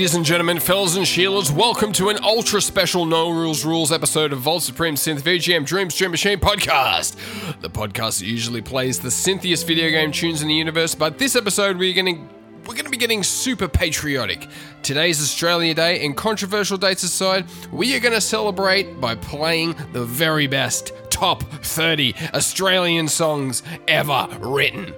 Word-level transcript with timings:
Ladies 0.00 0.14
and 0.14 0.24
gentlemen, 0.24 0.60
fellas 0.60 0.96
and 0.96 1.04
Sheilas, 1.04 1.50
welcome 1.54 1.92
to 1.92 2.08
an 2.08 2.16
ultra 2.24 2.62
special 2.62 3.04
No 3.04 3.28
Rules 3.28 3.66
Rules 3.66 3.92
episode 3.92 4.32
of 4.32 4.38
Vault 4.38 4.62
Supreme 4.62 4.94
Synth 4.94 5.20
VGM 5.20 5.66
Dream 5.66 5.90
Stream 5.90 6.10
Machine 6.10 6.38
podcast. 6.40 7.16
The 7.60 7.68
podcast 7.68 8.22
usually 8.22 8.62
plays 8.62 8.98
the 8.98 9.10
synthiest 9.10 9.66
video 9.66 9.90
game 9.90 10.10
tunes 10.10 10.40
in 10.40 10.48
the 10.48 10.54
universe, 10.54 10.94
but 10.94 11.18
this 11.18 11.36
episode 11.36 11.76
we're 11.76 11.92
going 11.92 12.16
to 12.16 12.22
we're 12.60 12.76
going 12.76 12.86
to 12.86 12.90
be 12.90 12.96
getting 12.96 13.22
super 13.22 13.68
patriotic. 13.68 14.48
Today's 14.82 15.20
Australia 15.20 15.74
Day, 15.74 16.02
and 16.02 16.16
controversial 16.16 16.78
dates 16.78 17.02
aside, 17.02 17.44
we 17.70 17.94
are 17.94 18.00
going 18.00 18.14
to 18.14 18.22
celebrate 18.22 19.02
by 19.02 19.16
playing 19.16 19.74
the 19.92 20.06
very 20.06 20.46
best 20.46 20.94
top 21.10 21.42
30 21.42 22.14
Australian 22.32 23.06
songs 23.06 23.62
ever 23.86 24.28
written. 24.40 24.94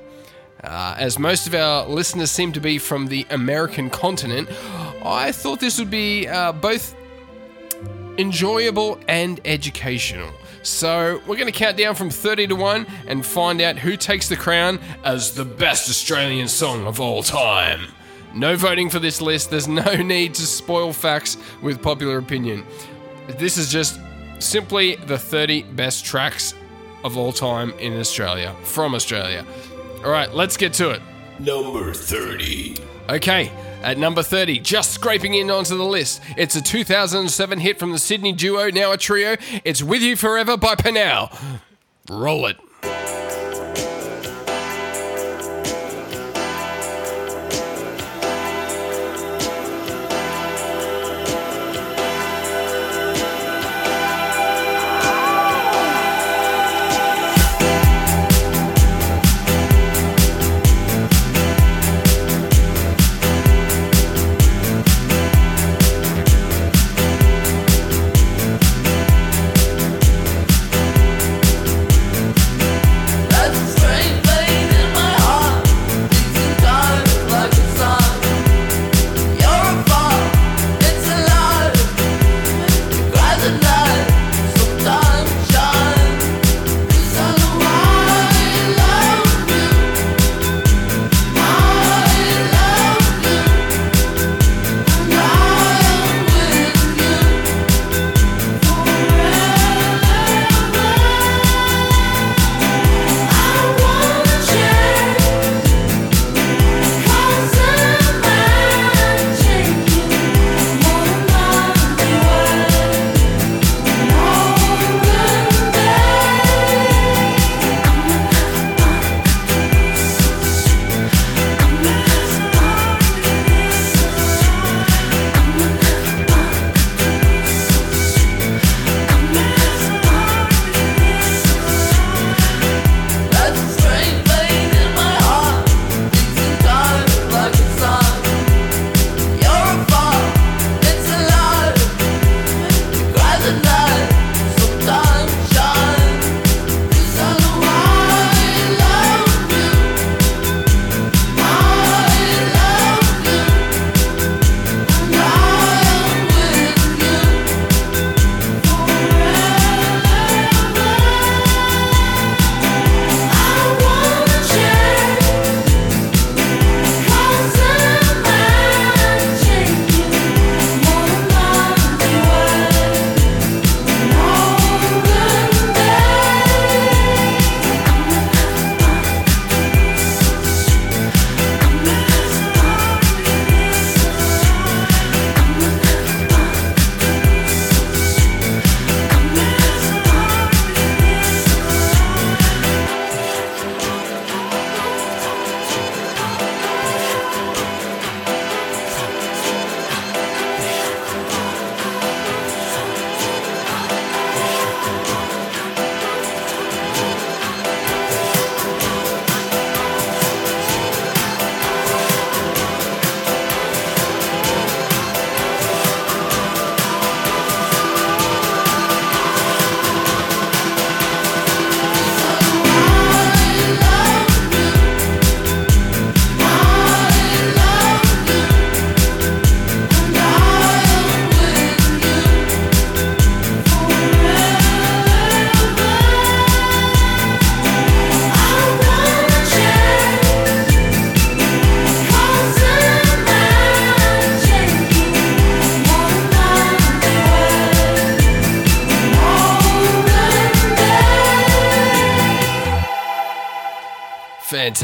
Uh, 0.62 0.94
as 0.96 1.18
most 1.18 1.48
of 1.48 1.54
our 1.54 1.88
listeners 1.88 2.30
seem 2.30 2.52
to 2.52 2.60
be 2.60 2.78
from 2.78 3.08
the 3.08 3.26
American 3.30 3.90
continent, 3.90 4.48
I 5.04 5.32
thought 5.32 5.60
this 5.60 5.78
would 5.78 5.90
be 5.90 6.28
uh, 6.28 6.52
both 6.52 6.94
enjoyable 8.18 8.98
and 9.08 9.40
educational. 9.44 10.32
So 10.62 11.20
we're 11.26 11.36
going 11.36 11.52
to 11.52 11.58
count 11.58 11.76
down 11.76 11.94
from 11.94 12.08
30 12.10 12.48
to 12.48 12.56
1 12.56 12.86
and 13.08 13.26
find 13.26 13.60
out 13.60 13.78
who 13.78 13.96
takes 13.96 14.28
the 14.28 14.36
crown 14.36 14.78
as 15.04 15.34
the 15.34 15.44
best 15.44 15.88
Australian 15.88 16.46
song 16.46 16.86
of 16.86 17.00
all 17.00 17.22
time. 17.22 17.88
No 18.34 18.56
voting 18.56 18.88
for 18.88 18.98
this 18.98 19.20
list, 19.20 19.50
there's 19.50 19.68
no 19.68 19.94
need 19.96 20.34
to 20.34 20.42
spoil 20.42 20.92
facts 20.92 21.36
with 21.62 21.82
popular 21.82 22.18
opinion. 22.18 22.64
This 23.26 23.58
is 23.58 23.70
just 23.70 24.00
simply 24.38 24.96
the 24.96 25.18
30 25.18 25.64
best 25.64 26.04
tracks 26.04 26.54
of 27.04 27.16
all 27.16 27.32
time 27.32 27.72
in 27.78 27.98
Australia, 27.98 28.54
from 28.62 28.94
Australia. 28.94 29.44
All 30.04 30.10
right, 30.10 30.32
let's 30.32 30.56
get 30.56 30.72
to 30.74 30.90
it. 30.90 31.02
Number 31.40 31.92
30. 31.92 32.76
Okay, 33.08 33.50
at 33.82 33.98
number 33.98 34.22
30, 34.22 34.60
just 34.60 34.92
scraping 34.92 35.34
in 35.34 35.50
onto 35.50 35.76
the 35.76 35.84
list, 35.84 36.20
it's 36.36 36.56
a 36.56 36.62
2007 36.62 37.58
hit 37.60 37.78
from 37.78 37.92
the 37.92 37.98
Sydney 37.98 38.32
duo, 38.32 38.70
now 38.70 38.92
a 38.92 38.96
trio. 38.96 39.36
It's 39.64 39.82
With 39.82 40.02
You 40.02 40.16
Forever 40.16 40.56
by 40.56 40.74
Pnau. 40.74 41.60
Roll 42.08 42.46
it. 42.46 42.56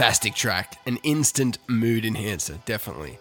Fantastic 0.08 0.34
track. 0.36 0.78
An 0.86 0.96
instant 1.02 1.58
mood 1.66 2.06
enhancer, 2.06 2.60
definitely. 2.64 3.18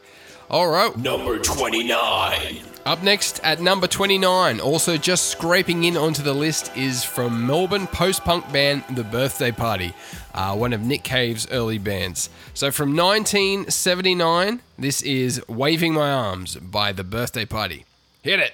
All 0.50 0.69
right. 0.69 0.95
Number 0.95 1.38
29. 1.38 2.60
Up 2.86 3.04
next 3.04 3.42
at 3.44 3.60
number 3.60 3.88
29, 3.88 4.62
also 4.62 4.95
just 4.95 5.25
scraping 5.25 5.84
in 5.84 5.98
onto 5.98 6.24
the 6.24 6.34
list, 6.34 6.72
is 6.78 7.04
from 7.04 7.45
Melbourne 7.45 7.88
post 7.88 8.24
punk 8.24 8.50
band 8.54 8.86
The 8.89 9.04
Birthday 9.04 9.51
Party, 9.51 9.94
uh, 10.34 10.56
one 10.56 10.72
of 10.72 10.80
Nick 10.80 11.04
Cave's 11.04 11.45
early 11.51 11.78
bands. 11.78 12.30
So 12.54 12.72
from 12.72 12.95
1979, 12.95 14.62
this 14.80 15.01
is 15.01 15.45
Waving 15.50 15.94
My 15.94 16.10
Arms 16.10 16.56
by 16.56 16.94
The 16.94 17.04
Birthday 17.04 17.44
Party. 17.44 17.83
Hit 18.22 18.40
it. 18.40 18.54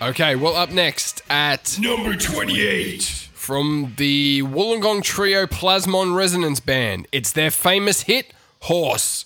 Okay, 0.00 0.36
well, 0.36 0.54
up 0.54 0.70
next 0.70 1.22
at 1.30 1.78
Number 1.80 2.14
28. 2.14 3.02
from 3.32 3.94
the 3.96 4.42
Wollongong 4.42 5.02
Trio 5.02 5.46
Plasmon 5.46 6.14
Resonance 6.14 6.60
Band, 6.60 7.08
it's 7.12 7.32
their 7.32 7.50
famous 7.50 8.02
hit, 8.02 8.32
Horse. 8.60 9.24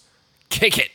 Kick 0.48 0.78
it. 0.78 0.90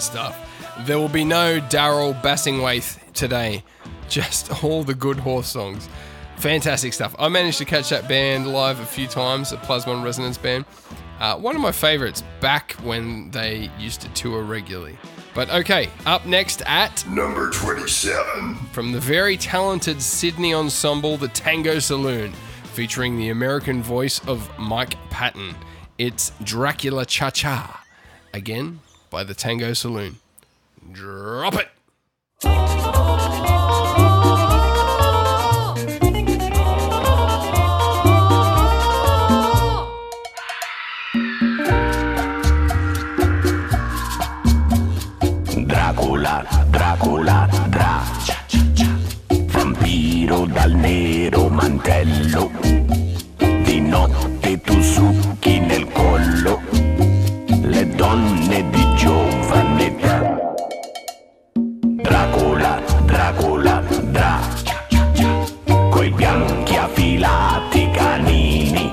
Stuff. 0.00 0.36
There 0.80 0.98
will 0.98 1.08
be 1.08 1.24
no 1.24 1.60
Daryl 1.60 2.20
Bassingwaith 2.22 3.12
today, 3.12 3.62
just 4.08 4.64
all 4.64 4.82
the 4.82 4.94
good 4.94 5.18
horse 5.18 5.48
songs. 5.48 5.88
Fantastic 6.36 6.94
stuff. 6.94 7.14
I 7.18 7.28
managed 7.28 7.58
to 7.58 7.66
catch 7.66 7.90
that 7.90 8.08
band 8.08 8.46
live 8.46 8.80
a 8.80 8.86
few 8.86 9.06
times, 9.06 9.50
the 9.50 9.56
Plasmon 9.58 10.02
Resonance 10.02 10.38
Band. 10.38 10.64
Uh, 11.18 11.36
one 11.36 11.54
of 11.54 11.60
my 11.60 11.70
favorites 11.70 12.22
back 12.40 12.72
when 12.82 13.30
they 13.30 13.70
used 13.78 14.00
to 14.00 14.08
tour 14.14 14.42
regularly. 14.42 14.96
But 15.34 15.50
okay, 15.50 15.90
up 16.06 16.24
next 16.24 16.62
at 16.62 17.06
Number 17.06 17.50
27. 17.50 18.56
from 18.72 18.92
the 18.92 18.98
very 19.00 19.36
talented 19.36 20.00
Sydney 20.00 20.54
ensemble, 20.54 21.18
the 21.18 21.28
Tango 21.28 21.78
Saloon, 21.78 22.32
featuring 22.72 23.18
the 23.18 23.28
American 23.28 23.82
voice 23.82 24.26
of 24.26 24.50
Mike 24.58 24.94
Patton. 25.10 25.54
It's 25.98 26.32
Dracula 26.42 27.04
Cha 27.04 27.28
Cha, 27.28 27.84
again 28.32 28.80
by 29.10 29.24
the 29.24 29.34
Tango 29.34 29.72
Saloon. 29.72 30.16
Drop 30.92 31.54
it! 31.54 31.68
Dracula, 45.66 46.46
Dracula, 46.70 47.48
Dra. 47.68 48.02
Vampiro 49.46 50.46
dal 50.46 50.72
nero 50.72 51.48
mantello. 51.48 52.50
Di 53.38 53.80
notte 53.80 54.60
tu 54.60 54.80
succhi 54.80 55.58
nel 55.58 55.86
collo. 55.92 56.60
Le 57.62 57.88
donne 57.94 58.70
di 58.70 58.79
Dracula, 62.20 62.82
Dracula, 63.06 63.82
Dra. 64.10 64.40
Coi 65.88 66.10
bianchi 66.10 66.76
affilati 66.76 67.90
canini, 67.92 68.92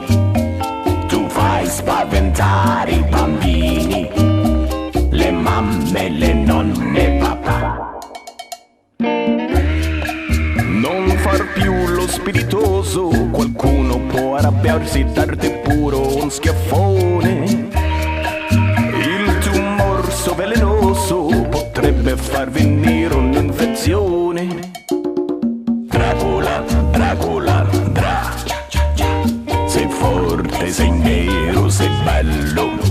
tu 1.08 1.28
fai 1.28 1.66
spaventare 1.66 2.92
i 2.92 3.04
bambini, 3.10 4.10
le 5.10 5.32
mamme, 5.32 6.10
le 6.10 6.34
nonne, 6.36 7.18
papà. 7.20 8.00
Non 8.96 11.10
far 11.18 11.52
più 11.52 11.86
lo 11.86 12.08
spiritoso, 12.08 13.10
qualcuno 13.32 14.00
può 14.08 14.38
arrabbiarsi, 14.38 15.06
darti 15.12 15.50
puro 15.66 16.16
un 16.16 16.32
schiaffone. 16.32 17.66
Il 18.50 19.38
tuo 19.42 19.62
morso 19.62 20.34
velenoso 20.34 21.47
potrebbe 21.98 22.16
far 22.16 22.50
venire 22.50 23.14
un'infezione. 23.14 24.60
Dracula, 25.88 26.64
Dracula, 26.92 27.68
Dra. 27.92 28.34
Sei 29.66 29.88
forte, 29.90 30.70
sei 30.70 30.92
nero, 30.92 31.70
sei 31.70 31.90
bello. 32.04 32.87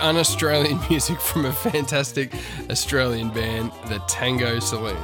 Un 0.00 0.16
Australian 0.16 0.80
music 0.90 1.20
from 1.20 1.44
a 1.46 1.52
fantastic 1.52 2.32
Australian 2.70 3.30
band, 3.30 3.72
the 3.88 3.98
Tango 4.08 4.58
Saloon. 4.58 4.96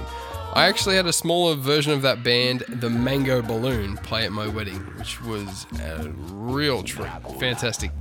I 0.53 0.67
actually 0.67 0.97
had 0.97 1.07
a 1.07 1.13
smaller 1.13 1.55
version 1.55 1.93
of 1.93 2.03
that 2.03 2.25
band, 2.25 2.65
the 2.69 2.91
Mango 2.91 3.41
Balloon, 3.41 3.97
play 3.99 4.25
at 4.25 4.33
my 4.33 4.49
wedding, 4.49 4.81
which 4.99 5.23
was 5.23 5.65
a 5.81 6.09
real 6.33 6.83
treat. 6.83 7.09
Fantastic. 7.39 7.93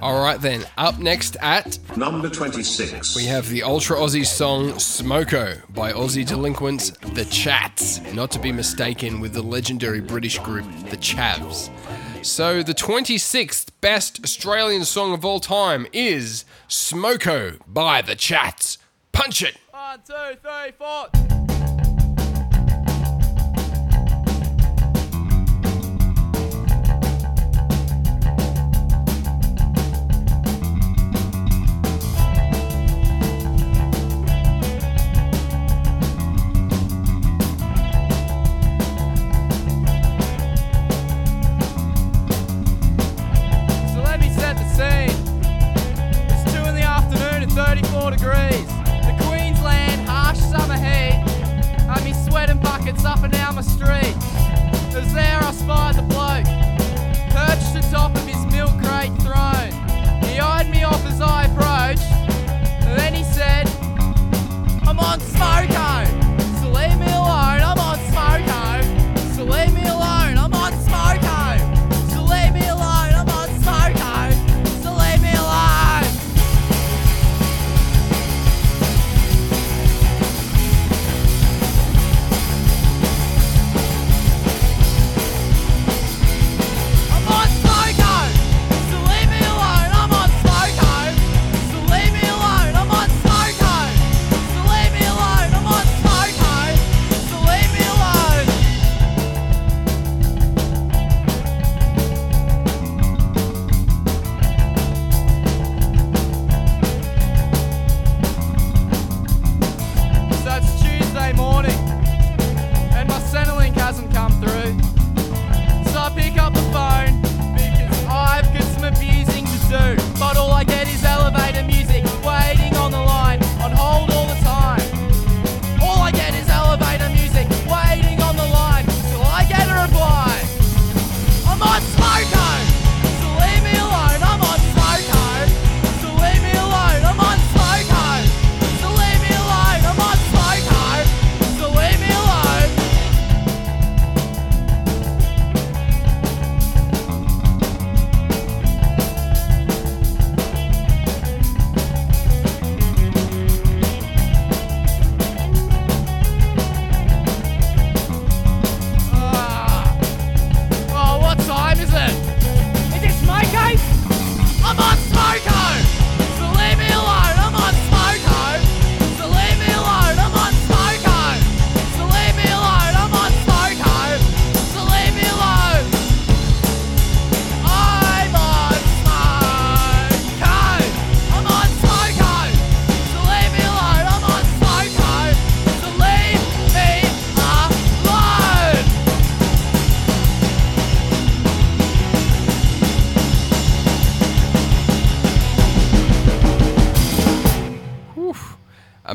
All 0.00 0.22
right, 0.22 0.40
then, 0.40 0.64
up 0.76 1.00
next 1.00 1.36
at 1.40 1.80
Number 1.96 2.28
26. 2.28 3.16
we 3.16 3.24
have 3.24 3.48
the 3.48 3.64
Ultra 3.64 3.96
Aussie 3.96 4.24
song 4.24 4.68
Smoko 4.74 5.60
by 5.74 5.92
Aussie 5.92 6.24
delinquents 6.24 6.90
The 6.90 7.24
Chats, 7.24 8.00
not 8.14 8.30
to 8.30 8.38
be 8.38 8.52
mistaken 8.52 9.18
with 9.18 9.32
the 9.32 9.42
legendary 9.42 10.00
British 10.00 10.38
group 10.38 10.64
The 10.90 10.96
Chavs. 10.96 11.70
So, 12.22 12.62
the 12.62 12.74
26th 12.74 13.70
best 13.80 14.22
Australian 14.22 14.84
song 14.84 15.12
of 15.12 15.24
all 15.24 15.40
time 15.40 15.86
is 15.92 16.44
Smoko 16.68 17.58
by 17.66 18.02
The 18.02 18.14
Chats. 18.14 18.78
Punch 19.12 19.42
it! 19.42 19.56
One, 19.70 20.00
two, 20.04 20.36
three, 20.42 20.72
four. 20.76 21.27
a 53.58 53.62
street. 53.62 54.14
It 54.94 55.14
there 55.14 55.40
I 55.42 55.50
spied 55.50 55.96
the 55.96 56.02
bloke, 56.02 56.44
perched 57.34 57.74
atop 57.74 58.14
of 58.14 58.24
his 58.24 58.44
milk 58.52 58.70
crate 58.80 59.10
throne. 59.20 59.72
He 60.22 60.38
eyed 60.38 60.70
me 60.70 60.84
off 60.84 61.04
as 61.04 61.20
I 61.20 61.46
approached, 61.46 62.08
and 62.86 62.96
then 62.96 63.14
he 63.14 63.24
said, 63.24 63.66
I'm 64.86 65.00
on 65.00 65.18
smoko! 65.18 65.87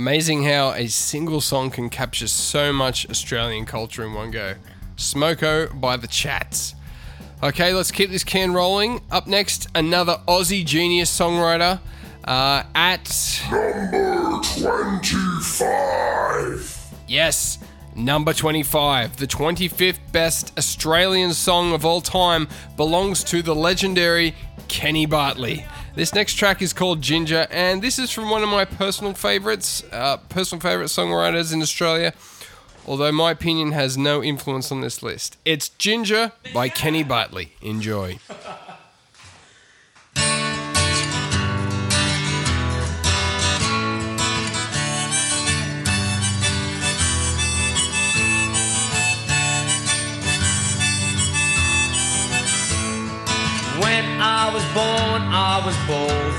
Amazing 0.03 0.43
how 0.43 0.74
a 0.74 0.88
single 0.88 1.39
song 1.39 1.72
can 1.72 1.89
capture 1.89 2.27
so 2.27 2.74
much 2.74 3.10
Australian 3.10 3.65
culture 3.65 4.03
in 4.03 4.13
one 4.13 4.31
go. 4.31 4.55
Smoko 4.98 5.79
by 5.79 5.95
the 5.95 6.07
Chats. 6.07 6.75
Okay, 7.41 7.74
let's 7.74 7.89
keep 7.89 8.10
this 8.10 8.25
can 8.25 8.51
rolling. 8.51 9.01
Up 9.10 9.27
next, 9.27 9.69
another 9.74 10.19
Aussie 10.27 10.65
genius 10.65 11.10
songwriter 11.10 11.79
uh, 12.25 12.63
at 12.75 13.41
Number 13.50 14.41
25. 14.43 16.95
Yes, 17.07 17.60
number 17.95 18.33
25, 18.33 19.15
the 19.15 19.27
25th 19.27 20.00
best 20.12 20.51
Australian 20.57 21.33
song 21.33 21.72
of 21.72 21.86
all 21.86 22.01
time, 22.01 22.50
belongs 22.75 23.24
to 23.24 23.41
the 23.41 23.55
legendary 23.55 24.36
Kenny 24.67 25.05
Bartley. 25.05 25.65
This 25.95 26.15
next 26.15 26.33
track 26.35 26.63
is 26.63 26.73
called 26.73 27.03
Ginger, 27.03 27.45
and 27.51 27.79
this 27.81 28.00
is 28.00 28.09
from 28.09 28.31
one 28.31 28.41
of 28.41 28.50
my 28.50 28.65
personal 28.65 29.13
favorites, 29.13 29.83
uh, 29.91 30.17
personal 30.17 30.59
favorite 30.59 30.88
songwriters 30.88 31.53
in 31.53 31.62
Australia. 31.62 32.13
Although 32.88 33.12
my 33.12 33.29
opinion 33.29 33.73
has 33.73 33.95
no 33.95 34.23
influence 34.23 34.71
on 34.71 34.81
this 34.81 35.03
list. 35.03 35.38
It's 35.45 35.69
Ginger 35.69 36.31
by 36.51 36.67
Kenny 36.67 37.03
Bartley. 37.03 37.53
Enjoy. 37.62 38.17
I 54.22 54.51
was 54.53 54.65
born, 54.74 55.22
I 55.32 55.62
was 55.65 55.77
bold. 55.89 56.34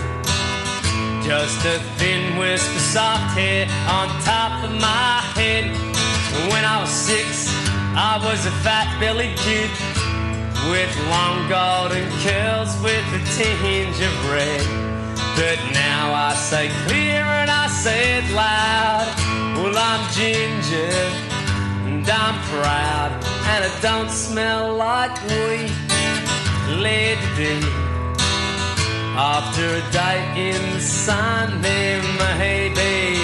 Just 1.25 1.64
a 1.64 1.78
thin 1.97 2.37
wisp 2.37 2.69
of 2.75 2.81
soft 2.81 3.37
hair 3.38 3.66
on 3.88 4.09
top 4.23 4.62
of 4.64 4.73
my 4.73 5.21
head. 5.35 5.73
When 6.52 6.64
I 6.64 6.81
was 6.81 6.90
six, 6.90 7.49
I 7.97 8.21
was 8.23 8.45
a 8.47 8.54
fat 8.62 8.88
bellied 9.00 9.37
kid 9.38 9.71
with 10.71 10.93
long 11.08 11.49
golden 11.49 12.06
curls 12.23 12.73
with 12.82 13.06
a 13.17 13.23
tinge 13.37 14.00
of 14.00 14.15
red. 14.30 14.65
But 15.37 15.58
now 15.73 16.13
I 16.13 16.34
say 16.34 16.69
clear 16.87 17.23
and 17.23 17.50
I 17.50 17.67
say 17.69 18.19
it 18.19 18.30
loud. 18.32 19.06
Well, 19.56 19.76
I'm 19.76 20.04
ginger 20.13 21.34
and 21.87 22.08
I'm 22.08 22.39
proud, 22.52 23.13
and 23.52 23.65
I 23.65 23.73
don't 23.80 24.10
smell 24.10 24.75
like 24.75 25.15
weed 25.25 25.83
after 29.16 29.66
a 29.66 29.92
day 29.92 30.50
in 30.50 30.74
the 30.74 30.80
sun 30.80 31.60
there 31.60 32.02
my 32.18 32.32
hey 32.36 32.68
baby 32.74 33.20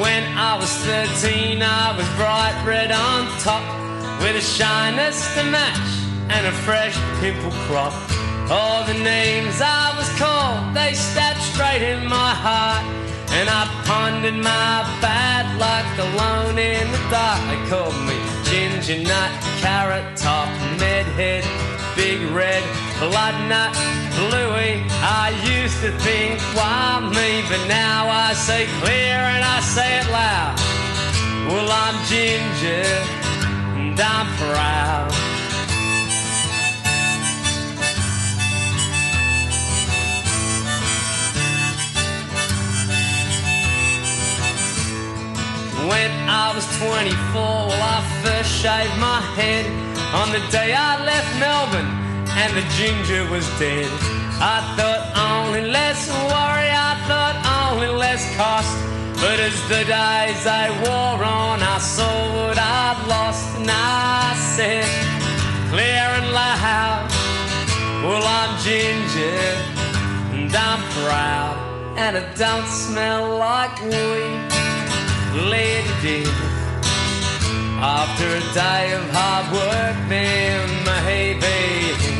when 0.00 0.22
I 0.36 0.56
was 0.60 0.70
13 0.84 1.62
I 1.62 1.96
was 1.96 2.06
bright 2.16 2.62
red 2.66 2.92
on 2.92 3.26
top 3.40 3.64
with 4.20 4.36
a 4.36 4.40
shyness 4.40 5.34
to 5.34 5.42
match 5.44 5.88
and 6.28 6.46
a 6.46 6.52
fresh 6.52 6.96
pimple 7.20 7.52
crop 7.66 7.94
all 8.48 8.84
the 8.84 8.94
names 8.94 9.60
I 9.60 9.92
was 9.98 10.08
called, 10.16 10.72
they 10.72 10.94
stabbed 10.94 11.40
straight 11.40 11.82
in 11.82 12.06
my 12.06 12.30
heart. 12.30 13.05
And 13.36 13.50
I 13.50 13.68
pondered 13.84 14.40
my 14.40 14.80
bad 15.04 15.44
luck 15.60 15.84
alone 16.08 16.56
in 16.56 16.90
the 16.90 17.02
dark. 17.10 17.38
They 17.50 17.60
called 17.68 17.94
me 18.08 18.16
ginger 18.48 18.96
nut, 19.04 19.30
carrot 19.60 20.16
top, 20.16 20.48
medhead, 20.80 21.44
big 21.94 22.18
red, 22.32 22.64
blood 22.98 23.36
nut, 23.46 23.76
bluey. 24.16 24.82
I 25.04 25.36
used 25.44 25.78
to 25.82 25.92
think, 26.00 26.40
why 26.56 27.00
me? 27.12 27.44
But 27.50 27.68
now 27.68 28.08
I 28.08 28.32
say 28.32 28.64
clear 28.80 29.20
and 29.34 29.44
I 29.44 29.60
say 29.60 30.00
it 30.00 30.08
loud. 30.08 30.56
Well, 31.52 31.68
I'm 31.70 31.96
ginger 32.08 32.88
and 33.76 34.00
I'm 34.00 34.28
proud. 34.40 35.35
When 45.86 46.10
I 46.28 46.50
was 46.52 46.66
24, 46.82 47.14
well, 47.38 47.70
I 47.70 48.02
first 48.24 48.50
shaved 48.50 48.98
my 48.98 49.20
head 49.38 49.66
on 50.12 50.32
the 50.34 50.42
day 50.50 50.74
I 50.74 50.98
left 51.04 51.30
Melbourne, 51.38 51.86
and 52.42 52.50
the 52.58 52.66
ginger 52.74 53.22
was 53.30 53.46
dead. 53.62 53.86
I 54.42 54.66
thought 54.74 55.02
only 55.14 55.70
less 55.70 56.10
worry, 56.10 56.70
I 56.74 56.98
thought 57.06 57.38
only 57.70 57.86
less 57.86 58.26
cost. 58.34 58.74
But 59.22 59.38
as 59.38 59.54
the 59.70 59.86
days 59.86 60.42
they 60.42 60.66
wore 60.82 61.22
on, 61.22 61.62
I 61.62 61.78
saw 61.78 62.14
what 62.34 62.58
I'd 62.58 62.98
lost, 63.06 63.46
and 63.54 63.70
I 63.70 64.34
said, 64.58 64.90
clear 65.70 66.02
and 66.18 66.32
loud, 66.34 67.06
well, 68.02 68.26
I'm 68.26 68.58
ginger, 68.66 69.38
and 70.34 70.50
I'm 70.50 70.82
proud, 70.98 71.54
and 71.96 72.16
it 72.16 72.34
don't 72.36 72.66
smell 72.66 73.38
like 73.38 73.80
weed 73.84 74.55
lady 75.36 75.88
did. 76.02 76.28
After 77.78 78.24
a 78.24 78.40
day 78.54 78.92
of 78.94 79.04
hard 79.10 79.52
work, 79.52 79.96
my 80.86 80.98
hey 81.04 81.34
baby. 81.38 82.16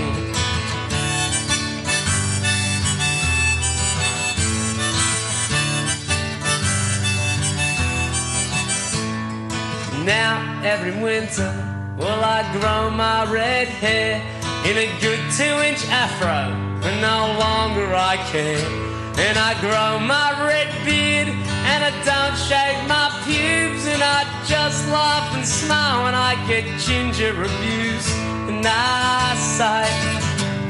Now 10.04 10.60
every 10.62 10.92
winter, 11.02 11.52
well 11.98 12.22
I 12.22 12.42
grow 12.52 12.90
my 12.90 13.24
red 13.32 13.68
hair 13.68 14.22
in 14.64 14.76
a 14.76 15.00
good 15.00 15.20
two-inch 15.36 15.84
afro, 15.88 16.52
and 16.86 17.00
no 17.00 17.38
longer 17.38 17.94
I 17.94 18.16
care. 18.30 18.85
And 19.18 19.38
I 19.38 19.58
grow 19.60 19.98
my 19.98 20.28
red 20.44 20.68
beard 20.84 21.28
and 21.28 21.80
I 21.82 21.92
don't 22.04 22.36
shave 22.36 22.80
my 22.86 23.08
pubes 23.24 23.86
and 23.86 24.02
I 24.02 24.24
just 24.44 24.86
laugh 24.88 25.34
and 25.34 25.46
smile 25.46 26.04
when 26.04 26.14
I 26.14 26.34
get 26.46 26.64
ginger 26.78 27.32
abuse. 27.32 28.08
And 28.48 28.64
I 28.64 29.34
say, 29.56 29.88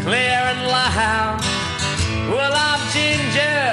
clear 0.04 0.40
and 0.52 0.62
loud, 0.68 1.40
well 2.30 2.54
I'm 2.54 2.82
ginger 2.94 3.66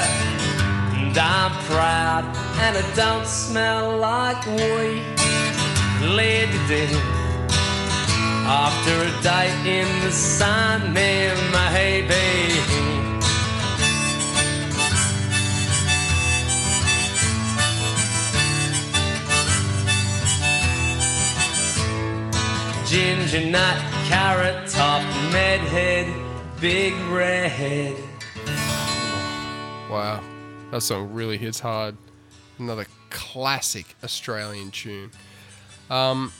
and 0.97 1.15
I'm 1.17 1.51
proud 1.69 2.25
and 2.63 2.75
I 2.75 2.95
don't 2.95 3.27
smell 3.27 3.97
like 3.97 4.43
weed. 4.47 5.05
Lady 6.01 6.59
did. 6.67 6.89
After 8.45 8.95
a 9.07 9.21
day 9.21 9.79
in 9.79 9.87
the 10.01 10.11
sun, 10.11 10.91
man, 10.93 11.37
my 11.51 11.69
baby. 11.71 12.82
Ginger 22.93 23.43
nut, 23.49 23.75
carrot 24.07 24.69
top, 24.69 25.01
medhead, 25.31 26.13
big 26.61 26.93
red. 27.09 27.95
Wow, 29.89 30.21
that 30.69 30.81
song 30.81 31.11
really 31.11 31.39
hits 31.39 31.59
hard. 31.59 31.97
Another 32.59 32.85
classic 33.09 33.95
Australian 34.03 34.69
tune. 34.69 35.09
Um, 35.89 36.33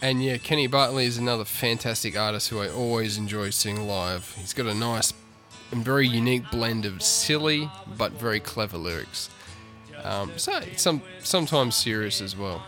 and 0.00 0.22
yeah, 0.22 0.36
Kenny 0.36 0.68
Bartley 0.68 1.06
is 1.06 1.18
another 1.18 1.44
fantastic 1.44 2.16
artist 2.16 2.50
who 2.50 2.60
I 2.60 2.68
always 2.68 3.18
enjoy 3.18 3.50
seeing 3.50 3.88
live. 3.88 4.32
He's 4.38 4.52
got 4.52 4.66
a 4.66 4.74
nice 4.74 5.12
and 5.72 5.84
very 5.84 6.06
unique 6.06 6.48
blend 6.52 6.84
of 6.84 7.02
silly 7.02 7.68
but 7.98 8.12
very 8.12 8.38
clever 8.38 8.78
lyrics. 8.78 9.28
Um, 10.04 10.30
so 10.36 10.60
some 10.76 11.02
sometimes 11.18 11.74
serious 11.74 12.20
as 12.20 12.36
well. 12.36 12.62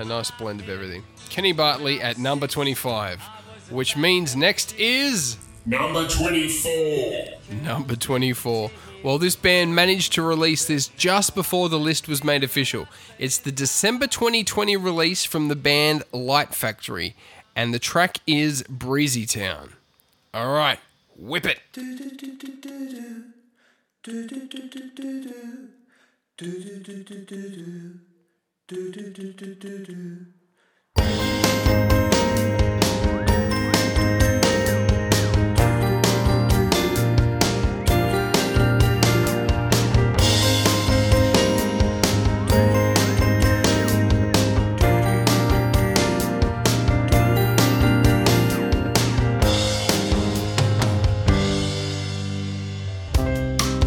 A 0.00 0.04
nice 0.06 0.30
blend 0.30 0.60
of 0.60 0.70
everything. 0.70 1.04
Kenny 1.28 1.52
Bartley 1.52 2.00
at 2.00 2.16
number 2.16 2.46
25, 2.46 3.20
which 3.68 3.98
means 3.98 4.34
next 4.34 4.74
is 4.78 5.36
Number 5.66 6.08
24. 6.08 7.24
Number 7.62 7.96
24. 7.96 8.70
Well, 9.04 9.18
this 9.18 9.36
band 9.36 9.74
managed 9.74 10.14
to 10.14 10.22
release 10.22 10.64
this 10.64 10.88
just 10.88 11.34
before 11.34 11.68
the 11.68 11.78
list 11.78 12.08
was 12.08 12.24
made 12.24 12.42
official. 12.42 12.86
It's 13.18 13.36
the 13.36 13.52
December 13.52 14.06
2020 14.06 14.74
release 14.78 15.26
from 15.26 15.48
the 15.48 15.54
band 15.54 16.04
Light 16.12 16.54
Factory, 16.54 17.14
and 17.54 17.74
the 17.74 17.78
track 17.78 18.20
is 18.26 18.62
Breezy 18.70 19.26
Town. 19.26 19.74
All 20.32 20.50
right, 20.50 20.78
whip 21.14 21.44
it. 21.44 21.60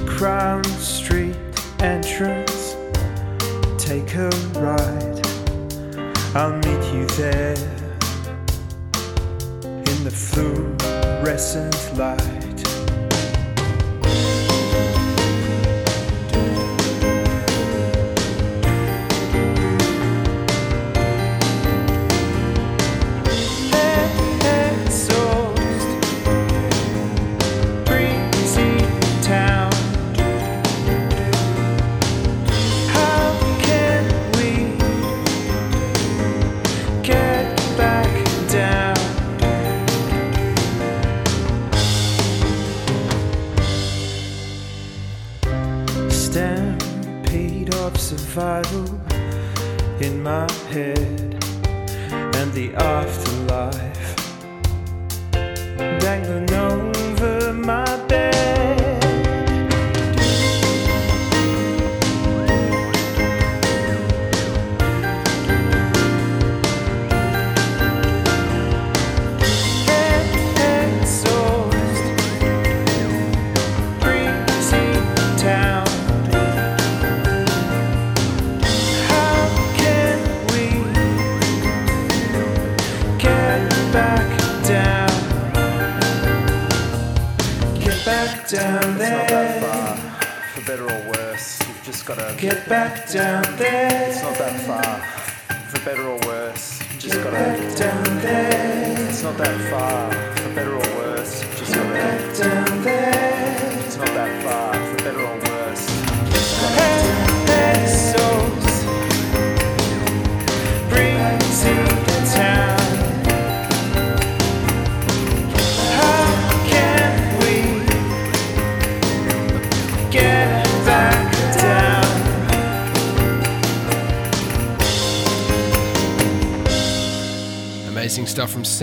Crown 0.05 0.63
Street 0.81 1.35
entrance 1.79 2.62
take 3.83 4.15
a 4.15 4.29
ride. 4.55 5.27
I'll 6.33 6.53
meet 6.53 6.93
you 6.93 7.05
there 7.17 7.53
in 9.59 10.03
the 10.05 10.09
fluorescent 10.09 11.97
light. 11.97 12.42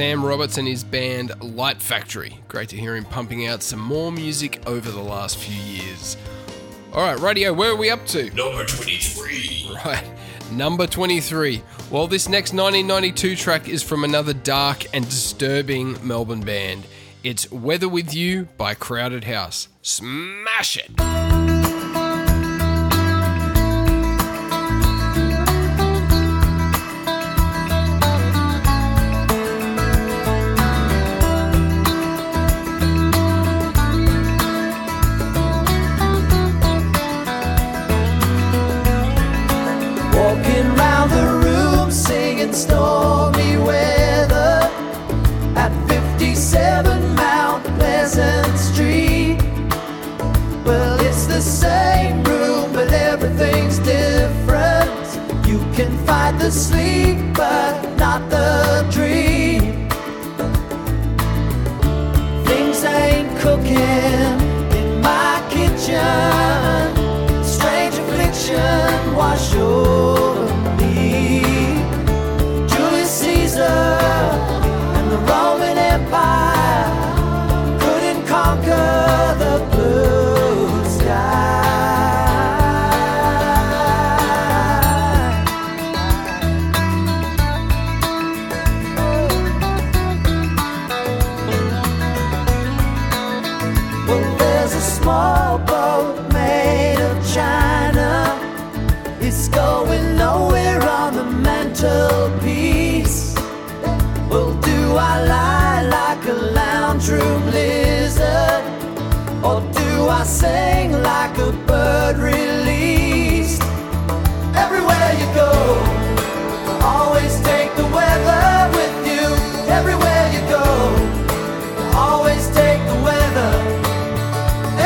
Sam 0.01 0.25
Roberts 0.25 0.57
and 0.57 0.67
his 0.67 0.83
band 0.83 1.31
Light 1.43 1.83
Factory. 1.83 2.39
Great 2.49 2.71
to 2.71 2.77
hear 2.79 2.97
him 2.97 3.05
pumping 3.05 3.47
out 3.47 3.63
some 3.63 3.81
more 3.81 4.11
music 4.11 4.63
over 4.67 4.91
the 4.91 5.03
last 5.03 5.37
few 5.37 5.63
years. 5.63 6.17
All 6.95 7.03
right, 7.03 7.21
radio, 7.21 7.53
where 7.53 7.73
are 7.73 7.77
we 7.77 7.91
up 7.91 8.07
to? 8.07 8.31
Number 8.35 8.65
23. 8.65 9.73
Right, 9.85 10.03
number 10.53 10.87
23. 10.87 11.63
Well, 11.91 12.07
this 12.07 12.31
next 12.31 12.55
1992 12.55 13.37
track 13.37 13.69
is 13.69 13.83
from 13.83 14.03
another 14.03 14.33
dark 14.33 14.87
and 14.95 15.05
disturbing 15.05 15.99
Melbourne 16.03 16.41
band. 16.41 16.87
It's 17.23 17.53
Weather 17.53 17.87
With 17.87 18.15
You 18.15 18.49
by 18.57 18.73
Crowded 18.73 19.25
House. 19.25 19.69
Smash 19.83 20.79
it! 20.79 21.00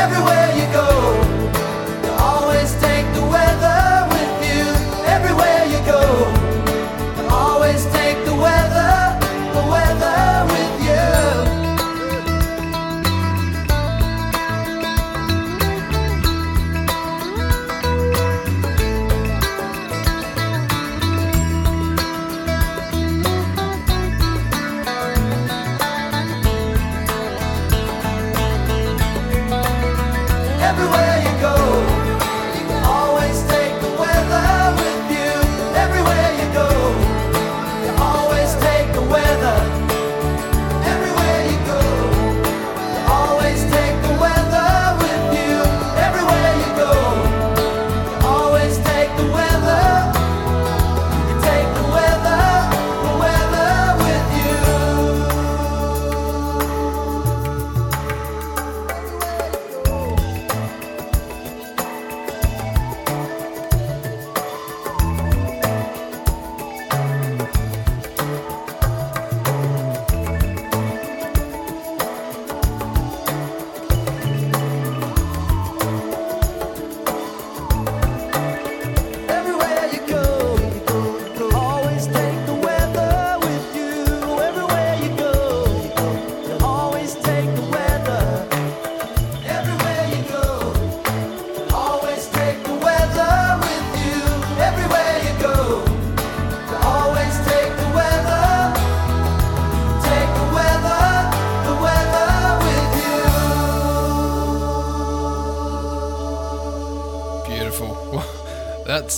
everywhere. 0.05 0.44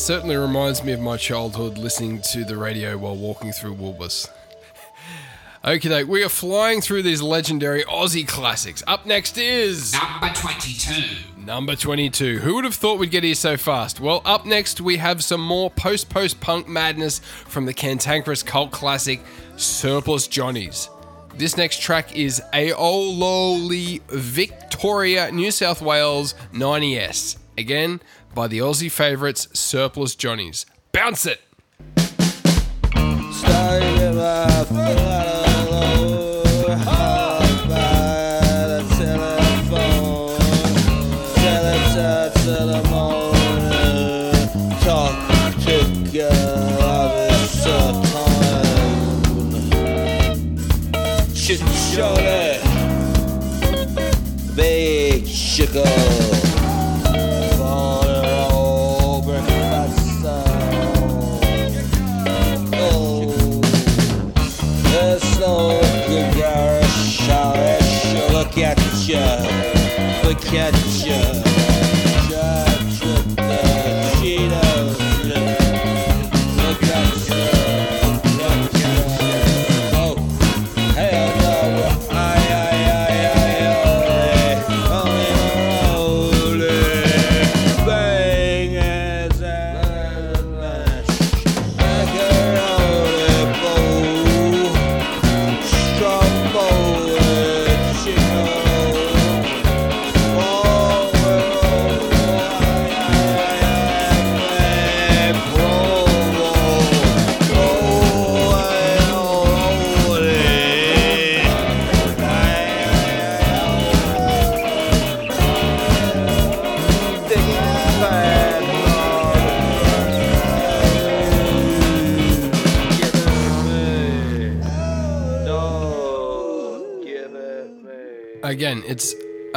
Certainly 0.07 0.37
reminds 0.37 0.85
me 0.85 0.93
of 0.93 1.01
my 1.01 1.17
childhood 1.17 1.77
listening 1.77 2.21
to 2.21 2.45
the 2.45 2.55
radio 2.55 2.97
while 2.97 3.17
walking 3.17 3.51
through 3.51 3.75
Woolworths. 3.75 4.29
Okay, 5.65 6.05
we 6.05 6.23
are 6.23 6.29
flying 6.29 6.79
through 6.79 7.03
these 7.03 7.21
legendary 7.21 7.83
Aussie 7.83 8.25
classics. 8.25 8.81
Up 8.87 9.05
next 9.05 9.37
is 9.37 9.91
Number 9.91 10.29
22. 10.33 11.43
number 11.45 11.75
22. 11.75 12.37
Who 12.37 12.55
would 12.55 12.63
have 12.63 12.75
thought 12.75 12.99
we'd 12.99 13.11
get 13.11 13.25
here 13.25 13.35
so 13.35 13.57
fast? 13.57 13.99
Well, 13.99 14.21
up 14.23 14.45
next 14.45 14.79
we 14.79 14.95
have 14.95 15.21
some 15.25 15.41
more 15.41 15.69
post 15.69 16.09
post 16.09 16.39
punk 16.39 16.69
madness 16.69 17.19
from 17.19 17.65
the 17.65 17.73
cantankerous 17.73 18.43
cult 18.43 18.71
classic 18.71 19.19
Surplus 19.57 20.25
Johnnies. 20.27 20.89
This 21.35 21.57
next 21.57 21.81
track 21.81 22.15
is 22.15 22.41
Aololi 22.53 24.01
Victoria, 24.07 25.33
New 25.33 25.51
South 25.51 25.81
Wales 25.81 26.33
90S. 26.53 27.39
Again, 27.57 27.99
by 28.37 28.47
the 28.47 28.59
Aussie 28.59 28.91
favourites 28.91 29.47
Surplus 29.51 30.13
Johnnies. 30.13 30.67
Bounce 30.91 31.25
it! 31.25 31.41
Big 54.55 55.25
sugar. 55.25 56.36
Look 70.53 70.86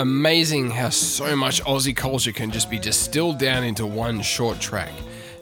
amazing 0.01 0.71
how 0.71 0.89
so 0.89 1.37
much 1.37 1.63
Aussie 1.65 1.95
culture 1.95 2.33
can 2.33 2.51
just 2.51 2.71
be 2.71 2.79
distilled 2.79 3.39
down 3.39 3.63
into 3.65 3.85
one 3.87 4.23
short 4.23 4.59
track. 4.59 4.93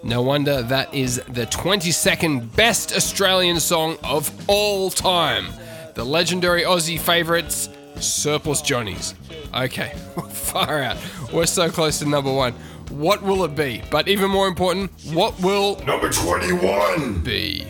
No 0.03 0.23
wonder 0.23 0.63
that 0.63 0.93
is 0.93 1.23
the 1.29 1.47
22nd 1.47 2.55
best 2.57 2.93
Australian 2.95 3.61
song 3.61 3.97
of 4.03 4.31
all 4.49 4.91
time. 4.91 5.47
The 5.95 6.05
legendary 6.05 6.63
Aussie 6.63 6.99
favourites, 6.99 7.69
Surplus 7.97 8.61
Johnnies. 8.61 9.15
Okay, 9.55 9.93
far 10.31 10.83
out. 10.83 10.97
We're 11.33 11.47
so 11.47 11.71
close 11.71 12.01
to 12.01 12.07
number 12.09 12.33
one. 12.33 12.53
What 12.91 13.23
will 13.23 13.45
it 13.45 13.55
be? 13.55 13.83
But 13.91 14.09
even 14.09 14.31
more 14.31 14.49
important, 14.49 14.91
what 15.13 15.39
will 15.41 15.77
Number 15.85 16.11
21. 16.11 17.21
be? 17.23 17.67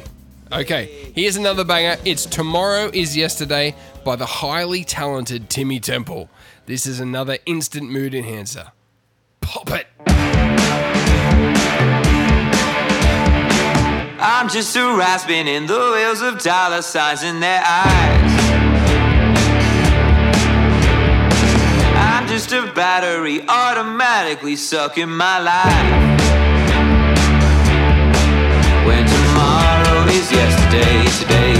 Okay, 0.51 1.12
here's 1.14 1.37
another 1.37 1.64
banger. 1.64 1.96
It's 2.07 2.24
Tomorrow 2.24 2.90
is 2.94 3.14
Yesterday 3.16 3.74
by 4.05 4.16
the 4.16 4.24
highly 4.24 4.85
talented 4.85 5.51
Timmy 5.51 5.81
Temple. 5.81 6.31
This 6.68 6.85
is 6.85 7.00
another 7.00 7.38
instant 7.46 7.90
mood 7.90 8.14
enhancer. 8.14 8.72
Pop 9.40 9.70
it! 9.70 9.87
I'm 14.20 14.50
just 14.50 14.76
a 14.76 14.94
rat 14.94 15.31
in 15.31 15.66
the 15.66 15.92
wheels 15.94 16.20
of 16.20 16.42
dollar 16.42 16.83
signs 16.83 17.22
in 17.22 17.40
their 17.40 17.62
eyes. 17.64 18.33
I'm 21.96 22.28
just 22.28 22.52
a 22.52 22.70
battery 22.74 23.40
automatically 23.48 24.57
sucking 24.57 25.09
my 25.09 25.38
life. 25.38 26.20
When 28.87 29.07
tomorrow 29.07 30.04
is 30.11 30.31
yesterday, 30.31 31.07
today's 31.18 31.58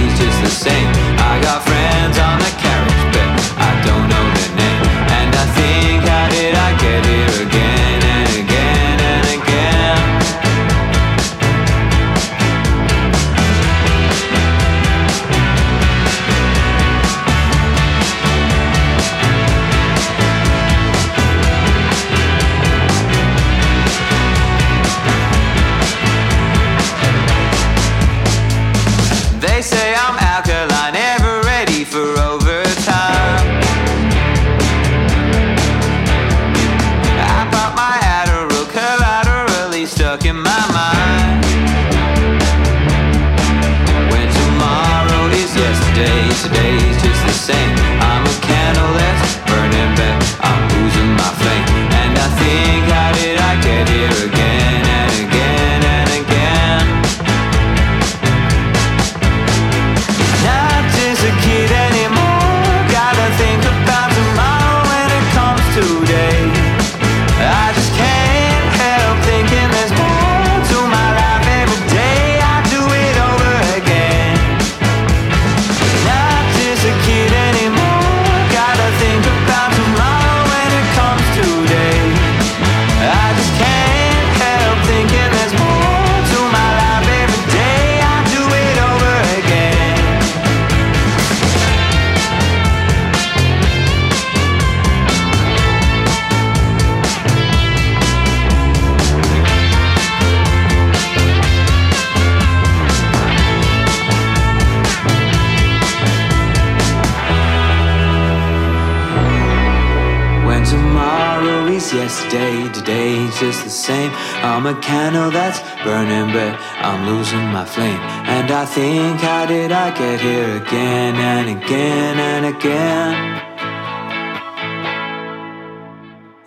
today's 113.39 113.55
just 113.55 113.63
the 113.63 113.69
same. 113.69 114.11
I'm 114.43 114.65
a 114.65 114.79
candle 114.81 115.31
that's 115.31 115.59
burning, 115.83 116.33
but 116.33 116.59
I'm 116.79 117.05
losing 117.07 117.45
my 117.51 117.65
flame. 117.65 117.99
And 118.27 118.51
I 118.51 118.65
think, 118.65 119.19
how 119.21 119.45
did 119.45 119.71
I 119.71 119.91
get 119.97 120.19
here 120.21 120.57
again 120.61 121.15
and 121.15 121.49
again 121.57 122.19
and 122.19 122.45
again? 122.55 123.41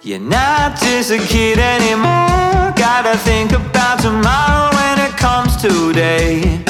You're 0.03 0.21
not 0.21 0.79
just 0.81 1.11
a 1.11 1.19
kid 1.19 1.59
anymore. 1.59 2.73
Gotta 2.77 3.17
think 3.19 3.53
about 3.53 4.01
tomorrow 4.01 4.75
when 4.77 4.99
it 5.07 5.17
comes 5.17 5.57
today. 5.57 6.63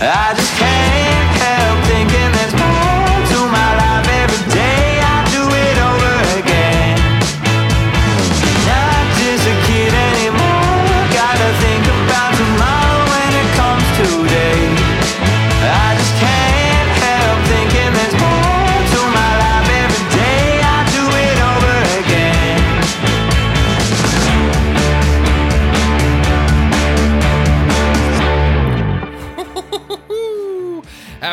I 0.00 0.34
just 0.36 0.54
can't 0.60 1.30
help 1.42 1.78
thinking 1.90 2.30
there's 2.36 2.65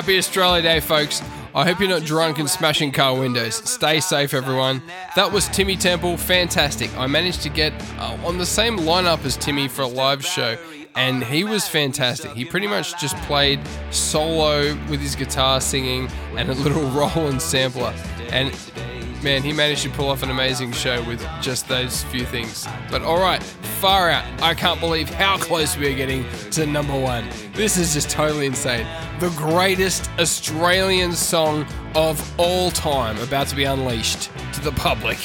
Happy 0.03 0.17
Australia 0.17 0.61
Day, 0.61 0.79
folks. 0.81 1.21
I 1.55 1.65
hope 1.65 1.79
you're 1.79 1.87
not 1.87 2.03
drunk 2.03 2.37
and 2.37 2.49
smashing 2.49 2.91
car 2.91 3.17
windows. 3.17 3.55
Stay 3.55 4.01
safe, 4.01 4.33
everyone. 4.33 4.81
That 5.15 5.31
was 5.31 5.47
Timmy 5.47 5.77
Temple. 5.77 6.17
Fantastic. 6.17 6.93
I 6.97 7.07
managed 7.07 7.41
to 7.43 7.49
get 7.49 7.71
uh, 7.97 8.17
on 8.25 8.37
the 8.37 8.45
same 8.45 8.79
lineup 8.79 9.23
as 9.23 9.37
Timmy 9.37 9.69
for 9.69 9.83
a 9.83 9.87
live 9.87 10.21
show, 10.21 10.57
and 10.95 11.23
he 11.23 11.45
was 11.45 11.69
fantastic. 11.69 12.31
He 12.31 12.43
pretty 12.43 12.67
much 12.67 12.99
just 12.99 13.15
played 13.19 13.61
solo 13.91 14.75
with 14.89 14.99
his 14.99 15.15
guitar 15.15 15.61
singing 15.61 16.09
and 16.35 16.49
a 16.49 16.53
little 16.53 16.83
Roland 16.89 17.41
sampler. 17.41 17.93
And 18.29 18.53
man, 19.23 19.41
he 19.41 19.53
managed 19.53 19.83
to 19.83 19.89
pull 19.89 20.09
off 20.09 20.21
an 20.21 20.29
amazing 20.29 20.71
show 20.73 21.01
with 21.03 21.25
just 21.41 21.67
those 21.67 22.03
few 22.03 22.25
things. 22.25 22.67
But 22.91 23.01
all 23.01 23.19
right, 23.19 23.41
far 23.41 24.09
out. 24.09 24.25
I 24.41 24.53
can't 24.53 24.79
believe 24.79 25.09
how 25.09 25.37
close 25.37 25.77
we 25.77 25.91
are 25.91 25.95
getting 25.95 26.25
to 26.51 26.65
number 26.65 26.99
one. 26.99 27.27
This 27.53 27.77
is 27.77 27.93
just 27.93 28.09
totally 28.09 28.45
insane. 28.45 28.85
The 29.19 29.29
greatest 29.29 30.09
Australian 30.19 31.13
song 31.13 31.65
of 31.95 32.39
all 32.39 32.71
time 32.71 33.17
about 33.19 33.47
to 33.47 33.55
be 33.55 33.63
unleashed 33.63 34.29
to 34.53 34.61
the 34.61 34.71
public. 34.73 35.17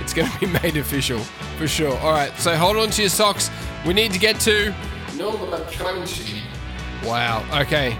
It's 0.00 0.14
going 0.14 0.30
to 0.30 0.38
be 0.38 0.46
made 0.62 0.76
official 0.76 1.18
for 1.58 1.66
sure. 1.66 1.96
All 1.98 2.12
right, 2.12 2.32
so 2.38 2.56
hold 2.56 2.76
on 2.76 2.90
to 2.90 3.02
your 3.02 3.10
socks. 3.10 3.50
We 3.84 3.94
need 3.94 4.12
to 4.12 4.18
get 4.18 4.38
to. 4.40 4.74
Wow. 7.04 7.44
Okay. 7.62 7.96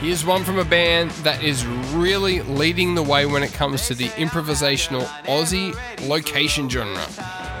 Here's 0.00 0.24
one 0.24 0.44
from 0.44 0.60
a 0.60 0.64
band 0.64 1.10
that 1.22 1.42
is 1.42 1.66
really 1.66 2.40
leading 2.42 2.94
the 2.94 3.02
way 3.02 3.26
when 3.26 3.42
it 3.42 3.52
comes 3.52 3.88
to 3.88 3.94
the 3.94 4.06
improvisational 4.10 5.04
Aussie 5.24 5.74
location 6.08 6.70
genre. 6.70 7.04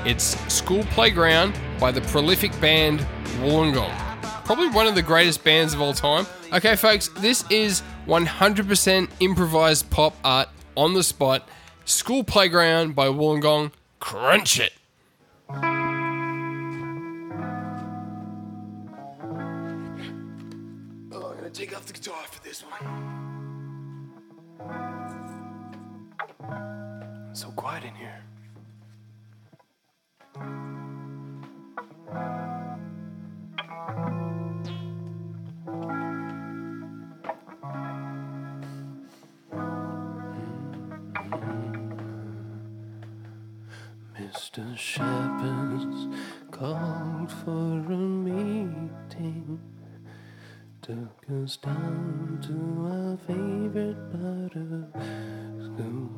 It's 0.04 0.38
School 0.52 0.84
Playground 0.84 1.58
by 1.80 1.90
the 1.90 2.00
prolific 2.02 2.52
band 2.60 3.00
Wollongong. 3.40 3.92
Probably 4.44 4.68
one 4.68 4.86
of 4.86 4.94
the 4.94 5.02
greatest 5.02 5.42
bands 5.42 5.74
of 5.74 5.80
all 5.80 5.92
time. 5.92 6.26
Okay, 6.52 6.76
folks, 6.76 7.08
this 7.08 7.44
is 7.50 7.82
100% 8.06 9.10
improvised 9.18 9.90
pop 9.90 10.14
art 10.22 10.48
on 10.76 10.94
the 10.94 11.02
spot. 11.02 11.48
School 11.86 12.22
Playground 12.22 12.94
by 12.94 13.08
Wollongong. 13.08 13.72
Crunch 13.98 14.60
it! 14.60 14.72
Oh, 21.12 21.34
take 21.52 21.76
off 21.76 21.84
the 21.86 21.92
guitar 21.92 22.24
this 22.58 22.64
one. 22.80 22.88
So 27.32 27.50
quiet 27.50 27.84
in 27.84 27.94
here. 27.94 28.22
Mr. 44.20 44.76
Shepherd's 44.76 46.08
called 46.50 47.30
for 47.30 47.92
a 47.92 47.96
meeting. 47.96 49.77
Took 50.88 51.44
us 51.44 51.58
down 51.58 52.40
to 52.48 52.56
our 52.88 53.18
favorite 53.26 54.00
part 54.10 54.56
of 54.56 54.88
school. 55.62 56.08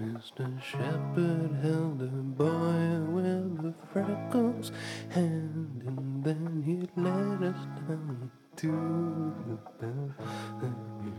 Mr. 0.00 0.60
Shepherd 0.60 1.52
held 1.62 2.02
a 2.02 2.06
boy 2.42 2.98
with 3.14 3.62
the 3.62 3.74
freckles 3.92 4.72
hand, 5.10 5.80
and 5.86 6.24
then 6.24 6.64
he 6.66 6.88
led 7.00 7.54
us 7.54 7.62
down 7.86 8.32
to 8.56 8.72
the 9.46 9.56
balcony. 9.78 11.14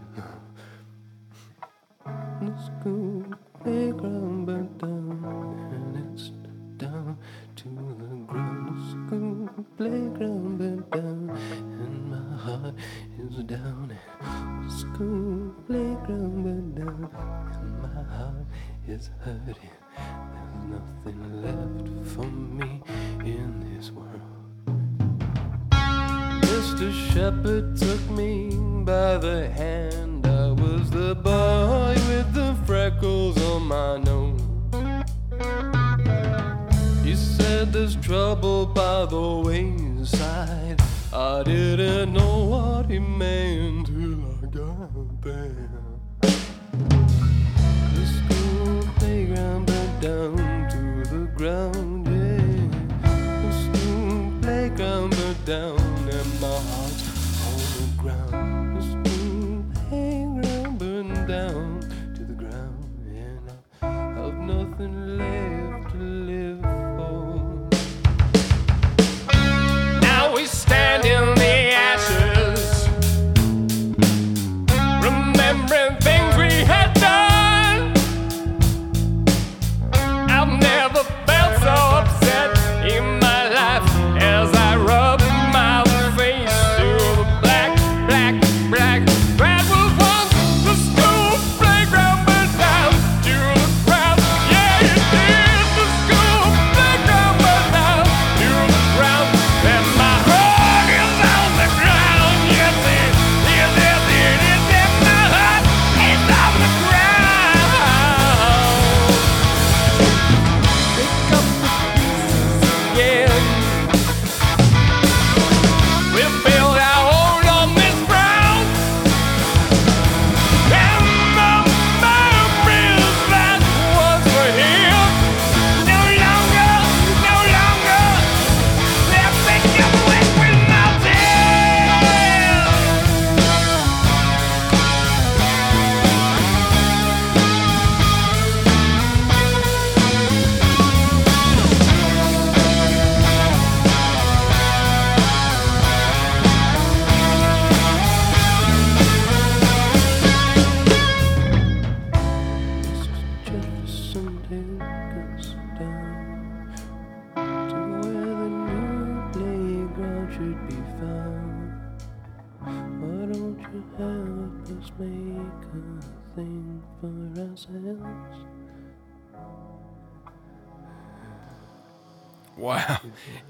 The 2.41 2.53
school 2.61 3.23
playground 3.63 4.45
burned 4.45 4.77
down, 4.79 5.71
and 5.71 5.95
it's 6.11 6.31
down 6.75 7.17
to 7.55 7.69
the 7.69 8.15
ground. 8.27 8.67
The 8.67 8.77
school 8.91 9.65
playground 9.77 10.57
burned 10.57 10.91
down, 10.91 11.76
heart 12.47 12.75
is 13.19 13.43
down. 13.43 13.91
And 14.21 14.69
the 14.69 14.73
school 14.73 15.53
playground 15.67 16.75
down, 16.75 17.09
and 17.53 17.81
my 17.81 18.03
heart 18.15 18.45
is 18.87 19.09
hurting. 19.19 19.75
There's 20.33 20.55
nothing 20.75 21.19
left 21.45 21.87
for 22.13 22.25
me 22.25 22.81
in 23.19 23.49
this 23.69 23.91
world. 23.91 24.21
Mr. 26.41 26.89
Shepherd 27.11 27.75
took 27.75 28.09
me 28.11 28.55
by 28.85 29.17
the 29.17 29.49
hand. 29.49 30.25
I 30.25 30.51
was 30.51 30.89
the 30.89 31.15
boy 31.15 31.95
with 32.07 32.33
the 32.33 32.55
freckles 32.65 33.37
on 33.51 33.63
my 33.63 33.97
nose. 33.97 34.41
He 37.03 37.15
said 37.15 37.73
there's 37.73 37.97
trouble 37.97 38.65
by 38.67 39.05
the 39.05 39.41
wayside. 39.45 40.86
I 41.13 41.41
didn't 41.43 42.13
know 42.13 42.43
what 42.43 42.89
he 42.89 42.99
meant 42.99 43.87
till 43.87 44.25
I 44.25 44.45
got 44.47 45.21
there. 45.21 45.69
The 47.95 48.05
school 48.05 48.83
playground 48.97 49.67
burned 49.67 50.01
down 50.01 50.35
to 50.69 51.09
the 51.09 51.31
ground, 51.33 52.07
yeah. 52.07 52.43
The 53.41 53.51
school 53.63 54.33
playground 54.41 55.15
burned 55.15 55.45
down 55.45 55.79
and 55.79 56.41
my 56.41 56.59
heart's 56.71 57.07
on 57.47 57.59
the 57.77 57.87
ground. 58.01 58.77
The 58.77 58.81
school 58.83 59.63
playground 59.87 60.77
burned 60.77 61.27
down 61.27 61.79
to 62.15 62.23
the 62.25 62.33
ground 62.33 62.83
and 63.07 63.49
I've 63.81 64.39
nothing 64.39 64.93
left 65.01 65.06
Now 70.69 71.36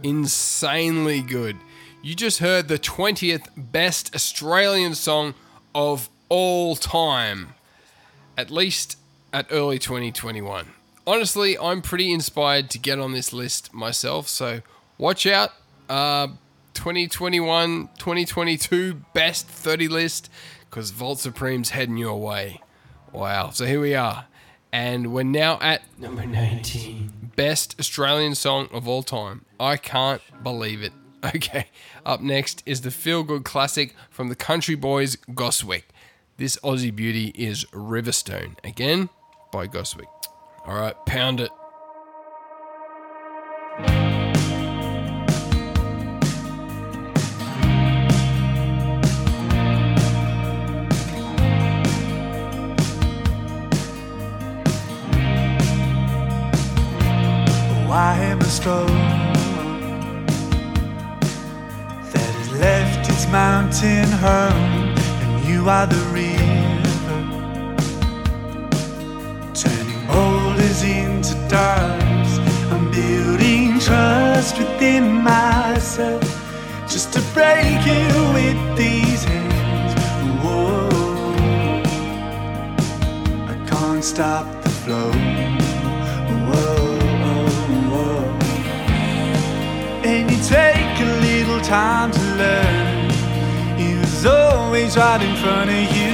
insanely 0.07 1.21
good. 1.21 1.57
You 2.01 2.15
just 2.15 2.39
heard 2.39 2.67
the 2.67 2.79
20th 2.79 3.47
best 3.57 4.15
Australian 4.15 4.95
song 4.95 5.33
of 5.75 6.09
all 6.29 6.75
time, 6.75 7.55
at 8.37 8.49
least 8.49 8.97
at 9.33 9.47
early 9.51 9.79
2021. 9.79 10.67
Honestly, 11.05 11.57
I'm 11.57 11.81
pretty 11.81 12.11
inspired 12.11 12.69
to 12.71 12.79
get 12.79 12.99
on 12.99 13.13
this 13.13 13.33
list 13.33 13.73
myself, 13.73 14.27
so 14.27 14.61
watch 14.97 15.25
out. 15.25 15.51
Uh, 15.89 16.27
2021 16.73 17.89
2022 17.97 19.01
best 19.13 19.47
30 19.47 19.87
list 19.87 20.29
because 20.69 20.91
Vault 20.91 21.17
Supreme's 21.17 21.71
heading 21.71 21.97
your 21.97 22.19
way. 22.19 22.61
Wow, 23.11 23.49
so 23.49 23.65
here 23.65 23.81
we 23.81 23.95
are. 23.95 24.25
And 24.71 25.11
we're 25.11 25.23
now 25.23 25.57
at 25.59 25.81
number 25.97 26.25
19. 26.25 27.16
Best 27.37 27.79
Australian 27.79 28.33
song 28.33 28.67
of 28.73 28.87
all 28.87 29.03
time. 29.03 29.45
I 29.59 29.77
can't 29.77 30.21
believe 30.43 30.81
it. 30.81 30.91
Okay, 31.35 31.65
up 32.05 32.21
next 32.21 32.61
is 32.67 32.81
the 32.81 32.91
feel 32.91 33.23
good 33.23 33.43
classic 33.43 33.95
from 34.11 34.29
the 34.29 34.35
Country 34.35 34.75
Boys 34.75 35.15
Goswick. 35.31 35.83
This 36.37 36.57
Aussie 36.57 36.95
beauty 36.95 37.33
is 37.35 37.65
Riverstone, 37.73 38.55
again 38.63 39.09
by 39.51 39.67
Goswick. 39.67 40.05
All 40.65 40.75
right, 40.79 40.95
pound 41.07 41.39
it. 41.41 41.49
Home, 64.17 64.95
and 65.21 65.45
you 65.45 65.69
are 65.69 65.85
the 65.85 66.03
river, 66.11 67.19
turning 69.53 70.07
boulders 70.07 70.81
into 70.83 71.35
dars. 71.47 72.39
I'm 72.71 72.89
building 72.91 73.79
trust 73.79 74.57
within 74.57 75.21
myself 75.21 76.23
just 76.89 77.13
to 77.13 77.21
break 77.33 77.81
it 77.85 78.13
with 78.33 78.59
these 78.77 79.23
hands. 79.23 79.93
Whoa, 80.43 80.89
I 83.47 83.55
can't 83.69 84.03
stop 84.03 84.45
the 84.63 84.69
flow. 84.69 85.11
Whoa, 86.47 86.99
whoa. 87.91 88.23
And 90.03 90.31
you 90.31 90.37
take 90.43 90.99
a 90.99 91.11
little 91.21 91.61
time 91.61 92.11
to 92.11 92.21
learn. 92.41 92.86
Was 94.17 94.25
always 94.25 94.97
right 94.97 95.21
in 95.21 95.35
front 95.35 95.69
of 95.69 95.95
you. 95.95 96.11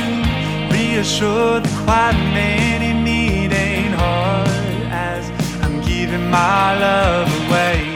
Reassure 0.76 1.62
the 1.62 1.70
quiet 1.86 2.18
man 2.36 2.82
in 2.82 3.02
need 3.02 3.54
ain't 3.54 3.96
hard 3.96 4.50
as 4.92 5.32
I'm 5.64 5.82
giving 5.82 6.30
my 6.30 6.78
love 6.78 7.30
away. 7.48 7.96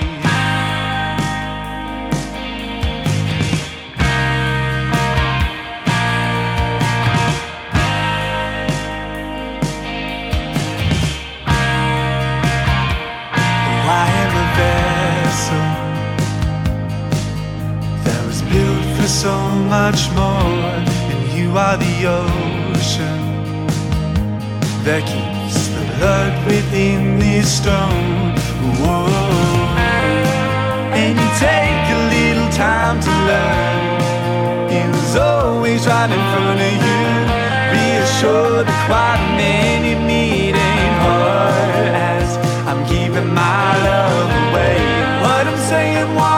I 13.89 14.09
am 14.21 14.31
a 14.31 14.55
vessel 14.55 14.86
so 19.07 19.37
much 19.69 20.11
more, 20.11 20.75
and 21.11 21.31
you 21.31 21.57
are 21.57 21.77
the 21.77 21.95
ocean 22.07 23.19
that 24.83 25.01
keeps 25.07 25.69
the 25.69 25.83
blood 25.95 26.33
within 26.45 27.17
this 27.17 27.47
stone. 27.59 28.35
Whoa. 28.83 29.07
And 30.91 31.15
you 31.15 31.29
take 31.39 31.85
a 31.97 32.01
little 32.15 32.49
time 32.51 32.99
to 32.99 33.11
learn. 33.29 34.71
He 34.71 34.81
was 34.91 35.15
always 35.15 35.87
right 35.87 36.11
in 36.11 36.23
front 36.31 36.59
of 36.59 36.73
you. 36.85 37.03
Reassure 37.75 38.63
the 38.65 38.75
quiet 38.87 39.23
man 39.39 39.85
you 39.85 39.97
need 40.05 40.53
ain't 40.55 40.97
hard 40.99 41.95
as 41.95 42.29
I'm 42.67 42.83
giving 42.91 43.33
my 43.33 43.67
love 43.87 44.29
away. 44.51 44.77
What 45.23 45.47
I'm 45.47 45.59
saying 45.71 46.13
won't 46.13 46.36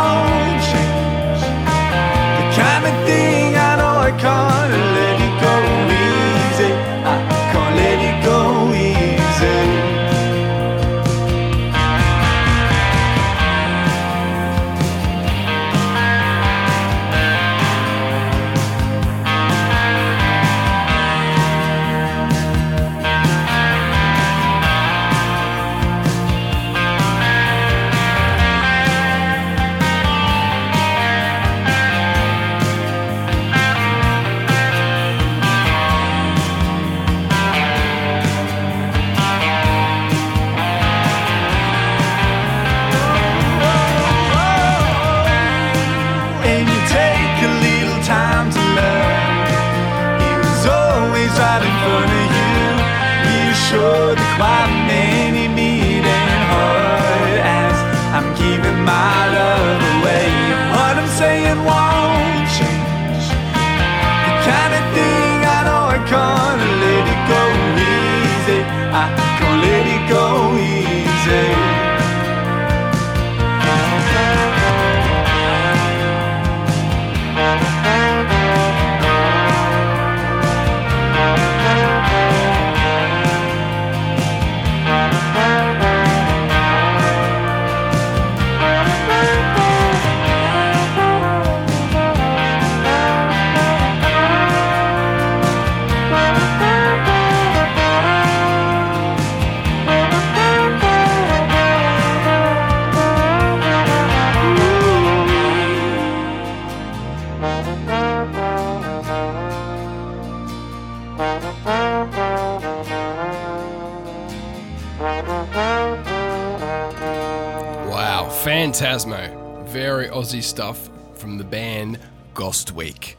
Wow, 117.90 118.30
Phantasmo. 118.30 119.68
Very 119.68 120.08
Aussie 120.10 120.44
stuff 120.44 120.92
from 121.16 121.40
the 121.40 121.44
band 121.44 121.98
Ghost 122.36 122.72
Week. 122.72 123.18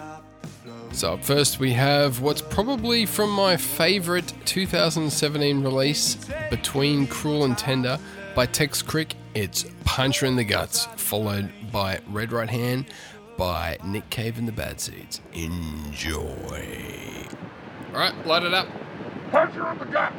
So 0.91 1.13
up 1.13 1.23
first 1.23 1.59
we 1.59 1.73
have 1.73 2.21
what's 2.21 2.41
probably 2.41 3.05
from 3.05 3.29
my 3.29 3.57
favorite 3.57 4.33
2017 4.45 5.61
release, 5.61 6.17
Between 6.49 7.05
Cruel 7.07 7.45
and 7.45 7.57
Tender 7.57 7.99
by 8.35 8.45
Tex 8.47 8.81
Crick. 8.81 9.15
It's 9.35 9.65
Puncher 9.83 10.25
in 10.25 10.35
the 10.35 10.43
Guts, 10.43 10.85
followed 10.95 11.51
by 11.71 11.99
Red 12.09 12.31
Right 12.31 12.49
Hand 12.49 12.85
by 13.37 13.77
Nick 13.83 14.09
Cave 14.09 14.39
and 14.39 14.47
the 14.47 14.51
Bad 14.51 14.81
Seeds. 14.81 15.21
Enjoy. 15.33 16.25
All 17.93 17.99
right, 17.99 18.25
light 18.25 18.43
it 18.43 18.53
up. 18.53 18.67
Puncher 19.31 19.71
in 19.71 19.77
the 19.79 19.85
guts. 19.85 20.15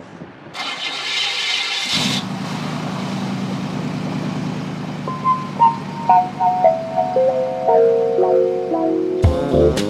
Judging 9.59 9.88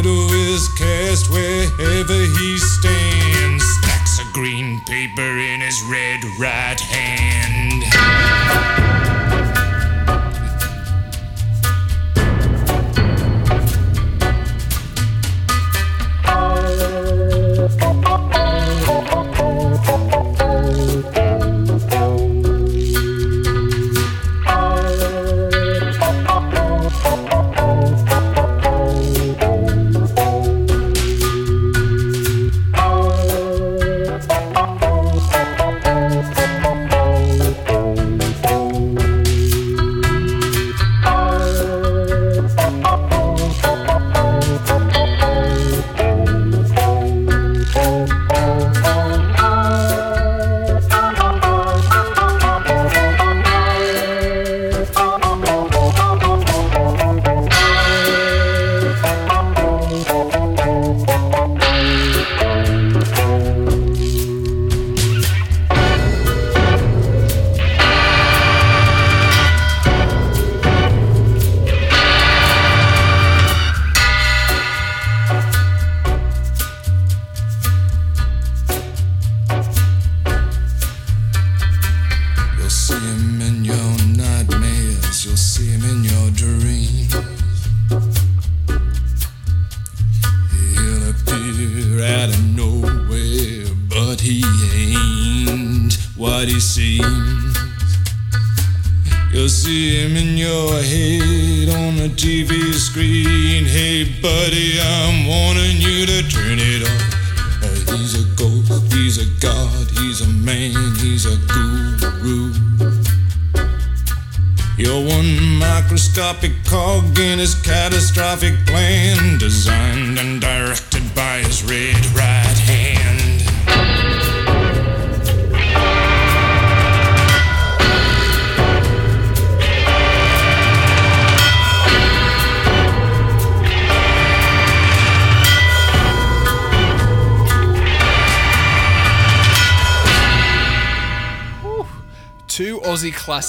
shadow 0.00 0.32
is 0.32 0.68
cast 0.68 1.30
wherever 1.30 2.14
he 2.14 2.58
stands. 2.58 3.64
Stacks 3.64 4.18
of 4.18 4.32
green 4.32 4.80
paper 4.80 5.20
in 5.20 5.60
his 5.60 5.82
red 5.82 6.24
right 6.38 6.80
hand. 6.80 8.79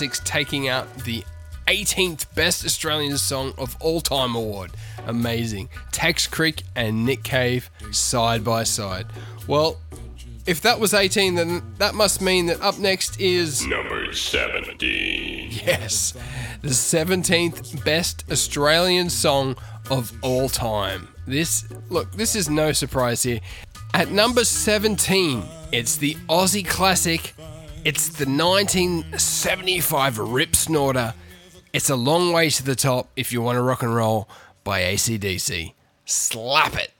Classics 0.01 0.21
taking 0.27 0.67
out 0.67 0.91
the 1.03 1.23
18th 1.67 2.33
Best 2.33 2.65
Australian 2.65 3.19
Song 3.19 3.53
of 3.59 3.77
All 3.79 4.01
Time 4.01 4.33
award. 4.33 4.71
Amazing. 5.05 5.69
Tex 5.91 6.25
Crick 6.25 6.63
and 6.75 7.05
Nick 7.05 7.21
Cave 7.21 7.69
side 7.91 8.43
by 8.43 8.63
side. 8.63 9.05
Well, 9.45 9.77
if 10.47 10.59
that 10.61 10.79
was 10.79 10.95
18, 10.95 11.35
then 11.35 11.61
that 11.77 11.93
must 11.93 12.19
mean 12.19 12.47
that 12.47 12.59
up 12.61 12.79
next 12.79 13.21
is. 13.21 13.63
Number 13.67 14.11
17. 14.11 15.51
Yes, 15.51 16.13
the 16.63 16.69
17th 16.69 17.85
Best 17.85 18.25
Australian 18.31 19.07
Song 19.07 19.55
of 19.91 20.11
All 20.23 20.49
Time. 20.49 21.09
This, 21.27 21.71
look, 21.91 22.11
this 22.13 22.35
is 22.35 22.49
no 22.49 22.71
surprise 22.71 23.21
here. 23.21 23.39
At 23.93 24.09
number 24.09 24.45
17, 24.45 25.43
it's 25.71 25.95
the 25.97 26.15
Aussie 26.27 26.67
classic 26.67 27.35
it's 27.83 28.09
the 28.09 28.25
1975 28.25 30.19
Rip 30.19 30.55
Snorter. 30.55 31.15
It's 31.73 31.89
a 31.89 31.95
long 31.95 32.31
way 32.31 32.51
to 32.51 32.63
the 32.63 32.75
top 32.75 33.09
if 33.15 33.33
you 33.33 33.41
want 33.41 33.55
to 33.55 33.63
rock 33.63 33.81
and 33.81 33.95
roll 33.95 34.29
by 34.63 34.81
ACDC. 34.81 35.73
Slap 36.05 36.75
it. 36.75 36.91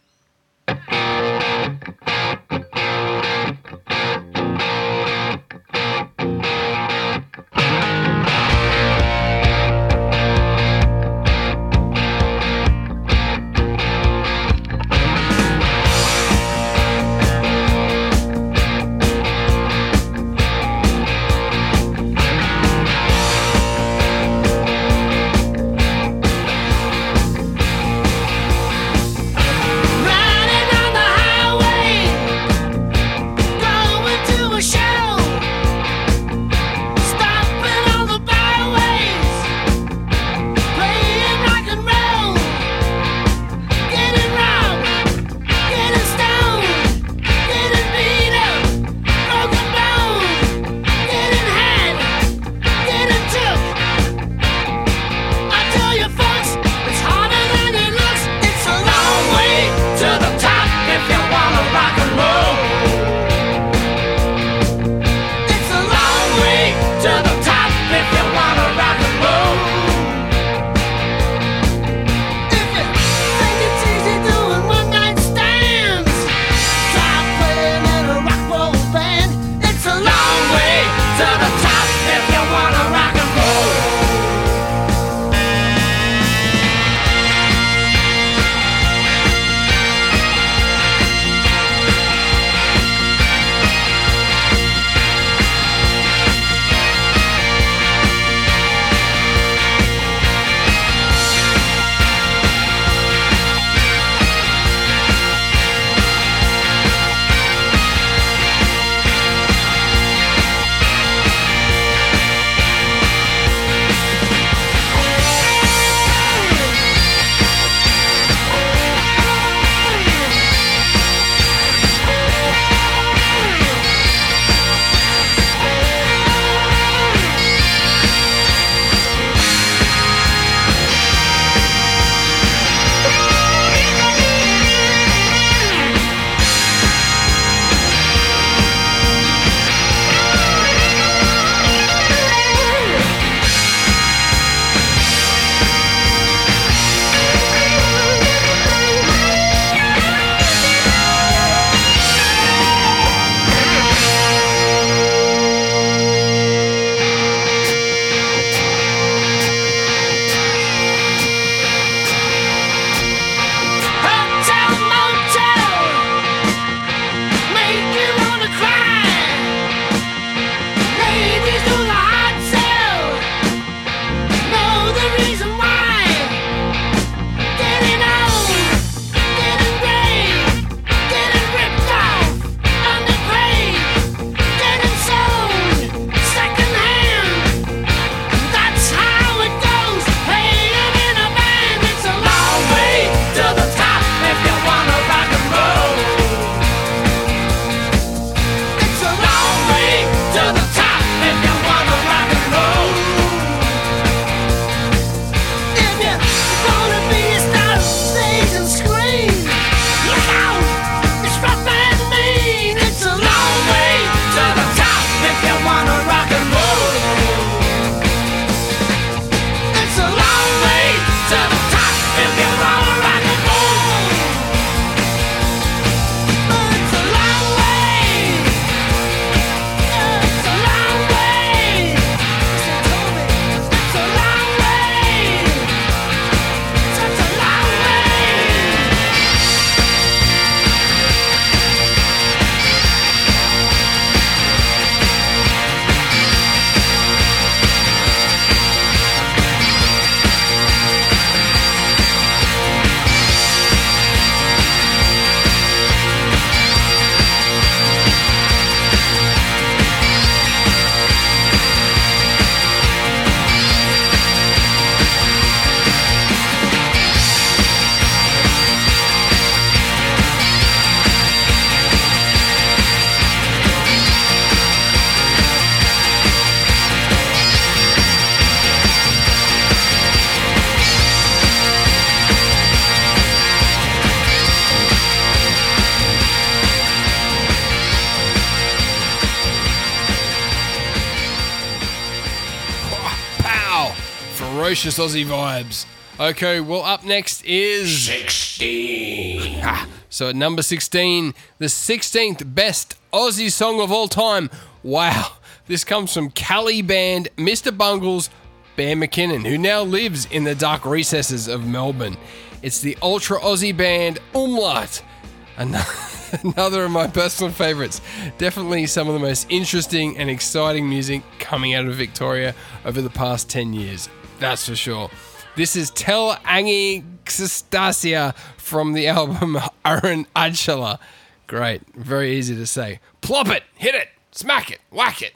Ferocious 294.82 295.14
Aussie 295.14 295.28
vibes. 295.28 295.86
Okay, 296.20 296.60
well, 296.60 296.82
up 296.82 297.06
next 297.06 297.46
is 297.46 298.06
16. 298.06 299.60
Ah, 299.62 299.88
so 300.10 300.30
at 300.30 300.36
number 300.36 300.64
16, 300.64 301.36
the 301.60 301.68
16th 301.68 302.56
best 302.56 302.98
Aussie 303.14 303.52
song 303.52 303.80
of 303.80 303.92
all 303.92 304.08
time. 304.08 304.50
Wow, 304.82 305.34
this 305.68 305.84
comes 305.84 306.12
from 306.12 306.32
Cali 306.32 306.82
band 306.82 307.30
Mr. 307.38 307.78
Bungle's, 307.78 308.32
Bär 308.76 308.98
McKinnon, 308.98 309.48
who 309.48 309.56
now 309.56 309.84
lives 309.84 310.26
in 310.32 310.46
the 310.46 310.56
dark 310.56 310.84
recesses 310.84 311.48
of 311.48 311.64
Melbourne. 311.64 312.18
It's 312.64 312.82
the 312.82 312.98
ultra 313.04 313.40
Aussie 313.40 313.78
band 313.78 314.18
Umlaut. 314.34 315.04
Another 315.58 316.86
of 316.86 316.92
my 316.92 317.06
personal 317.06 317.52
favourites. 317.52 318.02
Definitely 318.40 318.88
some 318.88 319.08
of 319.08 319.14
the 319.14 319.20
most 319.20 319.46
interesting 319.52 320.18
and 320.18 320.28
exciting 320.28 320.90
music 320.90 321.22
coming 321.38 321.76
out 321.76 321.86
of 321.86 321.94
Victoria 321.94 322.56
over 322.84 323.00
the 323.00 323.12
past 323.12 323.48
10 323.48 323.74
years. 323.74 324.10
That's 324.42 324.68
for 324.68 324.76
sure. 324.76 325.12
This 325.56 325.76
is 325.76 325.92
Tel 325.92 326.36
Angistasia 326.38 328.36
from 328.58 328.94
the 328.94 329.08
album 329.08 329.56
Aaron 329.86 330.26
Adchala. 330.36 330.98
Great. 331.46 331.84
Very 331.94 332.36
easy 332.38 332.56
to 332.56 332.66
say. 332.66 333.02
Plop 333.22 333.50
it, 333.50 333.62
hit 333.76 333.94
it, 333.94 334.08
smack 334.32 334.72
it, 334.72 334.80
whack 334.90 335.22
it. 335.22 335.34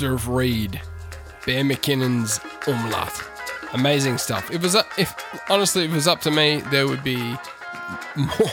Master 0.00 0.14
of 0.14 0.28
Reed, 0.28 0.80
Bär 1.42 1.62
McKinnon's 1.62 2.40
Umlaut. 2.66 3.22
Amazing 3.74 4.16
stuff. 4.16 4.48
If 4.48 4.56
it 4.56 4.62
was 4.62 4.74
up, 4.74 4.86
if 4.96 5.14
honestly, 5.50 5.84
if 5.84 5.90
it 5.90 5.94
was 5.94 6.08
up 6.08 6.22
to 6.22 6.30
me, 6.30 6.62
there 6.70 6.88
would 6.88 7.04
be 7.04 7.18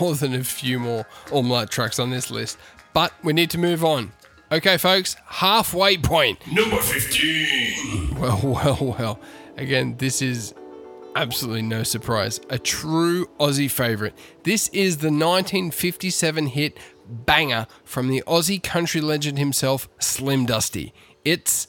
more 0.02 0.14
than 0.16 0.34
a 0.34 0.44
few 0.44 0.78
more 0.78 1.06
Umlaut 1.32 1.72
tracks 1.72 2.00
on 2.00 2.10
this 2.10 2.30
list. 2.30 2.58
But 2.92 3.14
we 3.24 3.32
need 3.32 3.50
to 3.52 3.58
move 3.58 3.86
on. 3.86 4.12
Okay, 4.52 4.78
folks, 4.78 5.16
halfway 5.26 5.98
point. 5.98 6.46
Number 6.52 6.82
15. 6.82 8.20
Well, 8.20 8.42
well, 8.44 8.96
well. 9.00 9.20
Again, 9.56 9.96
this 10.00 10.22
is 10.22 10.54
absolutely 11.16 11.62
no 11.62 11.84
surprise. 11.84 12.42
A 12.50 12.60
true 12.60 13.28
Aussie 13.40 13.72
favourite. 13.72 14.14
This 14.44 14.68
is 14.74 14.98
the 14.98 15.08
1957 15.08 16.48
hit 16.48 16.78
banger 17.08 17.68
from 17.86 18.10
the 18.10 18.22
Aussie 18.28 18.62
country 18.62 19.00
legend 19.00 19.38
himself, 19.40 19.88
Slim 19.98 20.46
Dusty. 20.46 20.94
It's 21.30 21.68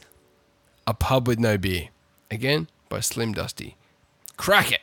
A 0.87 0.95
Pub 0.95 1.27
with 1.27 1.41
No 1.41 1.59
Beer. 1.59 1.89
Again, 2.31 2.69
by 2.89 3.01
Slim 3.01 3.33
Dusty. 3.33 3.77
Crack 4.37 4.71
it. 4.71 4.83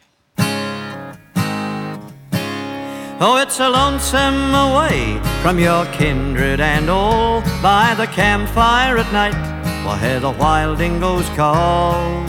Oh, 3.17 3.37
it's 3.41 3.57
a 3.61 3.69
lonesome 3.69 4.53
away 4.53 5.17
from 5.41 5.59
your 5.59 5.85
kindred 5.93 6.59
and 6.59 6.89
all 6.89 7.39
by 7.63 7.95
the 7.95 8.07
campfire 8.07 8.97
at 8.97 9.09
night. 9.13 9.37
We'll 9.85 9.95
hear 9.95 10.19
the 10.19 10.31
wild 10.31 10.79
dingoes 10.79 11.29
call. 11.37 12.25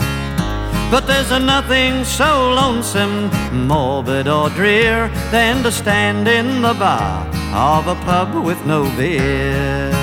But 0.89 1.01
there's 1.01 1.31
a 1.31 1.39
nothing 1.39 2.05
so 2.05 2.53
lonesome, 2.53 3.29
morbid 3.67 4.29
or 4.29 4.49
drear 4.51 5.09
than 5.31 5.63
to 5.63 5.71
stand 5.73 6.29
in 6.29 6.61
the 6.61 6.75
bar 6.75 7.27
of 7.53 7.87
a 7.87 7.95
pub 8.05 8.41
with 8.45 8.65
no 8.65 8.83
beer. 8.95 9.96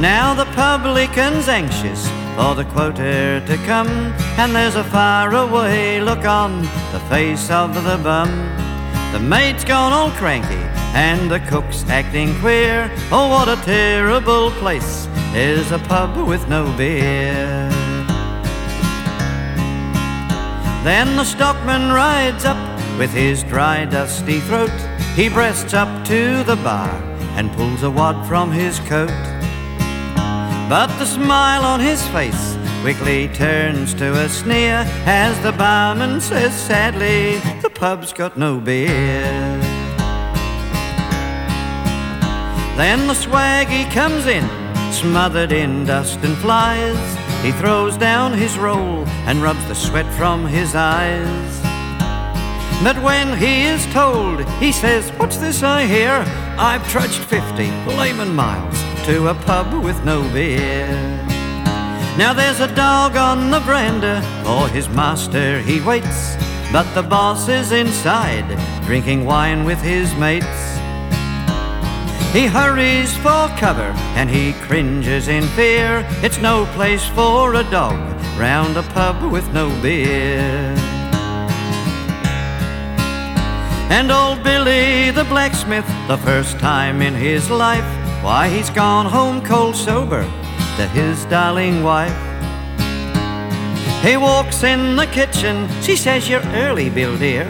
Now 0.00 0.34
the 0.34 0.44
publican's 0.52 1.48
anxious 1.48 2.06
for 2.36 2.54
the 2.54 2.66
quota 2.66 3.42
to 3.46 3.56
come, 3.64 3.88
and 4.36 4.54
there's 4.54 4.74
a 4.74 4.84
faraway 4.84 6.00
look 6.00 6.26
on 6.26 6.60
the 6.92 7.00
face 7.08 7.50
of 7.50 7.72
the 7.74 7.98
bum. 8.04 8.28
The 9.12 9.18
mate's 9.18 9.64
gone 9.64 9.94
all 9.94 10.10
cranky, 10.10 10.62
and 10.94 11.30
the 11.30 11.40
cook's 11.40 11.82
acting 11.88 12.38
queer. 12.40 12.90
Oh, 13.10 13.30
what 13.30 13.48
a 13.48 13.56
terrible 13.64 14.50
place 14.60 15.08
is 15.34 15.72
a 15.72 15.78
pub 15.78 16.28
with 16.28 16.46
no 16.46 16.70
beer. 16.76 17.70
Then 20.84 21.16
the 21.16 21.24
stockman 21.24 21.90
rides 21.90 22.44
up 22.44 22.58
with 22.98 23.14
his 23.14 23.42
dry, 23.44 23.86
dusty 23.86 24.40
throat. 24.40 24.70
He 25.14 25.30
breasts 25.30 25.72
up 25.72 26.06
to 26.08 26.44
the 26.44 26.56
bar 26.56 26.90
and 27.38 27.50
pulls 27.52 27.82
a 27.82 27.90
wad 27.90 28.28
from 28.28 28.52
his 28.52 28.78
coat. 28.80 29.35
But 30.68 30.88
the 30.98 31.06
smile 31.06 31.62
on 31.62 31.78
his 31.78 32.04
face 32.08 32.56
quickly 32.80 33.28
turns 33.28 33.94
to 33.94 34.24
a 34.24 34.28
sneer 34.28 34.84
as 35.06 35.40
the 35.44 35.52
barman 35.52 36.20
says 36.20 36.52
sadly, 36.60 37.38
The 37.62 37.70
pub's 37.70 38.12
got 38.12 38.36
no 38.36 38.58
beer. 38.58 38.90
Then 42.76 43.06
the 43.06 43.14
swaggy 43.14 43.88
comes 43.92 44.26
in, 44.26 44.44
smothered 44.92 45.52
in 45.52 45.84
dust 45.84 46.18
and 46.24 46.36
flies. 46.38 46.98
He 47.44 47.52
throws 47.52 47.96
down 47.96 48.32
his 48.32 48.58
roll 48.58 49.06
and 49.28 49.40
rubs 49.40 49.64
the 49.68 49.74
sweat 49.74 50.12
from 50.14 50.44
his 50.44 50.74
eyes. 50.74 51.60
But 52.82 53.00
when 53.04 53.38
he 53.38 53.62
is 53.62 53.86
told, 53.92 54.44
he 54.58 54.72
says, 54.72 55.10
What's 55.10 55.36
this 55.36 55.62
I 55.62 55.86
hear? 55.86 56.24
I've 56.58 56.86
trudged 56.90 57.22
50 57.22 57.70
layman 57.96 58.34
miles 58.34 58.85
to 59.06 59.28
a 59.28 59.34
pub 59.34 59.84
with 59.84 60.04
no 60.04 60.20
beer. 60.32 60.88
Now 62.18 62.32
there's 62.32 62.58
a 62.58 62.74
dog 62.74 63.16
on 63.16 63.52
the 63.52 63.60
veranda, 63.60 64.20
for 64.44 64.66
his 64.66 64.88
master 64.88 65.60
he 65.60 65.80
waits. 65.80 66.34
But 66.72 66.92
the 66.92 67.04
boss 67.04 67.48
is 67.48 67.70
inside, 67.70 68.48
drinking 68.84 69.24
wine 69.24 69.64
with 69.64 69.80
his 69.80 70.12
mates. 70.16 70.76
He 72.32 72.46
hurries 72.46 73.16
for 73.18 73.46
cover 73.60 73.92
and 74.18 74.28
he 74.28 74.54
cringes 74.66 75.28
in 75.28 75.44
fear. 75.50 76.04
It's 76.24 76.38
no 76.38 76.66
place 76.74 77.06
for 77.10 77.54
a 77.54 77.62
dog 77.70 78.00
round 78.36 78.76
a 78.76 78.82
pub 78.82 79.30
with 79.30 79.46
no 79.52 79.68
beer. 79.82 80.74
And 83.88 84.10
old 84.10 84.42
Billy 84.42 85.12
the 85.12 85.24
blacksmith, 85.26 85.86
the 86.08 86.18
first 86.18 86.58
time 86.58 87.00
in 87.00 87.14
his 87.14 87.48
life, 87.50 87.95
why 88.26 88.48
he's 88.48 88.70
gone 88.70 89.06
home 89.06 89.40
cold 89.40 89.76
sober 89.76 90.22
to 90.76 90.88
his 90.88 91.24
darling 91.26 91.84
wife. 91.84 92.12
He 94.02 94.16
walks 94.16 94.64
in 94.64 94.96
the 94.96 95.06
kitchen, 95.06 95.68
she 95.80 95.94
says, 95.94 96.28
You're 96.28 96.44
early, 96.64 96.90
Bill 96.90 97.16
dear. 97.16 97.44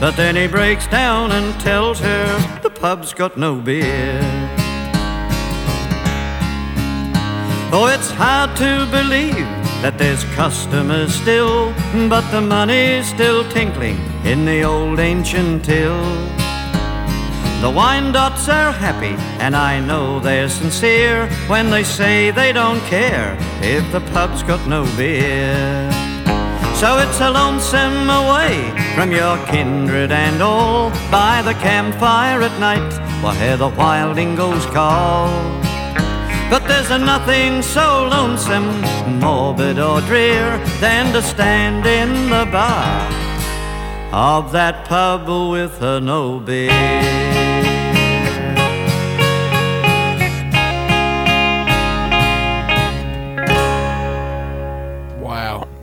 But 0.00 0.16
then 0.16 0.34
he 0.34 0.46
breaks 0.46 0.86
down 0.86 1.30
and 1.30 1.60
tells 1.60 2.00
her 2.00 2.60
the 2.62 2.70
pub's 2.70 3.12
got 3.12 3.36
no 3.36 3.60
beer. 3.60 4.18
Oh, 7.70 7.90
it's 7.94 8.10
hard 8.10 8.56
to 8.56 8.88
believe 8.90 9.46
that 9.82 9.98
there's 9.98 10.24
customers 10.34 11.14
still, 11.14 11.74
but 12.08 12.26
the 12.30 12.40
money's 12.40 13.06
still 13.06 13.46
tinkling 13.50 13.98
in 14.24 14.46
the 14.46 14.62
old 14.62 15.00
ancient 15.00 15.66
till. 15.66 16.33
The 17.64 17.70
wine 17.70 18.12
dots 18.12 18.46
are 18.50 18.72
happy, 18.72 19.16
and 19.40 19.56
I 19.56 19.80
know 19.80 20.20
they're 20.20 20.50
sincere 20.50 21.30
when 21.46 21.70
they 21.70 21.82
say 21.82 22.30
they 22.30 22.52
don't 22.52 22.80
care 22.80 23.38
if 23.62 23.90
the 23.90 24.02
pub's 24.12 24.42
got 24.42 24.68
no 24.68 24.84
beer. 24.98 25.90
So 26.74 26.98
it's 26.98 27.18
a 27.22 27.30
lonesome 27.30 28.10
away 28.10 28.70
from 28.94 29.12
your 29.12 29.38
kindred 29.46 30.12
and 30.12 30.42
all 30.42 30.90
by 31.10 31.40
the 31.40 31.54
campfire 31.54 32.42
at 32.42 32.60
night, 32.60 32.92
hear 33.38 33.56
the 33.56 33.70
wild 33.70 34.18
ingles 34.18 34.66
call. 34.66 35.30
But 36.50 36.68
there's 36.68 36.90
a 36.90 36.98
nothing 36.98 37.62
so 37.62 38.06
lonesome, 38.10 38.68
morbid 39.20 39.78
or 39.78 40.02
drear 40.02 40.58
than 40.80 41.14
to 41.14 41.22
stand 41.22 41.86
in 41.86 42.28
the 42.28 42.44
bar 42.52 43.24
of 44.12 44.52
that 44.52 44.84
pub 44.86 45.26
with 45.50 45.80
a 45.80 45.98
no 45.98 46.38
beer. 46.38 47.33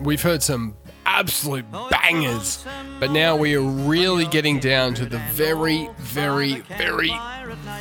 We've 0.02 0.22
heard 0.22 0.42
some 0.42 0.76
absolute 1.06 1.64
bangers, 1.90 2.64
but 3.00 3.10
now 3.10 3.36
we 3.36 3.54
are 3.54 3.62
really 3.62 4.26
getting 4.26 4.58
down 4.58 4.94
to 4.94 5.06
the 5.06 5.18
very, 5.32 5.88
very, 5.98 6.60
very, 6.78 7.12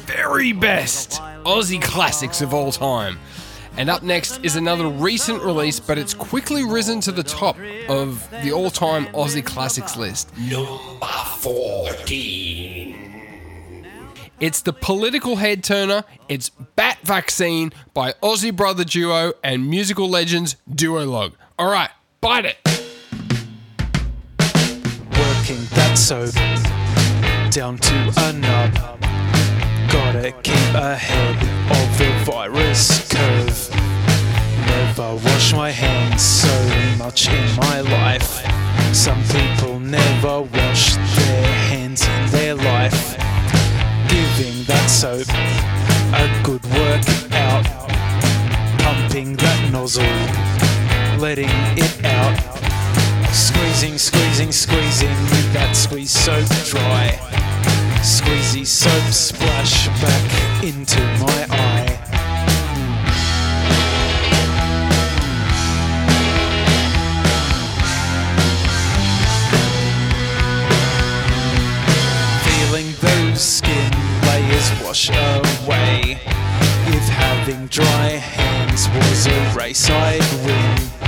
very 0.05 0.53
best 0.53 1.21
Aussie 1.43 1.81
classics 1.81 2.41
of 2.41 2.53
all 2.53 2.71
time. 2.71 3.19
And 3.77 3.89
up 3.89 4.03
next 4.03 4.43
is 4.43 4.57
another 4.57 4.87
recent 4.87 5.41
release, 5.43 5.79
but 5.79 5.97
it's 5.97 6.13
quickly 6.13 6.65
risen 6.65 6.99
to 7.01 7.11
the 7.11 7.23
top 7.23 7.57
of 7.87 8.29
the 8.43 8.51
all 8.51 8.69
time 8.69 9.05
Aussie 9.07 9.45
classics 9.45 9.95
list. 9.95 10.29
Number 10.37 10.77
14. 11.37 12.97
It's 14.41 14.61
the 14.61 14.73
political 14.73 15.35
head 15.37 15.63
turner. 15.63 16.03
It's 16.27 16.49
Bat 16.49 16.97
Vaccine 17.03 17.71
by 17.93 18.13
Aussie 18.23 18.53
brother 18.53 18.83
duo 18.83 19.33
and 19.43 19.69
musical 19.69 20.09
legends 20.09 20.57
Duolog. 20.69 21.33
All 21.59 21.71
right, 21.71 21.91
bite 22.21 22.45
it. 22.45 22.57
working 25.41 25.65
that 25.73 25.97
soap 25.97 26.33
down 27.49 27.77
to 27.79 28.13
a 28.17 28.33
nub. 28.33 28.73
Gotta 29.91 30.31
keep 30.43 30.73
ahead 30.75 31.35
of 31.71 31.97
the 31.97 32.31
virus 32.31 33.09
curve. 33.09 33.69
Never 34.67 35.15
wash 35.15 35.53
my 35.53 35.71
hands 35.71 36.21
so 36.21 36.55
much 36.97 37.27
in 37.27 37.55
my 37.55 37.81
life. 37.81 38.45
Some 38.93 39.23
people 39.23 39.79
never 39.79 40.43
wash 40.43 40.95
their 40.95 41.47
hands 41.71 42.07
in 42.07 42.27
their 42.27 42.55
life. 42.55 43.17
Giving 44.07 44.63
that 44.65 44.87
soap 44.89 45.27
a 46.13 46.25
good 46.43 46.63
workout. 46.77 47.65
Pumping 48.79 49.37
that 49.37 49.71
nozzle, 49.71 50.03
letting 51.21 51.49
it 51.77 52.03
out. 52.03 52.35
Squeezing, 53.31 53.99
squeezing, 53.99 54.51
squeezing 54.51 55.15
that 55.53 55.73
squeeze 55.73 56.09
soap 56.09 56.47
dry. 56.65 57.11
Squeezy 58.01 58.65
soap 58.65 59.13
splash 59.13 59.87
back 60.01 60.63
into 60.63 60.99
my 61.19 61.45
eye. 61.51 61.97
Feeling 72.43 72.95
those 72.99 73.41
skin 73.43 73.91
layers 74.23 74.71
wash 74.83 75.09
away. 75.09 76.19
If 76.87 77.07
having 77.09 77.67
dry 77.67 78.09
hands 78.17 78.89
was 78.89 79.27
a 79.27 79.55
race, 79.55 79.87
I'd 79.87 80.45
win 80.45 81.00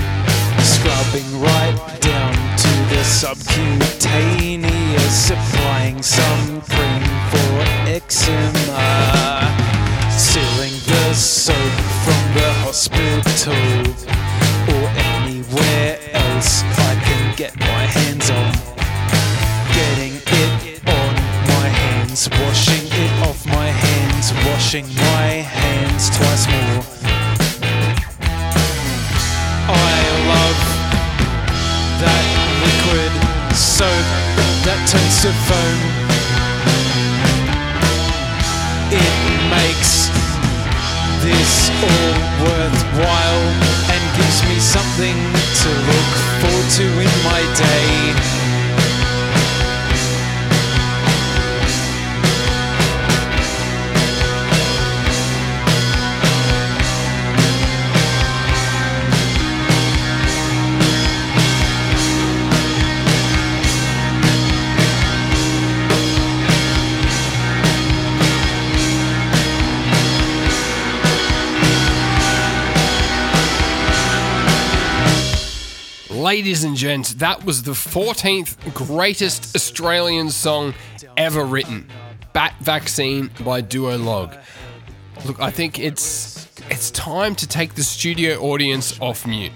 scrubbing 0.83 1.31
right 1.39 1.79
down 2.01 2.33
to 2.57 2.67
the 2.93 3.01
subcutaneous, 3.05 5.29
applying 5.29 6.03
some 6.03 6.61
cream 6.61 7.01
for 7.31 7.63
eczema, 7.87 9.47
sealing 10.11 10.73
the 10.85 11.13
soap 11.13 11.55
from 12.03 12.33
the 12.35 12.51
hospital 12.65 13.55
or 14.75 14.89
anywhere 15.23 15.95
else 16.11 16.63
I 16.63 16.95
can 17.01 17.33
get 17.37 17.57
my 17.57 17.85
hands 17.95 18.29
on. 18.29 18.51
Getting 19.71 20.19
it 20.27 20.83
on 20.85 21.15
my 21.47 21.69
hands, 21.69 22.27
washing 22.29 22.89
it 22.91 23.27
off 23.29 23.45
my 23.45 23.67
hands, 23.67 24.33
washing 24.47 24.85
my 24.95 25.43
hands 25.47 26.09
twice 26.09 26.45
more. 26.51 26.83
I 29.69 30.02
that 32.03 32.25
liquid 32.67 33.11
soap 33.55 34.07
that 34.67 34.79
turns 34.91 35.23
to 35.23 35.31
foam. 35.47 35.79
It 38.91 39.15
makes 39.47 40.11
this 41.23 41.71
all 41.79 42.13
worthwhile 42.43 43.45
and 43.87 44.01
gives 44.19 44.43
me 44.51 44.59
something 44.59 45.15
to 45.63 45.69
look 45.87 46.11
forward 46.43 46.69
to 46.77 46.85
in 47.07 47.13
my 47.23 47.41
day. 47.55 48.42
Ladies 76.33 76.63
and 76.63 76.75
gents, 76.75 77.13
that 77.13 77.45
was 77.45 77.61
the 77.61 77.73
14th 77.73 78.73
greatest 78.73 79.55
Australian 79.55 80.31
song 80.31 80.73
ever 81.15 81.45
written. 81.45 81.87
Bat 82.33 82.55
Vaccine 82.59 83.29
by 83.45 83.61
Duolog. 83.61 84.35
Look, 85.27 85.39
I 85.39 85.51
think 85.51 85.77
it's 85.77 86.49
it's 86.71 86.89
time 86.89 87.35
to 87.35 87.47
take 87.47 87.75
the 87.75 87.83
studio 87.83 88.39
audience 88.39 88.99
off 88.99 89.27
mute. 89.27 89.51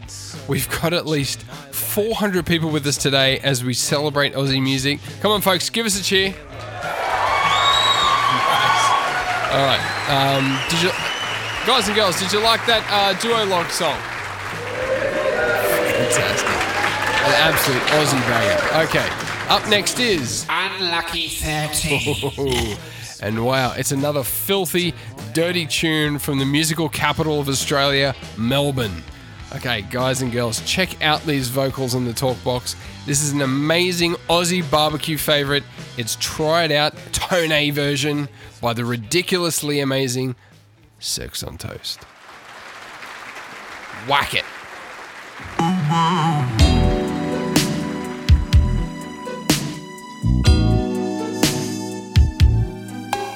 We've 0.48 0.70
got 0.80 0.94
at 0.94 1.08
least 1.08 1.41
400 1.41 2.45
people 2.45 2.70
with 2.70 2.86
us 2.86 2.98
today 2.98 3.40
as 3.40 3.64
we 3.64 3.74
celebrate 3.74 4.34
Aussie 4.36 4.62
music. 4.62 4.99
Come 5.22 5.32
on, 5.32 5.41
folks, 5.41 5.72
give 5.72 5.88
us 5.88 5.99
a 5.99 6.04
cheer. 6.04 6.36
All 9.49 9.66
right. 9.66 9.82
Um, 10.10 10.45
you, 10.84 10.91
guys 11.66 11.88
and 11.88 11.95
girls, 11.95 12.20
did 12.20 12.32
you 12.32 12.40
like 12.40 12.64
that 12.68 12.86
uh, 12.91 13.18
Duolog 13.18 13.72
song? 13.72 13.98
Fantastic. 16.10 16.50
An 17.28 17.34
absolute 17.34 17.82
Aussie 17.92 18.22
banger. 18.28 18.88
Okay. 18.88 19.10
Up 19.50 19.68
next 19.68 20.00
is 20.00 20.46
Unlucky 20.50 21.28
13. 21.28 22.78
and 23.22 23.46
wow, 23.46 23.74
it's 23.74 23.92
another 23.92 24.24
filthy, 24.24 24.94
dirty 25.34 25.66
tune 25.66 26.18
from 26.18 26.40
the 26.40 26.46
musical 26.46 26.88
capital 26.88 27.42
of 27.42 27.50
Australia, 27.50 28.16
Melbourne. 28.38 29.04
Okay, 29.56 29.82
guys 29.82 30.22
and 30.22 30.32
girls, 30.32 30.62
check 30.62 31.02
out 31.02 31.22
these 31.24 31.50
vocals 31.50 31.94
in 31.94 32.06
the 32.06 32.14
talk 32.14 32.42
box. 32.44 32.76
This 33.06 33.22
is 33.22 33.32
an 33.32 33.42
amazing 33.42 34.14
Aussie 34.30 34.70
barbecue 34.70 35.18
favorite. 35.18 35.64
It's 35.98 36.18
tried 36.22 36.72
out 36.72 36.94
Tone 37.12 37.52
A 37.52 37.70
version 37.72 38.30
by 38.62 38.74
the 38.74 38.86
ridiculously 38.86 39.82
amazing 39.82 40.36
Sex 41.00 41.44
on 41.44 41.58
Toast. 41.58 42.04
Whack 44.08 44.34
it. 44.34 44.46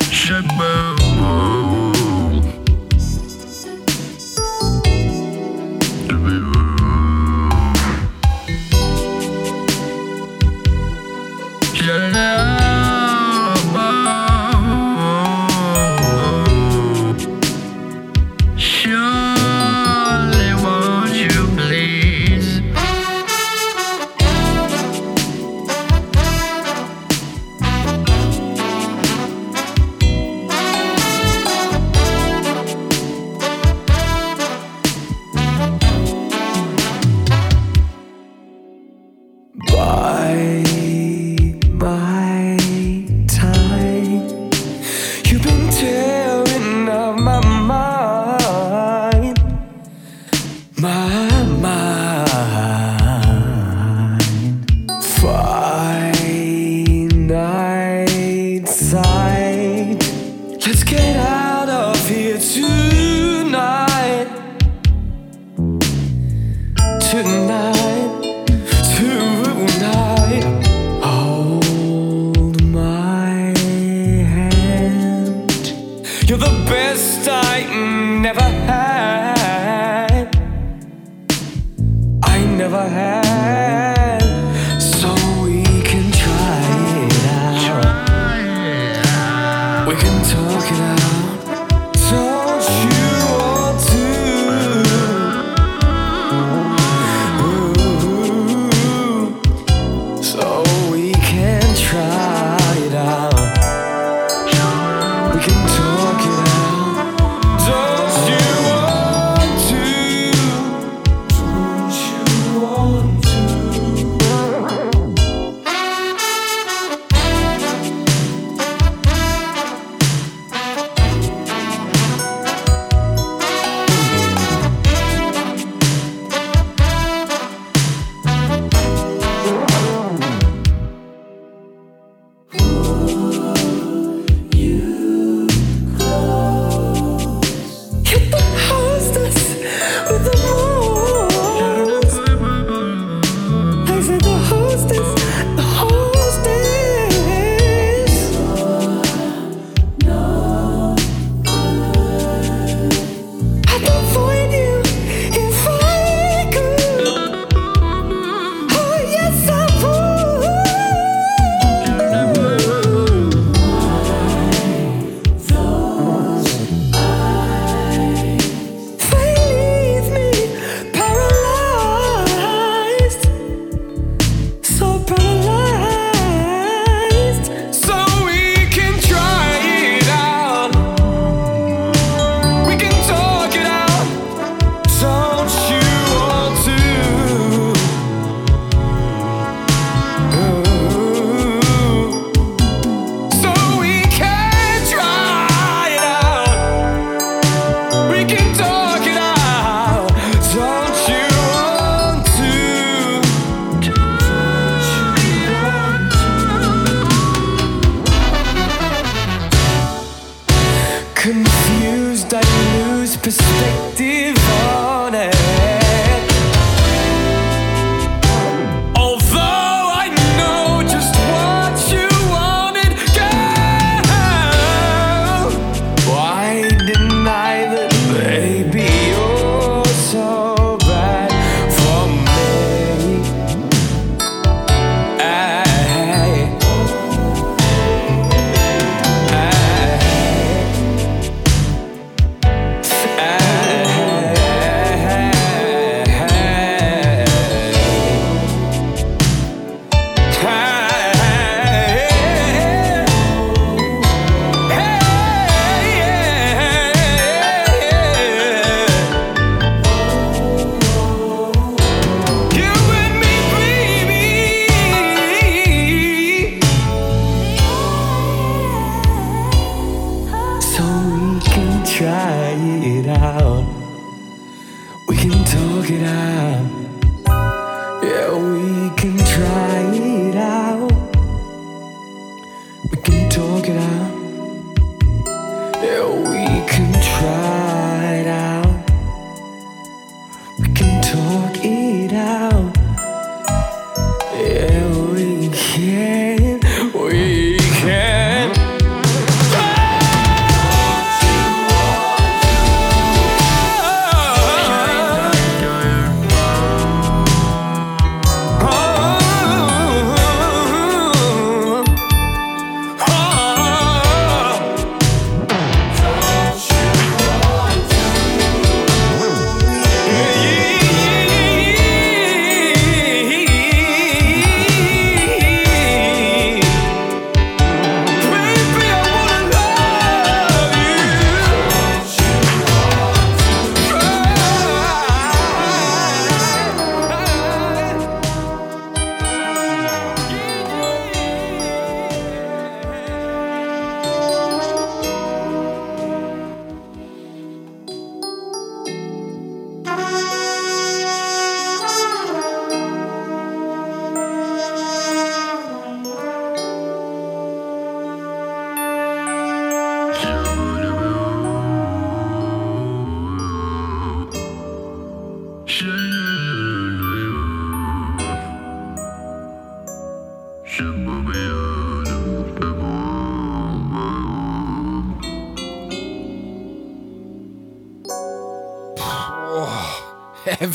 Surely 0.09 1.60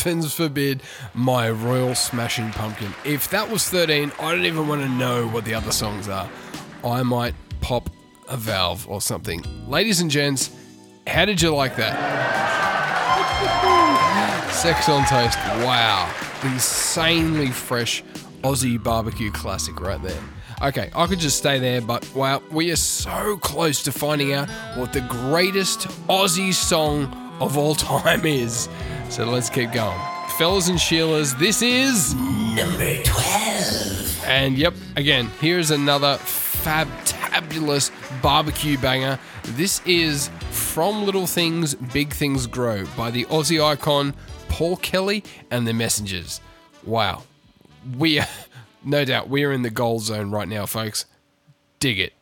heavens 0.07 0.33
forbid 0.33 0.81
my 1.15 1.51
Royal 1.51 1.93
Smashing 1.93 2.53
Pumpkin. 2.53 2.95
If 3.05 3.29
that 3.31 3.51
was 3.51 3.69
13, 3.69 4.13
I 4.21 4.31
don't 4.31 4.45
even 4.45 4.69
want 4.69 4.83
to 4.83 4.89
know 4.89 5.27
what 5.27 5.45
the 5.45 5.53
other 5.53 5.73
songs 5.73 6.09
are. 6.09 6.31
I 6.85 7.03
might 7.03 7.35
pop 7.61 7.91
a 8.29 8.37
valve 8.37 8.89
or 8.89 9.01
something. 9.01 9.43
Ladies 9.69 10.01
and 10.01 10.09
gents, 10.09 10.55
how 11.09 11.25
did 11.25 11.43
you 11.43 11.53
like 11.53 11.75
that? 11.75 11.97
Sex 14.53 14.89
on 14.89 15.05
Toast. 15.07 15.39
Wow. 15.67 16.09
The 16.41 16.53
insanely 16.53 17.51
fresh 17.51 18.05
Aussie 18.43 18.81
barbecue 18.81 19.33
classic 19.33 19.81
right 19.81 20.01
there. 20.01 20.23
Okay, 20.63 20.89
I 20.95 21.09
could 21.09 21.19
just 21.19 21.37
stay 21.39 21.59
there, 21.59 21.81
but 21.81 22.09
wow, 22.15 22.41
we 22.53 22.71
are 22.71 22.77
so 22.77 23.39
close 23.39 23.83
to 23.83 23.91
finding 23.91 24.35
out 24.35 24.49
what 24.77 24.93
the 24.93 25.01
greatest 25.01 25.89
Aussie 26.07 26.55
song 26.55 27.13
of 27.41 27.59
all 27.59 27.75
time 27.75 28.25
is. 28.25 28.69
So 29.11 29.25
let's 29.25 29.49
keep 29.49 29.73
going. 29.73 29.99
Fellas 30.37 30.69
and 30.69 30.79
Sheilas, 30.79 31.39
this 31.39 31.63
is 31.63 32.15
number 32.15 33.03
12. 33.03 34.25
And 34.27 34.59
yep, 34.59 34.75
again, 34.97 35.31
here's 35.41 35.71
another 35.71 36.19
fabtabulous 36.19 37.91
barbecue 38.21 38.77
banger. 38.77 39.19
This 39.45 39.81
is 39.87 40.29
From 40.51 41.05
Little 41.05 41.27
Things, 41.27 41.75
Big 41.75 42.13
Things 42.13 42.47
Grow 42.47 42.85
by 42.97 43.11
the 43.11 43.25
Aussie 43.27 43.65
icon 43.65 44.13
Paul 44.49 44.77
Kelly 44.77 45.23
and 45.51 45.67
the 45.67 45.73
Messengers. 45.73 46.41
Wow. 46.85 47.23
We 47.97 48.19
are, 48.19 48.27
no 48.85 49.05
doubt, 49.05 49.29
we 49.29 49.45
are 49.45 49.53
in 49.53 49.63
the 49.63 49.71
gold 49.71 50.03
zone 50.03 50.31
right 50.31 50.49
now, 50.49 50.67
folks. 50.67 51.07
Dig 51.79 51.99
it. 52.01 52.16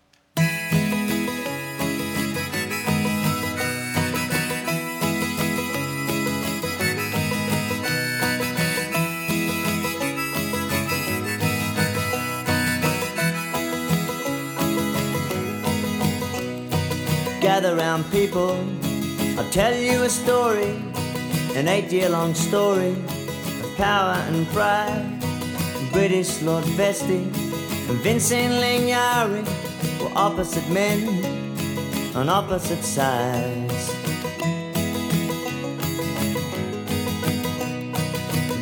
Gather 17.45 17.77
round, 17.77 18.11
people. 18.11 18.57
I'll 19.37 19.51
tell 19.51 19.77
you 19.77 20.05
a 20.05 20.09
story, 20.09 20.71
an 21.55 21.69
eight 21.69 21.93
year 21.93 22.09
long 22.09 22.33
story 22.33 22.93
of 23.62 23.71
power 23.77 24.15
and 24.29 24.47
pride. 24.49 25.21
British 25.93 26.41
Lord 26.41 26.65
Vestey 26.65 27.25
and 27.91 27.99
Vincent 27.99 28.55
Lingiari 28.55 29.45
were 30.01 30.11
opposite 30.16 30.66
men 30.71 32.16
on 32.16 32.31
opposite 32.31 32.83
sides. 32.83 33.91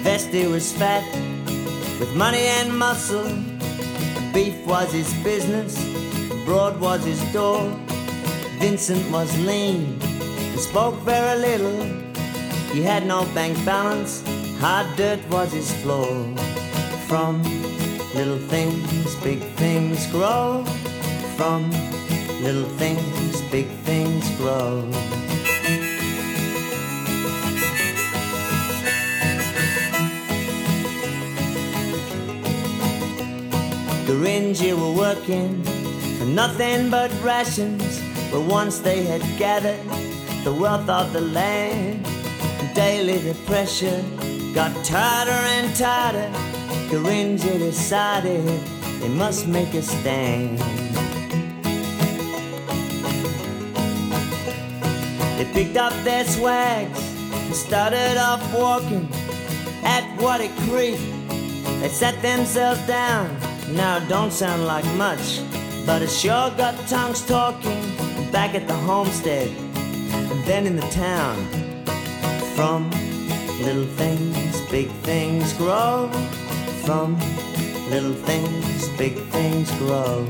Vestey 0.02 0.50
was 0.50 0.72
fat 0.72 1.04
with 2.00 2.12
money 2.16 2.46
and 2.58 2.76
muscle. 2.76 3.30
Beef 4.34 4.56
was 4.66 4.92
his 4.92 5.14
business, 5.22 5.72
broad 6.44 6.80
was 6.80 7.04
his 7.04 7.22
door. 7.32 7.72
Vincent 8.62 9.10
was 9.10 9.36
lean 9.38 9.98
and 10.00 10.60
spoke 10.60 10.94
very 11.00 11.36
little. 11.36 11.82
He 12.72 12.80
had 12.80 13.04
no 13.04 13.24
bank 13.34 13.58
balance, 13.64 14.22
hard 14.60 14.86
dirt 14.96 15.18
was 15.30 15.50
his 15.50 15.74
floor. 15.82 16.06
From 17.08 17.42
little 18.14 18.38
things, 18.38 19.16
big 19.16 19.40
things 19.56 20.06
grow. 20.12 20.64
From 21.36 21.72
little 22.40 22.68
things, 22.78 23.40
big 23.50 23.66
things 23.82 24.30
grow. 24.36 24.82
The 34.06 34.14
Gurindji 34.14 34.72
were 34.80 34.96
working 34.96 35.64
for 36.16 36.26
nothing 36.26 36.90
but 36.90 37.10
rations. 37.24 38.01
But 38.32 38.46
once 38.46 38.78
they 38.78 39.02
had 39.02 39.20
gathered 39.38 39.78
the 40.42 40.54
wealth 40.54 40.88
of 40.88 41.12
the 41.12 41.20
land, 41.20 42.02
daily 42.74 43.18
the 43.18 43.34
pressure 43.44 44.02
got 44.54 44.72
tighter 44.82 45.30
and 45.30 45.76
tighter. 45.76 46.30
Gurindji 46.88 47.58
decided 47.58 48.42
they 49.02 49.10
must 49.10 49.46
make 49.46 49.74
a 49.74 49.82
stand. 49.82 50.58
They 55.36 55.44
picked 55.52 55.76
up 55.76 55.92
their 56.02 56.24
swags 56.24 56.98
and 57.30 57.54
started 57.54 58.16
off 58.16 58.42
walking 58.54 59.10
at 59.84 60.04
Wattie 60.18 60.48
Creek. 60.70 60.98
They 61.80 61.88
sat 61.90 62.22
themselves 62.22 62.80
down. 62.86 63.28
Now 63.68 63.98
it 63.98 64.08
don't 64.08 64.32
sound 64.32 64.64
like 64.64 64.86
much, 64.94 65.42
but 65.84 66.00
it 66.00 66.10
sure 66.10 66.50
got 66.56 66.74
tongues 66.88 67.26
talking 67.26 68.01
back 68.32 68.54
at 68.54 68.66
the 68.66 68.74
homestead 68.74 69.48
and 69.48 70.44
then 70.44 70.66
in 70.66 70.74
the 70.74 70.88
town. 70.88 71.36
From 72.56 72.90
little 73.60 73.84
things, 73.84 74.60
big 74.70 74.88
things 75.02 75.52
grow. 75.52 76.10
From 76.86 77.18
little 77.90 78.14
things, 78.14 78.88
big 78.96 79.18
things 79.28 79.70
grow. 79.72 80.24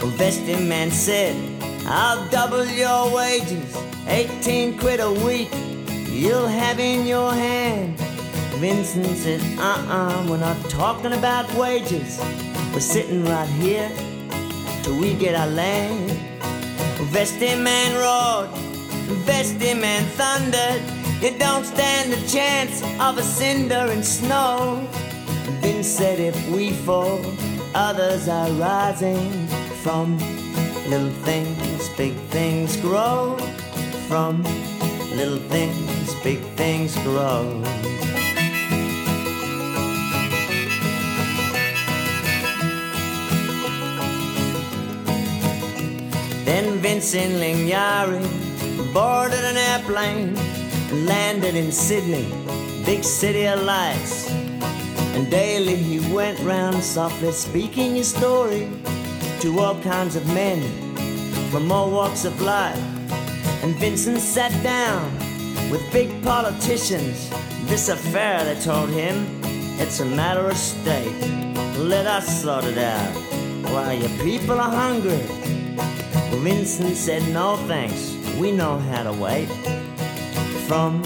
Well, 0.00 0.12
Vestey 0.16 0.66
man 0.66 0.90
said, 0.90 1.36
I'll 1.86 2.26
double 2.30 2.64
your 2.64 3.14
wages, 3.14 3.76
18 4.06 4.78
quid 4.78 5.00
a 5.00 5.12
week. 5.12 5.50
You'll 6.08 6.48
have 6.48 6.80
in 6.80 7.06
your 7.06 7.32
hand. 7.32 8.07
Vincent 8.58 9.06
said, 9.16 9.40
uh-uh, 9.56 10.26
we're 10.28 10.36
not 10.36 10.58
talking 10.68 11.12
about 11.12 11.46
wages. 11.54 12.18
We're 12.74 12.80
sitting 12.80 13.24
right 13.24 13.48
here 13.48 13.88
till 14.82 14.98
we 14.98 15.14
get 15.14 15.36
our 15.36 15.46
land. 15.46 16.10
Vestey 17.12 17.54
Man 17.56 17.94
roared, 17.94 18.50
Vestey 19.24 19.80
Man 19.80 20.02
thundered. 20.18 20.82
You 21.22 21.38
don't 21.38 21.64
stand 21.64 22.12
a 22.12 22.28
chance 22.28 22.82
of 23.00 23.16
a 23.18 23.22
cinder 23.22 23.86
and 23.92 24.04
snow. 24.04 24.84
Vince 25.60 25.86
said 25.86 26.18
if 26.18 26.36
we 26.50 26.72
fall, 26.72 27.20
others 27.76 28.28
are 28.28 28.50
rising 28.52 29.46
from 29.84 30.18
little 30.88 31.14
things, 31.22 31.88
big 31.90 32.14
things 32.30 32.76
grow. 32.78 33.36
From 34.08 34.42
little 35.14 35.38
things, 35.48 36.12
big 36.24 36.40
things 36.56 36.96
grow. 37.04 37.62
Then 46.48 46.78
Vincent 46.78 47.34
Lingiari 47.34 48.24
boarded 48.94 49.44
an 49.44 49.58
airplane 49.58 50.34
and 50.34 51.04
landed 51.04 51.54
in 51.54 51.70
Sydney, 51.70 52.24
big 52.86 53.04
city 53.04 53.46
of 53.46 53.60
lights. 53.64 54.30
And 55.14 55.30
daily 55.30 55.76
he 55.76 56.00
went 56.10 56.40
round 56.40 56.82
softly 56.82 57.32
speaking 57.32 57.96
his 57.96 58.14
story 58.14 58.66
to 59.40 59.58
all 59.58 59.78
kinds 59.82 60.16
of 60.16 60.26
men 60.32 60.62
from 61.50 61.70
all 61.70 61.90
walks 61.90 62.24
of 62.24 62.40
life. 62.40 62.82
And 63.62 63.76
Vincent 63.76 64.18
sat 64.18 64.52
down 64.62 65.04
with 65.70 65.82
big 65.92 66.08
politicians. 66.22 67.28
This 67.66 67.90
affair, 67.90 68.42
they 68.42 68.58
told 68.62 68.88
him, 68.88 69.26
it's 69.78 70.00
a 70.00 70.06
matter 70.06 70.48
of 70.48 70.56
state. 70.56 71.12
Let 71.76 72.06
us 72.06 72.40
sort 72.40 72.64
it 72.64 72.78
out. 72.78 73.14
Why, 73.70 73.92
your 73.92 74.24
people 74.24 74.58
are 74.58 74.70
hungry. 74.70 75.57
Vincent 76.40 76.96
said, 76.96 77.22
no 77.34 77.56
thanks, 77.66 78.14
we 78.38 78.52
know 78.52 78.78
how 78.78 79.02
to 79.02 79.12
wait. 79.12 79.48
From 80.68 81.02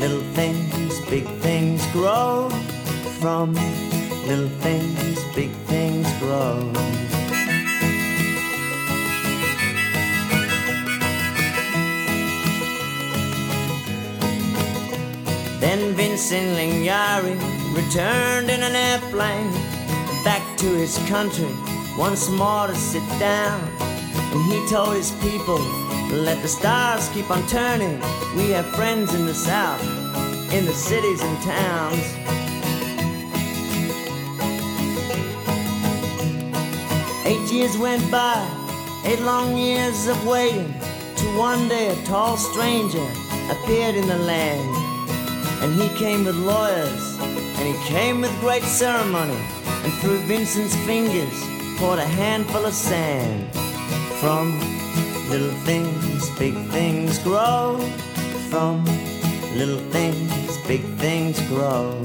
little 0.00 0.22
things, 0.32 1.00
big 1.10 1.26
things 1.40 1.86
grow. 1.92 2.48
From 3.20 3.52
little 4.26 4.48
things, 4.60 5.22
big 5.34 5.50
things 5.68 6.10
grow. 6.18 6.72
Then 15.60 15.94
Vincent 15.94 16.56
Lingiari 16.56 17.36
returned 17.76 18.50
in 18.50 18.62
an 18.62 18.74
airplane 18.74 19.52
back 20.24 20.56
to 20.58 20.66
his 20.66 20.96
country 21.08 21.54
once 21.98 22.30
more 22.30 22.66
to 22.66 22.74
sit 22.74 23.06
down. 23.20 23.83
And 24.34 24.42
he 24.52 24.68
told 24.68 24.96
his 24.96 25.12
people, 25.22 25.60
let 26.10 26.42
the 26.42 26.48
stars 26.48 27.08
keep 27.10 27.30
on 27.30 27.46
turning. 27.46 28.00
We 28.34 28.50
have 28.50 28.66
friends 28.74 29.14
in 29.14 29.26
the 29.26 29.34
south, 29.34 29.80
in 30.52 30.64
the 30.66 30.72
cities 30.72 31.22
and 31.22 31.40
towns. 31.44 32.04
Eight 37.24 37.48
years 37.52 37.78
went 37.78 38.10
by, 38.10 38.44
eight 39.04 39.20
long 39.20 39.56
years 39.56 40.08
of 40.08 40.26
waiting, 40.26 40.74
till 41.14 41.38
one 41.38 41.68
day 41.68 41.88
a 41.88 42.04
tall 42.04 42.36
stranger 42.36 43.06
appeared 43.50 43.94
in 43.94 44.08
the 44.08 44.18
land. 44.18 44.68
And 45.62 45.80
he 45.80 45.88
came 45.96 46.24
with 46.24 46.34
lawyers, 46.34 47.18
and 47.20 47.72
he 47.72 47.84
came 47.86 48.20
with 48.20 48.40
great 48.40 48.64
ceremony, 48.64 49.40
and 49.84 49.92
through 50.00 50.18
Vincent's 50.26 50.74
fingers 50.84 51.40
poured 51.78 52.00
a 52.00 52.04
handful 52.04 52.66
of 52.66 52.74
sand. 52.74 53.48
From 54.20 54.58
little 55.28 55.50
things, 55.64 56.30
big 56.38 56.54
things 56.70 57.18
grow. 57.18 57.78
From 58.48 58.84
little 59.54 59.78
things, 59.90 60.56
big 60.66 60.82
things 60.98 61.40
grow. 61.48 62.00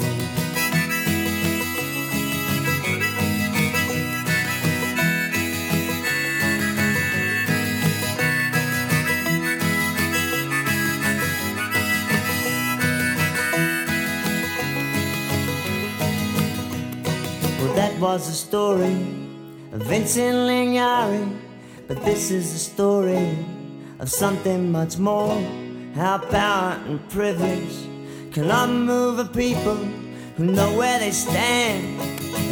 Well, 17.60 17.74
that 17.76 17.98
was 18.00 18.28
the 18.28 18.34
story 18.34 18.98
of 19.72 19.82
Vincent 19.84 20.36
Lingiari. 20.36 21.49
But 21.90 22.06
this 22.06 22.30
is 22.30 22.54
the 22.54 22.60
story 22.60 23.36
of 23.98 24.12
something 24.12 24.72
much 24.72 25.00
more. 25.00 25.36
How 25.96 26.20
power 26.20 26.80
and 26.86 27.00
privilege 27.10 27.78
can 28.32 28.52
unmove 28.52 29.18
a 29.18 29.26
people 29.26 29.74
who 30.38 30.46
know 30.46 30.78
where 30.78 31.00
they 31.00 31.10
stand. 31.10 32.00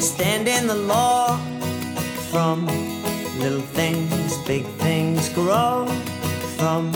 Stand 0.02 0.48
in 0.48 0.66
the 0.66 0.74
law. 0.74 1.38
From 2.32 2.66
little 3.38 3.62
things, 3.62 4.36
big 4.48 4.66
things 4.82 5.30
grow. 5.30 5.86
From 6.58 6.92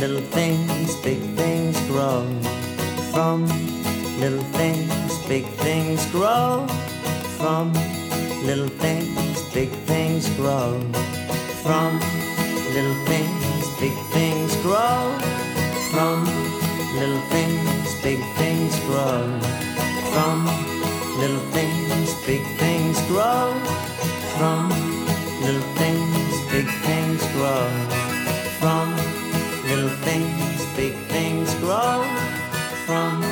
little 0.00 0.26
things, 0.32 0.96
big 1.04 1.20
things 1.36 1.80
grow. 1.86 2.26
From 3.12 3.46
little 4.18 4.42
things, 4.58 5.24
big 5.28 5.46
things 5.62 6.04
grow. 6.06 6.66
From 7.38 7.72
little 8.44 8.66
things, 8.66 9.40
big 9.54 9.70
things 9.86 10.28
grow. 10.30 10.82
From 11.62 12.00
little 12.72 12.94
things, 13.04 13.68
big 13.78 13.92
things 14.12 14.56
grow. 14.62 15.18
From 15.90 16.24
little 16.94 17.20
things, 17.28 17.94
big 18.02 18.20
things 18.36 18.78
grow. 18.80 19.38
From 20.10 20.46
little 21.18 21.44
things, 21.52 22.14
big 22.24 22.42
things 22.56 22.98
grow. 23.08 23.52
From 24.38 24.70
little 25.42 25.60
things, 25.76 26.50
big 26.50 26.68
things 26.86 27.22
grow. 27.34 27.68
From 28.58 28.96
little 29.68 29.94
things, 30.00 30.64
big 30.76 30.94
things 31.12 31.54
grow. 31.56 32.02
From 32.86 33.29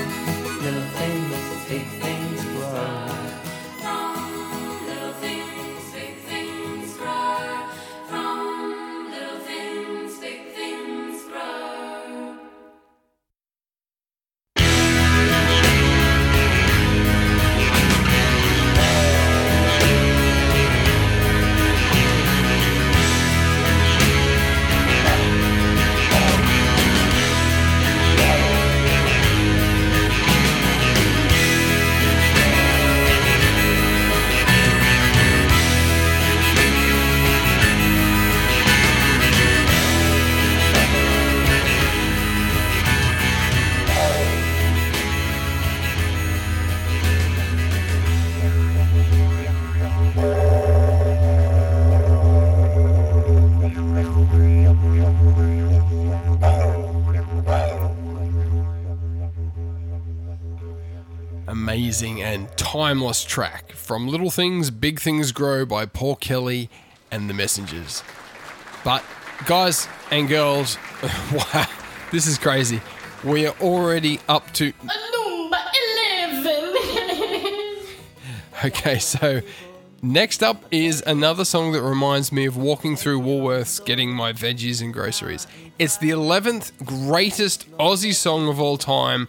timeless 62.88 63.22
track 63.22 63.72
from 63.72 64.08
Little 64.08 64.30
Things, 64.30 64.70
Big 64.70 64.98
Things 64.98 65.30
Grow 65.30 65.66
by 65.66 65.84
Paul 65.84 66.16
Kelly 66.16 66.70
and 67.10 67.28
the 67.28 67.34
Messengers. 67.34 68.02
But, 68.82 69.04
guys 69.44 69.86
and 70.10 70.26
girls, 70.26 70.78
wow, 71.32 71.66
this 72.10 72.26
is 72.26 72.38
crazy. 72.38 72.80
We 73.22 73.46
are 73.46 73.54
already 73.60 74.20
up 74.26 74.50
to. 74.54 74.72
Number 74.78 74.94
11. 76.32 76.64
Okay, 78.64 78.98
so 78.98 79.42
next 80.00 80.42
up 80.42 80.64
is 80.70 81.02
another 81.06 81.44
song 81.44 81.72
that 81.72 81.82
reminds 81.82 82.32
me 82.32 82.46
of 82.46 82.56
walking 82.56 82.96
through 82.96 83.20
Woolworths 83.20 83.84
getting 83.84 84.14
my 84.14 84.32
veggies 84.32 84.80
and 84.80 84.94
groceries. 84.94 85.46
It's 85.78 85.98
the 85.98 86.08
11th 86.10 86.72
greatest 86.86 87.70
Aussie 87.76 88.14
song 88.14 88.48
of 88.48 88.58
all 88.58 88.78
time. 88.78 89.28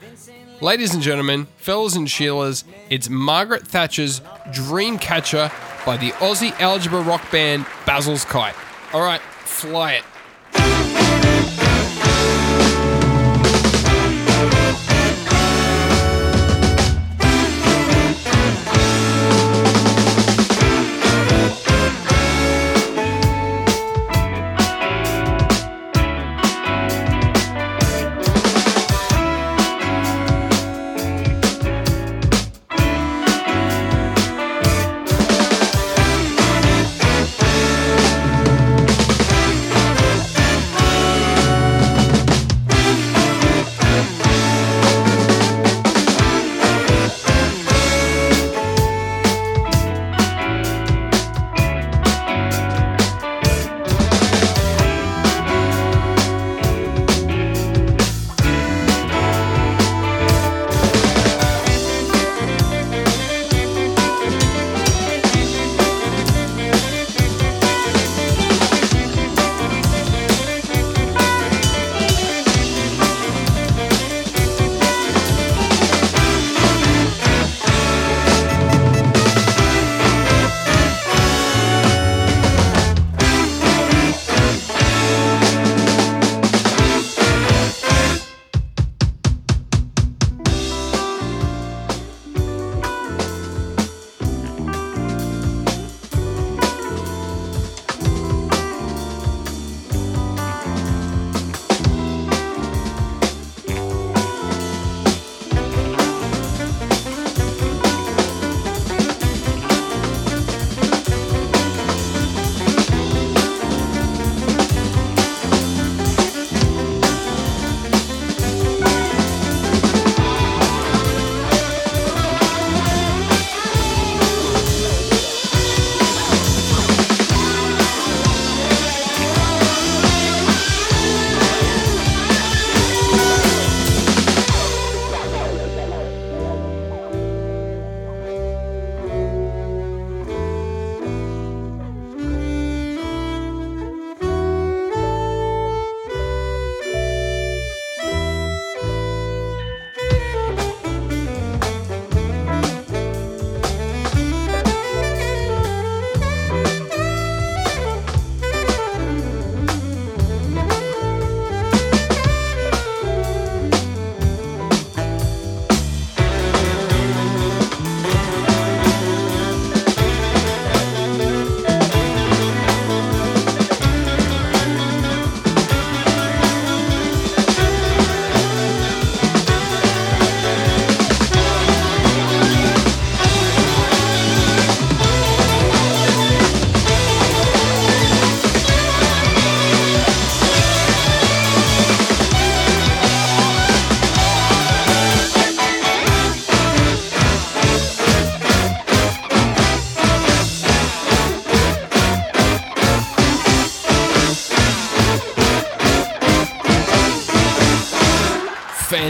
Ladies 0.62 0.94
and 0.94 1.02
gentlemen, 1.02 1.48
fellas 1.56 1.96
and 1.96 2.06
Sheilas, 2.06 2.66
it's 2.90 3.08
Margaret 3.08 3.66
Thatcher's 3.66 4.20
Dreamcatcher 4.50 5.50
by 5.86 5.96
the 5.96 6.10
Aussie 6.12 6.52
algebra 6.60 7.02
rock 7.02 7.32
band 7.32 7.66
Basil's 7.86 8.26
Kite. 8.26 8.56
All 8.92 9.02
right, 9.02 9.22
fly 9.22 9.94
it. 9.94 11.39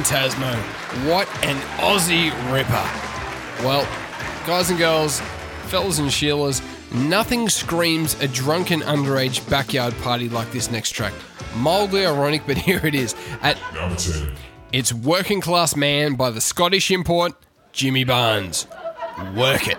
Phantasmo. 0.09 0.55
What 1.07 1.27
an 1.45 1.55
Aussie 1.77 2.31
ripper. 2.51 3.63
Well, 3.63 3.87
guys 4.47 4.71
and 4.71 4.79
girls, 4.79 5.19
fellas 5.67 5.99
and 5.99 6.09
Sheilas, 6.09 6.63
nothing 6.91 7.47
screams 7.47 8.19
a 8.19 8.27
drunken 8.27 8.79
underage 8.81 9.47
backyard 9.51 9.93
party 10.01 10.27
like 10.27 10.51
this 10.51 10.71
next 10.71 10.91
track. 10.91 11.13
Mildly 11.57 12.07
ironic, 12.07 12.41
but 12.47 12.57
here 12.65 12.83
it 12.83 12.95
is. 12.95 13.15
At 13.43 13.59
number 13.75 13.95
10. 13.95 14.31
It's 14.71 14.91
Working 14.91 15.41
Class 15.41 15.75
Man 15.75 16.15
by 16.15 16.31
the 16.31 16.41
Scottish 16.41 16.89
import, 16.89 17.33
Jimmy 17.71 18.03
Barnes. 18.03 18.65
Work 19.35 19.67
it. 19.67 19.77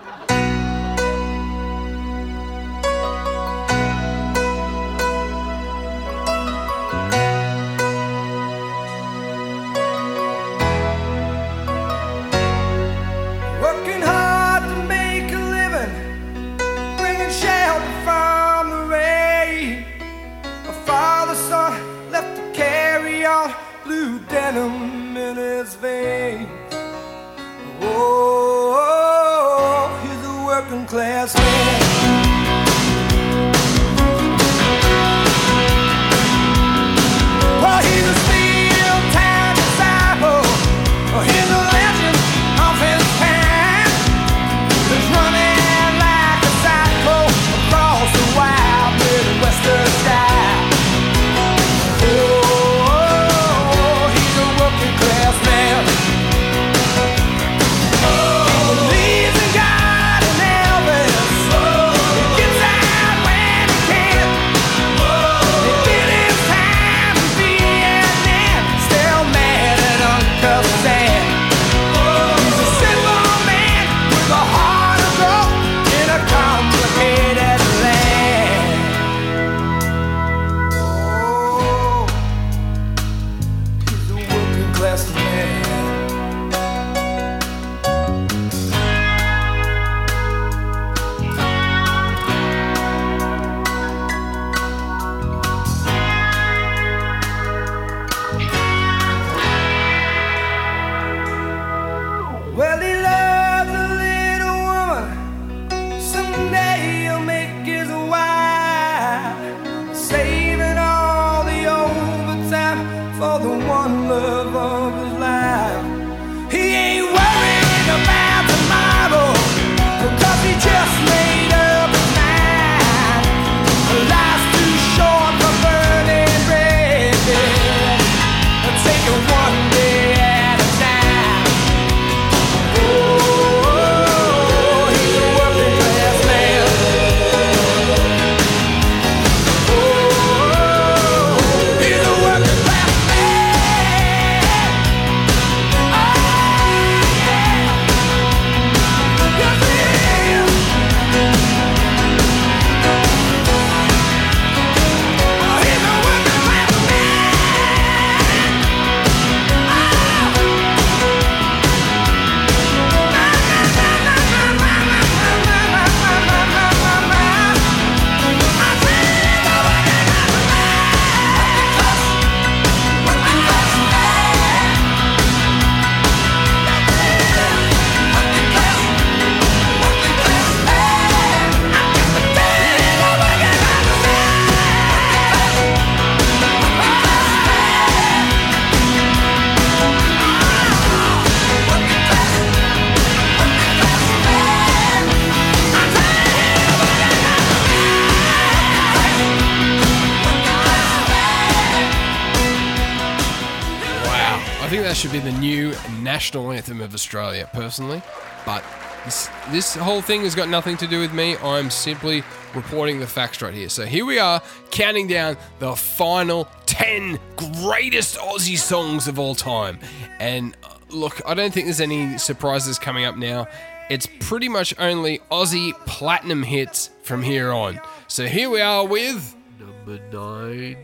Of 206.91 206.95
Australia, 206.95 207.49
personally. 207.53 208.01
But 208.45 208.63
this, 209.05 209.29
this 209.49 209.75
whole 209.75 210.01
thing 210.01 210.21
has 210.21 210.35
got 210.35 210.49
nothing 210.49 210.75
to 210.77 210.87
do 210.87 210.99
with 210.99 211.13
me. 211.13 211.37
I'm 211.37 211.69
simply 211.69 212.23
reporting 212.53 212.99
the 212.99 213.07
facts 213.07 213.41
right 213.41 213.53
here. 213.53 213.69
So 213.69 213.85
here 213.85 214.05
we 214.05 214.19
are, 214.19 214.41
counting 214.71 215.07
down 215.07 215.37
the 215.59 215.75
final 215.75 216.49
10 216.65 217.17
greatest 217.37 218.17
Aussie 218.17 218.57
songs 218.57 219.07
of 219.07 219.17
all 219.17 219.35
time. 219.35 219.79
And 220.19 220.55
uh, 220.63 220.75
look, 220.89 221.21
I 221.25 221.33
don't 221.33 221.53
think 221.53 221.67
there's 221.67 221.81
any 221.81 222.17
surprises 222.17 222.77
coming 222.77 223.05
up 223.05 223.15
now. 223.15 223.47
It's 223.89 224.07
pretty 224.19 224.49
much 224.49 224.73
only 224.77 225.19
Aussie 225.31 225.73
platinum 225.85 226.43
hits 226.43 226.89
from 227.03 227.23
here 227.23 227.51
on. 227.51 227.79
So 228.07 228.25
here 228.25 228.49
we 228.49 228.61
are 228.61 228.85
with 228.85 229.35
number 229.59 229.99
nine. 230.11 230.77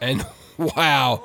And 0.00 0.26
wow, 0.58 1.22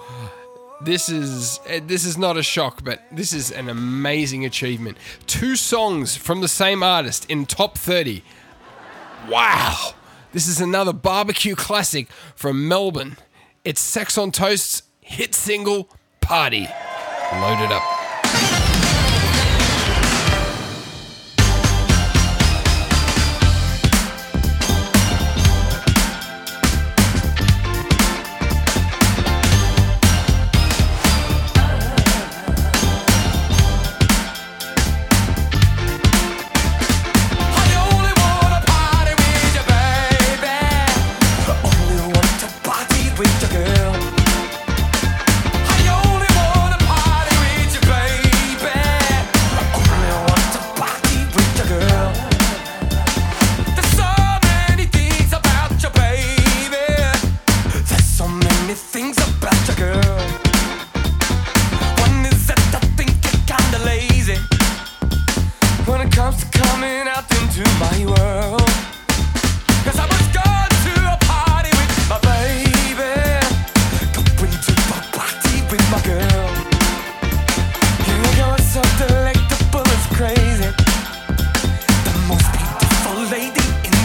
this 0.82 1.10
is 1.10 1.60
eh, 1.68 1.80
this 1.86 2.06
is 2.06 2.18
not 2.18 2.38
a 2.38 2.44
shock, 2.44 2.84
but 2.84 3.02
this 3.12 3.34
is 3.34 3.52
an 3.52 3.70
amazing 3.70 4.46
achievement. 4.46 4.98
Two 5.28 5.56
songs 5.56 6.16
from 6.18 6.42
the 6.42 6.48
same 6.48 6.84
artist 6.84 7.30
in 7.30 7.46
top 7.46 7.78
30. 7.78 8.24
Wow. 9.30 9.94
This 10.34 10.48
is 10.48 10.60
another 10.60 10.94
barbecue 10.94 11.56
classic 11.56 12.10
from 12.36 12.68
Melbourne. 12.68 13.18
It's 13.64 13.82
Sex 13.82 14.18
on 14.18 14.32
Toast's 14.32 14.84
hit 15.00 15.34
single 15.34 15.90
Party. 16.22 16.68
Load 17.32 17.64
it 17.64 17.72
up. 17.72 17.95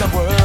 the 0.01 0.16
world 0.16 0.40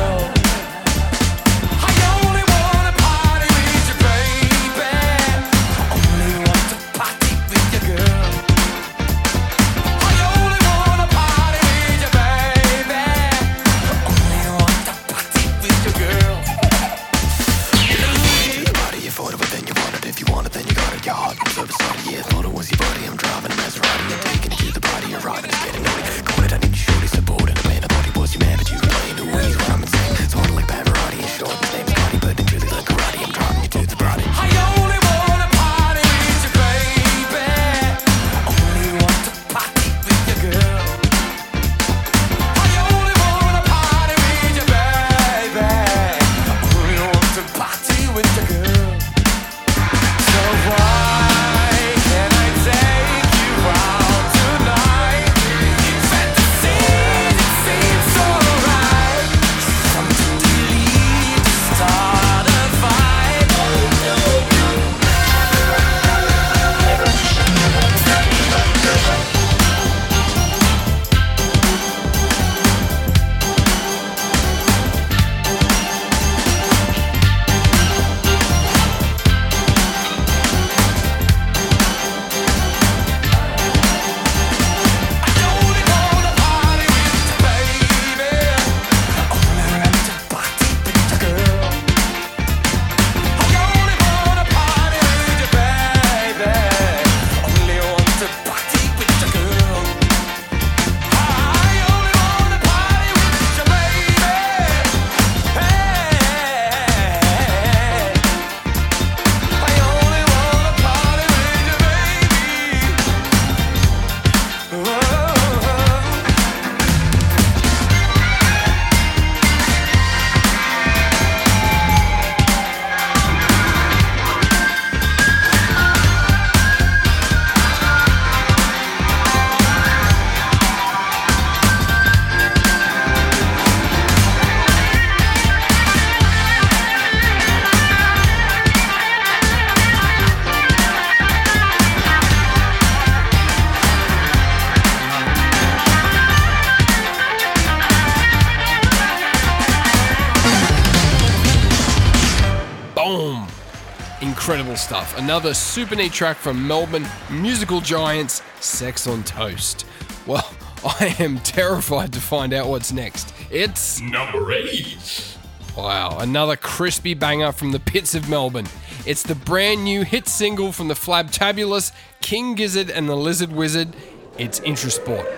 another 155.26 155.56
super 155.56 155.96
neat 155.96 156.12
track 156.12 156.38
from 156.38 156.68
Melbourne 156.68 157.08
musical 157.32 157.82
giants 157.82 158.44
Sex 158.60 159.08
on 159.08 159.24
Toast. 159.24 159.84
Well, 160.28 160.48
I 160.86 161.16
am 161.18 161.40
terrified 161.40 162.14
to 162.14 162.22
find 162.22 162.54
out 162.54 162.68
what's 162.68 162.92
next. 162.92 163.34
It's 163.50 164.00
number 164.02 164.52
eight. 164.52 165.36
Wow, 165.76 166.20
another 166.20 166.56
crispy 166.56 167.16
banger 167.16 167.52
from 167.52 167.72
the 167.72 167.80
pits 167.80 168.14
of 168.14 168.30
Melbourne. 168.30 168.68
It's 169.08 169.24
the 169.24 169.34
brand 169.34 169.84
new 169.84 170.04
hit 170.04 170.28
single 170.28 170.72
from 170.72 170.90
the 170.90 170.94
Flabtabulous, 170.94 171.92
King 172.22 172.54
Gizzard 172.54 172.92
and 172.92 173.10
the 173.10 173.16
Lizard 173.16 173.52
Wizard. 173.52 173.96
It's 174.38 174.60
Intrasport. 174.60 175.35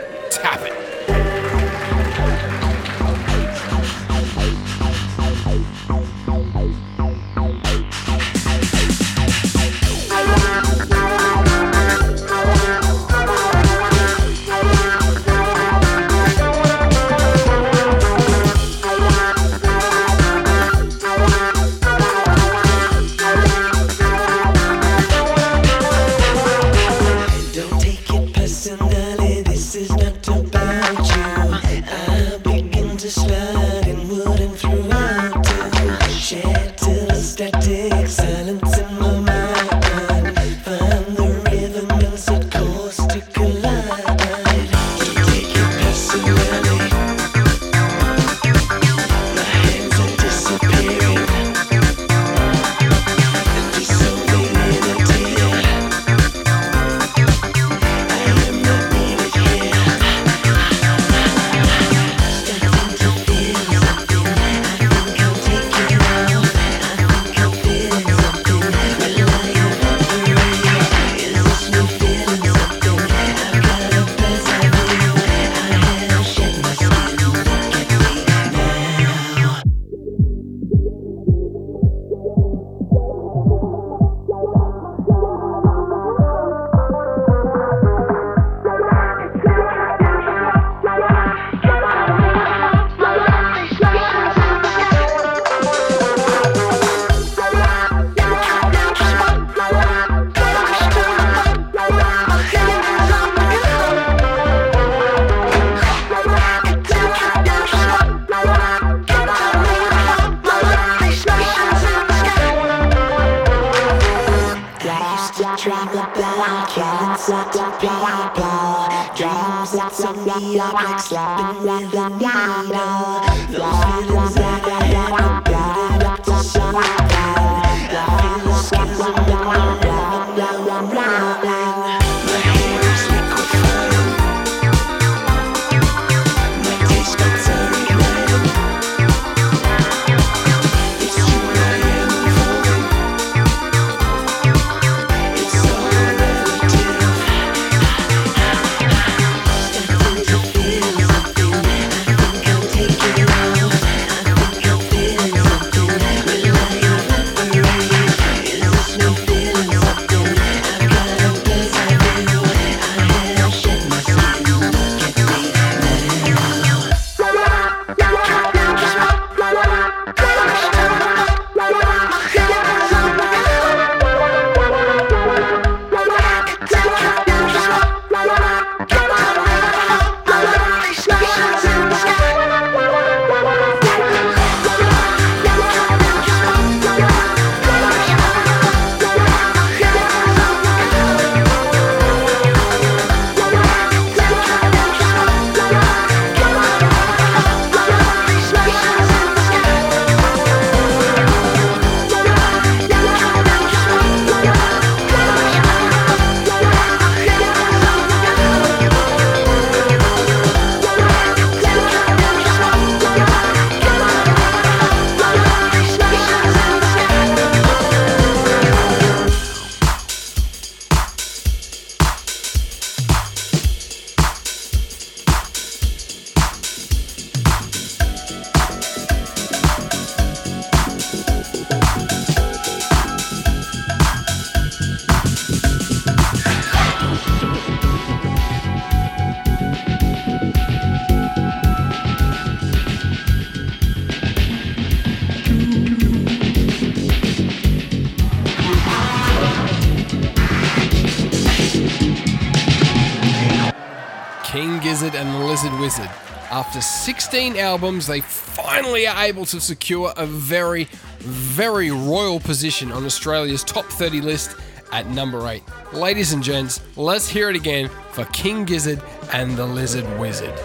16 257.29 257.57
albums, 257.57 258.07
they 258.07 258.21
finally 258.21 259.05
are 259.05 259.25
able 259.25 259.45
to 259.47 259.59
secure 259.59 260.13
a 260.15 260.25
very, 260.25 260.85
very 261.19 261.91
royal 261.91 262.39
position 262.39 262.89
on 262.89 263.03
Australia's 263.03 263.65
top 263.65 263.83
30 263.83 264.21
list 264.21 264.55
at 264.93 265.07
number 265.07 265.45
8. 265.45 265.61
Ladies 265.91 266.31
and 266.31 266.41
gents, 266.41 266.79
let's 266.95 267.27
hear 267.27 267.49
it 267.49 267.57
again 267.57 267.89
for 268.13 268.23
King 268.31 268.63
Gizzard 268.63 269.03
and 269.33 269.57
the 269.57 269.65
Lizard 269.65 270.05
Wizard. 270.17 270.55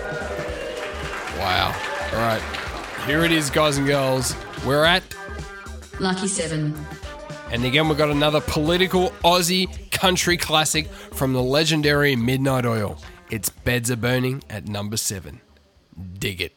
Wow. 1.39 1.75
All 2.13 2.19
right. 2.21 2.43
Here 3.07 3.25
it 3.25 3.33
is, 3.33 3.51
guys 3.51 3.79
and 3.79 3.87
girls. 3.89 4.37
We're 4.65 4.85
at 4.85 5.03
Lucky 5.99 6.29
7. 6.29 6.77
And 7.51 7.65
again, 7.65 7.89
we've 7.89 7.99
got 7.99 8.11
another 8.11 8.41
political 8.41 9.11
Aussie 9.25 9.91
country 9.91 10.37
classic 10.37 10.87
from 10.87 11.33
the 11.33 11.43
legendary 11.43 12.15
Midnight 12.15 12.67
Oil. 12.67 13.03
Its 13.33 13.49
beds 13.49 13.91
are 13.91 13.97
burning 13.97 14.45
at 14.49 14.69
number 14.69 14.97
7. 14.97 15.41
Dig 16.21 16.41
it. 16.41 16.52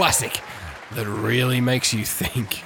Classic 0.00 0.40
that 0.92 1.06
really 1.06 1.60
makes 1.60 1.92
you 1.92 2.06
think. 2.06 2.62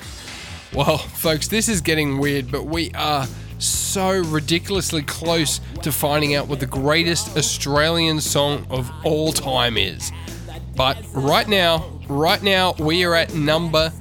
Well, 0.72 0.98
folks, 0.98 1.48
this 1.48 1.68
is 1.68 1.80
getting 1.80 2.18
weird, 2.18 2.48
but 2.48 2.64
we 2.64 2.92
are 2.92 3.26
so 3.58 4.20
ridiculously 4.22 5.02
close 5.02 5.60
to 5.82 5.90
finding 5.90 6.36
out 6.36 6.46
what 6.46 6.60
the 6.60 6.66
greatest 6.66 7.36
Australian 7.36 8.20
song 8.20 8.64
of 8.70 8.88
all 9.02 9.32
time 9.32 9.76
is. 9.76 10.12
But 10.76 10.96
right 11.12 11.48
now, 11.48 12.00
right 12.08 12.40
now, 12.40 12.74
we 12.78 13.02
are 13.02 13.16
at 13.16 13.34
number 13.34 13.92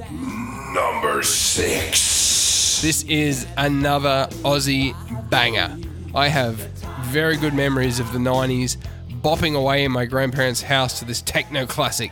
number 0.71 1.23
six. 1.23 2.83
This 2.83 3.01
is 3.05 3.47
another 3.57 4.27
Aussie 4.43 4.93
banger. 5.31 5.75
I 6.13 6.27
have 6.27 6.57
very 7.05 7.37
good 7.37 7.55
memories 7.55 7.99
of 7.99 8.13
the 8.13 8.19
90s 8.19 8.77
bopping 9.23 9.55
away 9.55 9.85
in 9.85 9.91
my 9.91 10.05
grandparents' 10.05 10.61
house 10.61 10.99
to 10.99 11.05
this 11.05 11.23
techno 11.23 11.65
classic. 11.65 12.11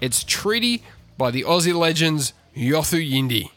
It's 0.00 0.22
Treaty 0.22 0.82
by 1.16 1.32
the 1.32 1.42
Aussie 1.42 1.74
legends 1.74 2.32
Yothu 2.56 3.00
Yindi. 3.00 3.47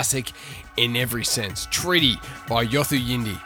Classic 0.00 0.32
in 0.78 0.96
every 0.96 1.24
sense. 1.24 1.66
Treaty 1.70 2.14
by 2.48 2.64
Yothu 2.64 2.98
Yindi. 2.98 3.36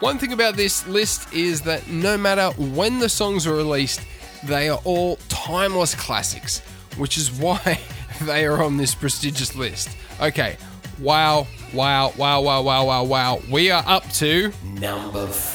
One 0.00 0.18
thing 0.18 0.32
about 0.32 0.56
this 0.56 0.84
list 0.88 1.32
is 1.32 1.60
that 1.62 1.86
no 1.88 2.18
matter 2.18 2.50
when 2.58 2.98
the 2.98 3.08
songs 3.08 3.46
are 3.46 3.54
released, 3.54 4.00
they 4.42 4.68
are 4.68 4.80
all 4.82 5.20
timeless 5.28 5.94
classics, 5.94 6.62
which 6.96 7.16
is 7.16 7.30
why 7.44 7.78
they 8.22 8.44
are 8.44 8.60
on 8.60 8.76
this 8.76 8.92
prestigious 8.92 9.54
list. 9.54 9.88
Okay, 10.20 10.56
wow, 10.98 11.46
Wow, 11.72 12.12
wow, 12.16 12.40
wow, 12.40 12.62
wow, 12.62 12.84
wow, 12.84 13.04
wow. 13.04 13.40
We 13.48 13.70
are 13.70 13.84
up 13.86 14.02
to 14.14 14.52
Number 14.64 15.28
five. 15.28 15.49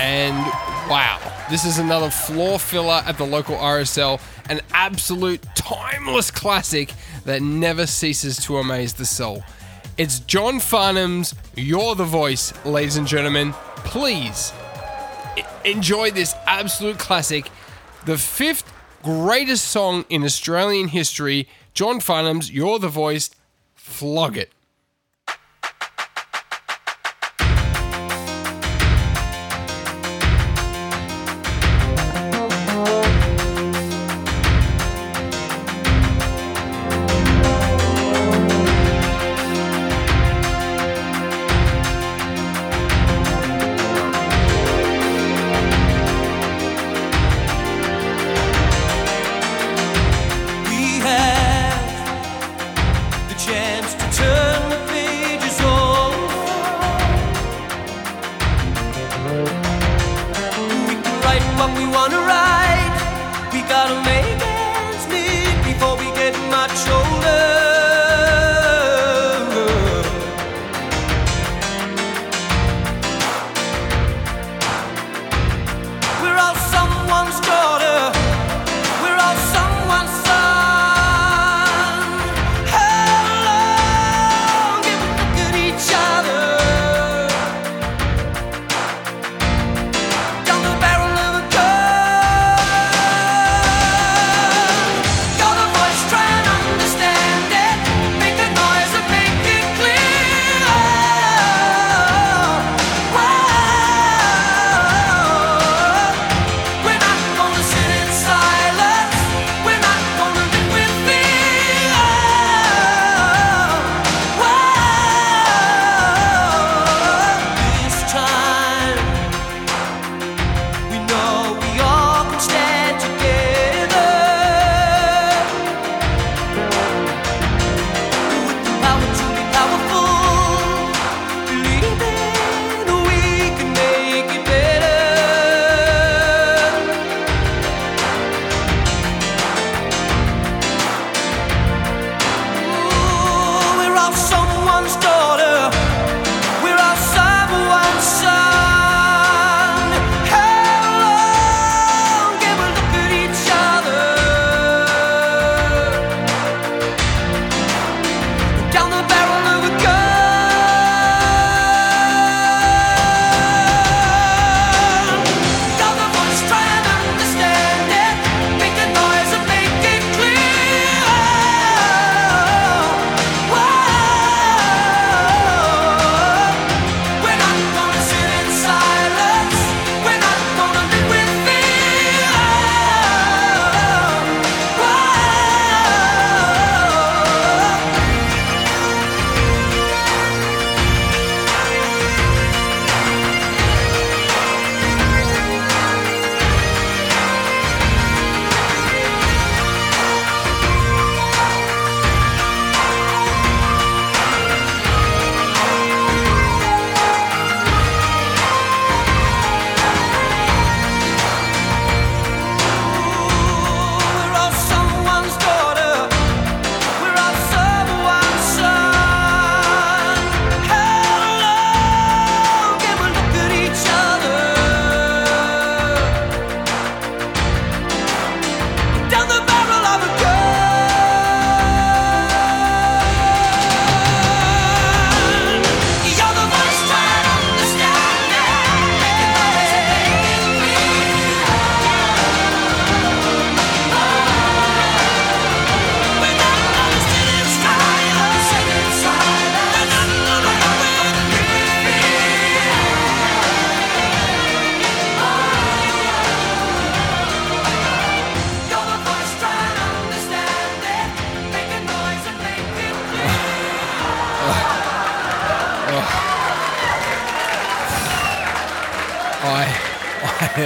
And 0.00 0.34
wow, 0.88 1.20
this 1.50 1.66
is 1.66 1.78
another 1.78 2.08
floor 2.08 2.58
filler 2.58 3.02
at 3.04 3.18
the 3.18 3.26
local 3.26 3.54
RSL, 3.56 4.18
an 4.48 4.62
absolute 4.72 5.44
timeless 5.54 6.30
classic 6.30 6.94
that 7.26 7.42
never 7.42 7.86
ceases 7.86 8.38
to 8.44 8.56
amaze 8.56 8.94
the 8.94 9.04
soul. 9.04 9.44
It's 9.98 10.20
John 10.20 10.58
Farnham's 10.58 11.34
You're 11.54 11.94
the 11.96 12.06
Voice, 12.06 12.54
ladies 12.64 12.96
and 12.96 13.06
gentlemen. 13.06 13.52
Please 13.76 14.54
enjoy 15.66 16.12
this 16.12 16.34
absolute 16.46 16.98
classic, 16.98 17.50
the 18.06 18.16
fifth 18.16 18.72
greatest 19.02 19.66
song 19.66 20.06
in 20.08 20.24
Australian 20.24 20.88
history. 20.88 21.46
John 21.74 22.00
Farnham's 22.00 22.50
You're 22.50 22.78
the 22.78 22.88
Voice. 22.88 23.28
Flog 23.74 24.38
it. 24.38 24.50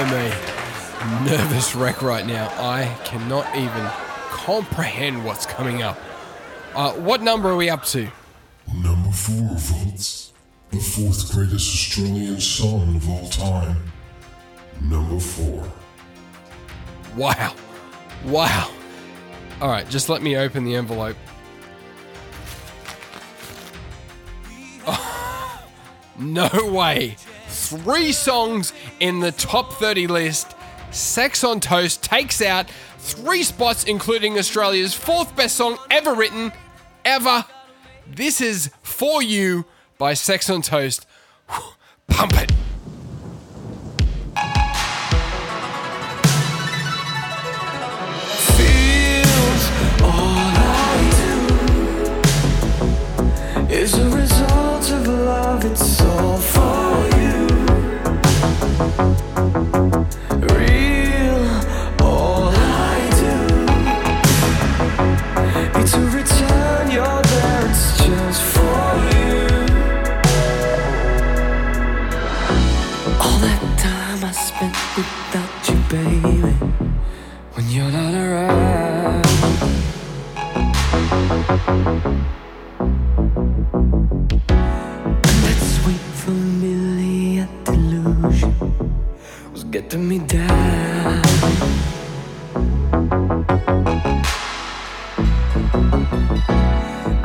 Am 0.05 1.27
a 1.27 1.31
nervous 1.31 1.75
wreck 1.75 2.03
right 2.03 2.27
now. 2.27 2.49
I 2.59 2.95
cannot 3.05 3.55
even 3.57 3.87
comprehend 4.31 5.25
what's 5.25 5.47
coming 5.47 5.83
up. 5.83 5.99
Uh, 6.75 6.93
what 6.93 7.23
number 7.23 7.51
are 7.51 7.57
we 7.57 7.71
up 7.71 7.85
to? 7.87 8.09
Number 8.75 9.11
four, 9.11 9.57
Volts. 9.57 10.33
The 10.71 10.79
fourth 10.81 11.33
greatest 11.33 11.73
Australian 11.73 12.41
song 12.41 12.97
of 12.97 13.09
all 13.09 13.29
time. 13.29 13.77
Number 14.83 15.21
four. 15.21 15.71
Wow. 17.17 17.55
Wow. 18.25 18.71
All 19.61 19.69
right, 19.69 19.89
just 19.89 20.09
let 20.09 20.21
me 20.21 20.37
open 20.37 20.65
the 20.65 20.75
envelope. 20.75 21.17
No 26.17 26.49
way. 26.73 27.17
Three 27.55 28.11
songs 28.11 28.73
in 28.99 29.21
the 29.21 29.31
top 29.31 29.75
30 29.75 30.09
list. 30.09 30.57
Sex 30.91 31.45
on 31.45 31.61
Toast 31.61 32.03
takes 32.03 32.43
out 32.43 32.69
three 32.99 33.45
spots, 33.45 33.85
including 33.85 34.37
Australia's 34.37 34.93
fourth 34.93 35.37
best 35.37 35.55
song 35.55 35.79
ever 35.89 36.15
written, 36.15 36.53
ever. 37.05 37.45
This 38.07 38.41
is 38.41 38.71
For 38.83 39.23
You 39.23 39.67
by 39.99 40.15
Sex 40.15 40.51
on 40.51 40.63
Toast. 40.63 41.07
Pump 42.09 42.33
it. 42.35 42.51
feels 48.57 49.71
all 50.03 50.53
I 50.57 50.99
do 53.69 53.75
is 53.75 53.95
a 53.97 54.24
getting 89.85 90.09
me 90.09 90.19
down. 90.19 91.21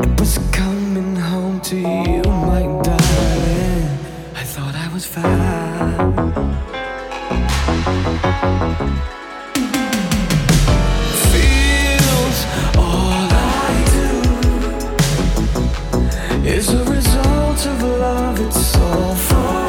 It 0.03 0.19
was 0.19 0.37
coming 0.51 1.15
home 1.15 1.61
to 1.61 1.77
you, 1.77 2.21
my 2.23 2.63
darling. 2.83 3.87
I 4.35 4.43
thought 4.43 4.75
I 4.75 4.87
was 4.93 5.05
fine. 5.05 5.99
feels 11.31 12.39
all 12.77 13.29
I 13.31 13.83
do 13.95 14.09
is 16.47 16.73
a 16.73 16.83
result 16.85 17.65
of 17.65 17.83
love. 17.83 18.39
It's 18.41 18.75
all 18.77 19.15
for 19.15 19.68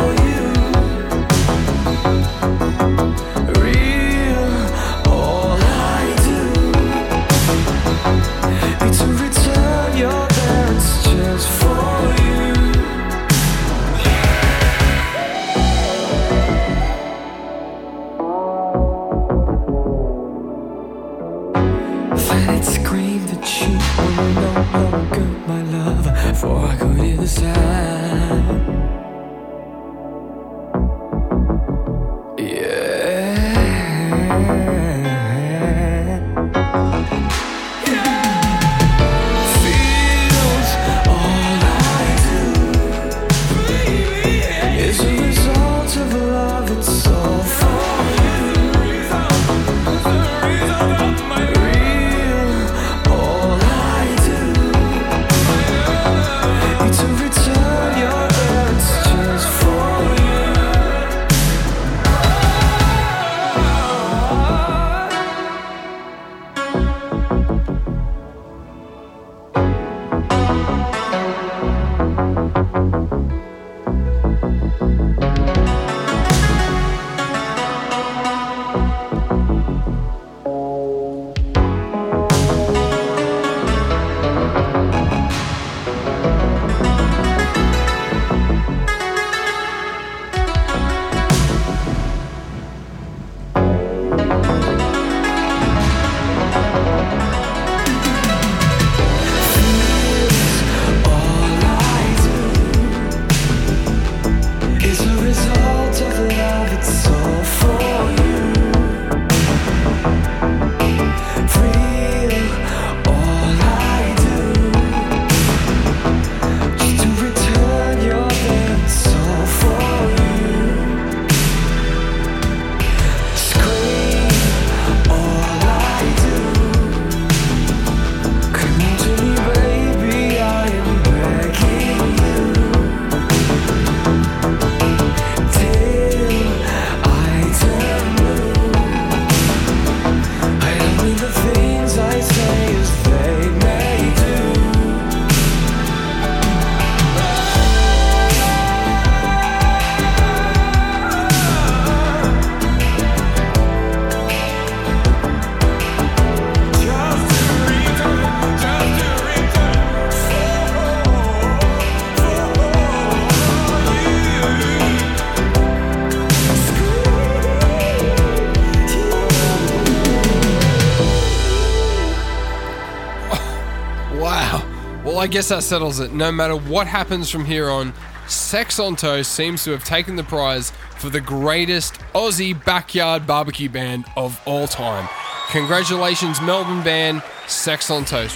I 175.21 175.27
guess 175.27 175.51
that 175.51 175.63
settles 175.63 176.01
it. 176.01 176.15
No 176.15 176.33
matter 176.33 176.57
what 176.57 176.87
happens 176.87 177.29
from 177.29 177.45
here 177.45 177.69
on, 177.69 177.93
Sex 178.27 178.79
on 178.79 178.97
Toast 178.97 179.33
seems 179.33 179.63
to 179.65 179.71
have 179.73 179.85
taken 179.85 180.17
the 180.17 180.25
prize 180.25 180.73
for 180.97 181.11
the 181.11 181.21
greatest 181.21 181.93
Aussie 182.15 182.65
backyard 182.65 183.27
barbecue 183.27 183.69
band 183.69 184.07
of 184.17 184.41
all 184.47 184.67
time. 184.67 185.07
Congratulations, 185.51 186.41
Melbourne 186.41 186.83
band, 186.83 187.23
Sex 187.47 187.91
on 187.91 188.07
Toast. 188.07 188.35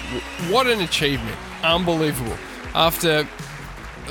What 0.50 0.66
an 0.66 0.82
achievement. 0.82 1.38
Unbelievable. 1.62 2.36
After 2.74 3.26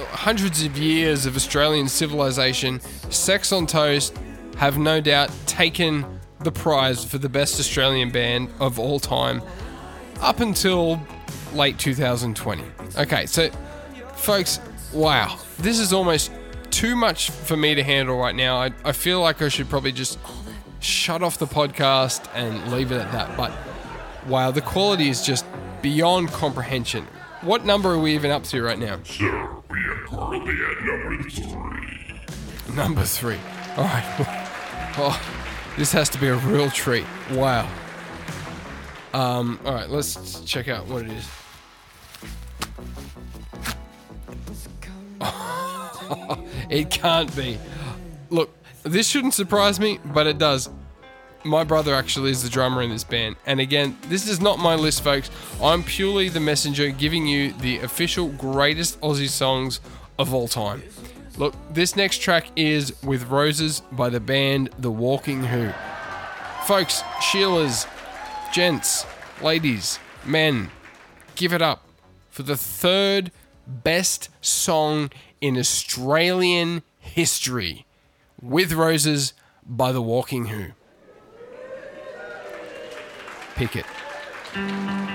hundreds 0.10 0.66
of 0.66 0.76
years 0.76 1.28
of 1.28 1.36
Australian 1.36 1.88
civilization, 1.88 2.80
Sex 3.12 3.52
on 3.52 3.68
Toast 3.68 4.18
have 4.58 4.80
no 4.80 5.00
doubt 5.00 5.30
taken 5.46 6.20
the 6.40 6.52
prize 6.52 7.06
for 7.06 7.20
the 7.20 7.30
best 7.30 7.60
Australian 7.60 8.10
band 8.10 8.50
of 8.60 8.80
all 8.80 9.00
time 9.00 9.44
up 10.22 10.40
until 10.40 11.00
late 11.54 11.78
2020. 11.80 12.64
Okay, 12.98 13.26
so 13.26 13.50
folks, 14.16 14.60
wow, 14.94 15.38
this 15.60 15.80
is 15.80 15.94
almost 15.94 16.32
too 16.72 16.96
much 16.96 17.30
for 17.30 17.56
me 17.56 17.76
to 17.76 17.84
handle 17.84 18.18
right 18.18 18.36
now. 18.36 18.58
I, 18.58 18.72
I 18.84 18.92
feel 18.92 19.22
like 19.22 19.42
I 19.42 19.50
should 19.50 19.70
probably 19.70 19.92
just 19.92 20.18
shut 20.80 21.24
off 21.24 21.38
the 21.38 21.48
podcast 21.48 22.28
and 22.34 22.72
leave 22.72 22.92
it 22.92 23.00
at 23.00 23.12
that. 23.12 23.38
But 23.38 23.52
wow, 24.28 24.52
the 24.52 24.62
quality 24.62 25.10
is 25.10 25.26
just 25.26 25.46
beyond 25.82 26.30
comprehension. 26.30 27.08
What 27.42 27.66
number 27.66 27.92
are 27.92 28.00
we 28.00 28.16
even 28.16 28.32
up 28.32 28.44
to 28.46 28.64
right 28.64 28.80
now? 28.80 29.00
Sir, 29.04 29.50
we 29.70 29.80
are 29.86 30.06
currently 30.08 30.54
at 30.54 30.84
number 30.84 31.30
three. 31.30 32.76
Number 32.76 33.04
three. 33.04 33.40
All 33.78 33.84
right. 33.84 34.40
Oh, 34.96 35.20
this 35.76 35.92
has 35.94 36.08
to 36.10 36.20
be 36.20 36.28
a 36.28 36.36
real 36.36 36.70
treat. 36.70 37.04
Wow. 37.32 37.68
Um, 39.12 39.60
all 39.66 39.74
right, 39.74 39.90
let's 39.90 40.42
check 40.42 40.68
out 40.68 40.86
what 40.86 41.02
it 41.04 41.12
is. 41.12 41.28
it 46.70 46.90
can't 46.90 47.36
be. 47.36 47.58
Look, 48.30 48.54
this 48.84 49.08
shouldn't 49.08 49.34
surprise 49.34 49.80
me, 49.80 50.00
but 50.06 50.28
it 50.28 50.38
does. 50.38 50.70
My 51.46 51.64
brother 51.64 51.94
actually 51.94 52.32
is 52.32 52.42
the 52.42 52.50
drummer 52.50 52.82
in 52.82 52.90
this 52.90 53.04
band. 53.04 53.36
And 53.46 53.60
again, 53.60 53.98
this 54.08 54.28
is 54.30 54.40
not 54.40 54.60
my 54.60 54.76
list, 54.76 55.04
folks. 55.04 55.30
I'm 55.62 55.84
purely 55.84 56.30
the 56.30 56.40
messenger 56.40 56.90
giving 56.90 57.28
you 57.28 57.52
the 57.54 57.80
official 57.80 58.30
greatest 58.30 59.00
Aussie 59.02 59.30
songs 59.30 59.82
of 60.18 60.34
all 60.34 60.48
time. 60.48 60.84
Look, 61.38 61.54
this 61.74 61.96
next 61.96 62.20
track 62.20 62.48
is 62.56 63.02
With 63.04 63.30
Roses 63.30 63.82
by 63.92 64.10
the 64.10 64.20
band 64.20 64.70
The 64.80 64.92
Walking 64.92 65.44
Who. 65.44 65.72
Folks, 66.66 67.02
Sheilas, 67.20 67.88
gents, 68.54 69.06
ladies, 69.42 70.00
men, 70.26 70.70
give 71.36 71.52
it 71.54 71.62
up 71.62 71.84
for 72.34 72.42
the 72.42 72.58
third 72.58 73.32
best 73.68 74.28
song 74.42 75.12
in 75.40 75.56
Australian 75.56 76.82
history 77.00 77.86
With 78.42 78.74
Roses 78.74 79.34
by 79.64 79.92
The 79.92 80.02
Walking 80.02 80.48
Who. 80.48 80.72
Pick 83.54 83.76
it. 83.76 85.13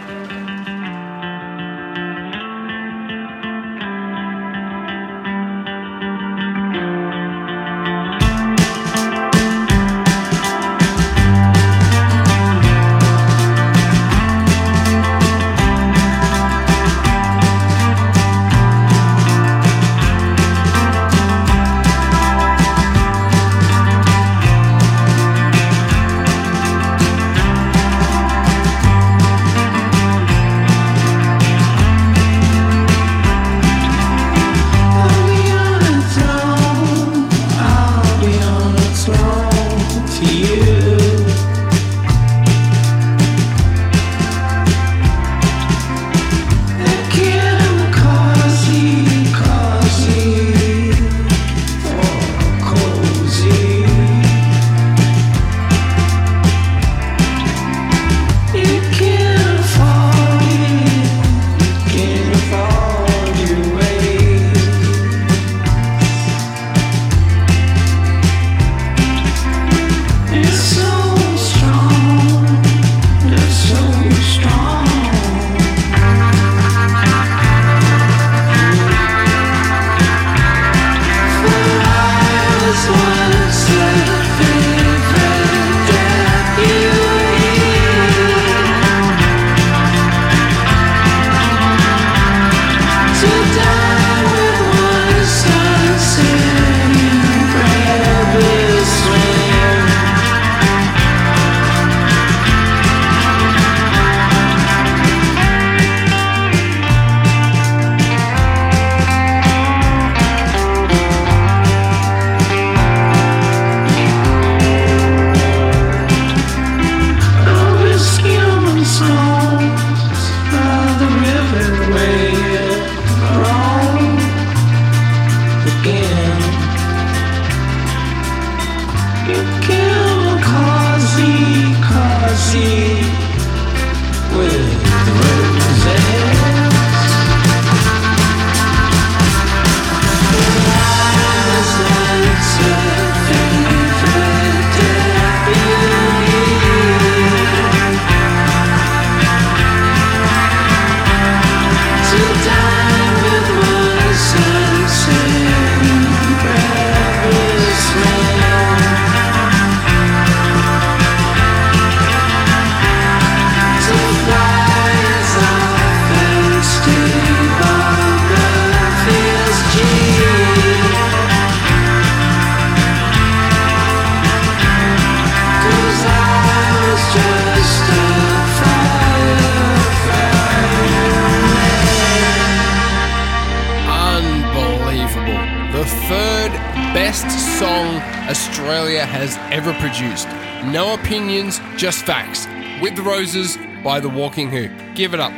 Just 191.88 192.04
facts. 192.04 192.46
With 192.82 192.96
the 192.96 193.02
Roses 193.02 193.56
by 193.82 193.98
The 193.98 194.10
Walking 194.10 194.50
Who. 194.50 194.68
Give 194.94 195.14
it 195.14 195.20
up. 195.20 195.32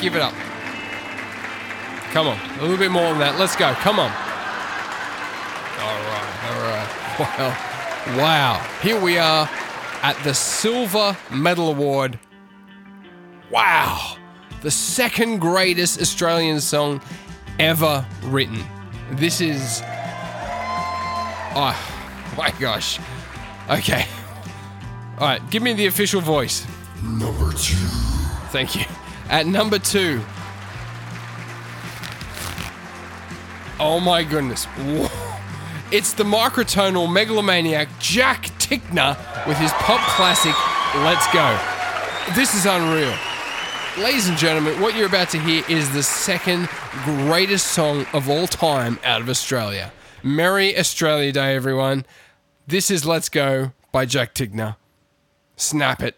Give 0.00 0.14
it 0.14 0.22
up. 0.22 0.32
Come 2.12 2.28
on. 2.28 2.38
A 2.60 2.62
little 2.62 2.76
bit 2.76 2.92
more 2.92 3.02
than 3.10 3.18
that. 3.18 3.40
Let's 3.40 3.56
go. 3.56 3.72
Come 3.72 3.98
on. 3.98 4.08
All 5.82 6.00
right. 6.12 6.34
All 6.46 6.60
right. 6.62 7.54
Wow. 8.14 8.16
Wow. 8.16 8.66
Here 8.82 9.00
we 9.00 9.18
are 9.18 9.50
at 10.04 10.16
the 10.22 10.32
Silver 10.32 11.16
Medal 11.32 11.70
Award. 11.70 12.20
Wow. 13.50 14.16
The 14.60 14.70
second 14.70 15.40
greatest 15.40 16.00
Australian 16.00 16.60
song 16.60 17.02
ever 17.58 18.06
written. 18.22 18.62
This 19.10 19.40
is. 19.40 19.82
Oh 21.56 21.74
my 22.36 22.54
gosh. 22.60 23.00
Okay. 23.68 24.06
All 25.18 25.26
right, 25.26 25.50
give 25.50 25.64
me 25.64 25.72
the 25.72 25.86
official 25.86 26.20
voice. 26.20 26.64
Number 27.02 27.50
two. 27.52 27.74
Thank 28.50 28.76
you. 28.76 28.84
At 29.28 29.46
number 29.46 29.80
two. 29.80 30.22
Oh 33.80 33.98
my 34.00 34.22
goodness. 34.22 34.64
Whoa. 34.64 35.08
It's 35.90 36.12
the 36.12 36.22
microtonal 36.22 37.12
megalomaniac 37.12 37.88
Jack 37.98 38.44
Tickner 38.58 39.16
with 39.46 39.56
his 39.58 39.72
pop 39.72 40.00
classic 40.10 40.54
Let's 40.96 41.26
Go. 41.32 41.58
This 42.34 42.54
is 42.54 42.66
unreal. 42.66 43.14
Ladies 43.98 44.28
and 44.28 44.38
gentlemen, 44.38 44.80
what 44.80 44.94
you're 44.94 45.06
about 45.06 45.30
to 45.30 45.40
hear 45.40 45.64
is 45.68 45.90
the 45.92 46.02
second 46.02 46.68
greatest 47.04 47.68
song 47.68 48.06
of 48.12 48.28
all 48.28 48.46
time 48.46 49.00
out 49.02 49.20
of 49.20 49.28
Australia. 49.28 49.92
Merry 50.22 50.78
Australia 50.78 51.32
Day, 51.32 51.56
everyone. 51.56 52.06
This 52.68 52.90
is 52.90 53.04
Let's 53.04 53.28
Go 53.28 53.72
by 53.90 54.04
Jack 54.04 54.34
Tickner. 54.34 54.76
Snap 55.58 56.02
it. 56.02 56.17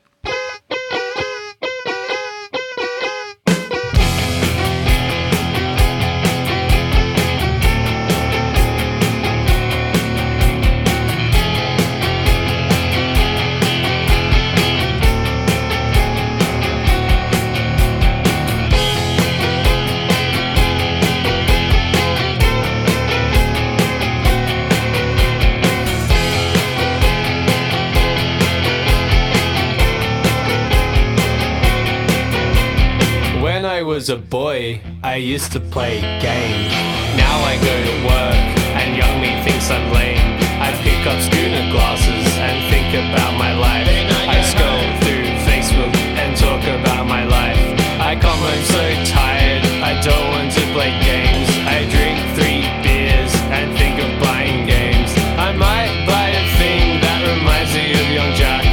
A 34.10 34.16
boy, 34.16 34.80
I 35.04 35.16
used 35.16 35.52
to 35.52 35.60
play 35.60 36.00
games. 36.00 36.74
Now 37.14 37.38
I 37.46 37.54
go 37.62 37.70
to 37.70 37.94
work, 38.10 38.42
and 38.74 38.96
young 38.96 39.20
me 39.22 39.38
thinks 39.46 39.70
I'm 39.70 39.86
lame. 39.94 40.18
I 40.58 40.74
pick 40.82 41.06
up 41.06 41.20
schooner 41.22 41.70
glasses 41.70 42.26
and 42.42 42.58
think 42.74 42.90
about 42.90 43.38
my 43.38 43.54
life. 43.54 43.86
I 44.26 44.42
scroll 44.42 44.82
through 45.02 45.30
Facebook 45.46 45.94
and 46.18 46.36
talk 46.36 46.62
about 46.80 47.06
my 47.06 47.22
life. 47.22 47.58
I 48.02 48.18
come 48.18 48.38
home 48.38 48.64
so 48.66 48.82
tired, 49.14 49.62
I 49.78 49.94
don't 50.02 50.28
want 50.34 50.50
to 50.58 50.62
play 50.74 50.90
games. 51.06 51.46
I 51.70 51.86
drink 51.86 52.18
three 52.34 52.66
beers 52.82 53.30
and 53.54 53.78
think 53.78 54.02
of 54.02 54.10
buying 54.18 54.66
games. 54.66 55.14
I 55.38 55.54
might 55.54 55.94
buy 56.10 56.34
a 56.34 56.44
thing 56.58 56.98
that 56.98 57.20
reminds 57.30 57.70
me 57.78 57.94
of 57.94 58.06
young 58.10 58.34
Jack. 58.34 58.66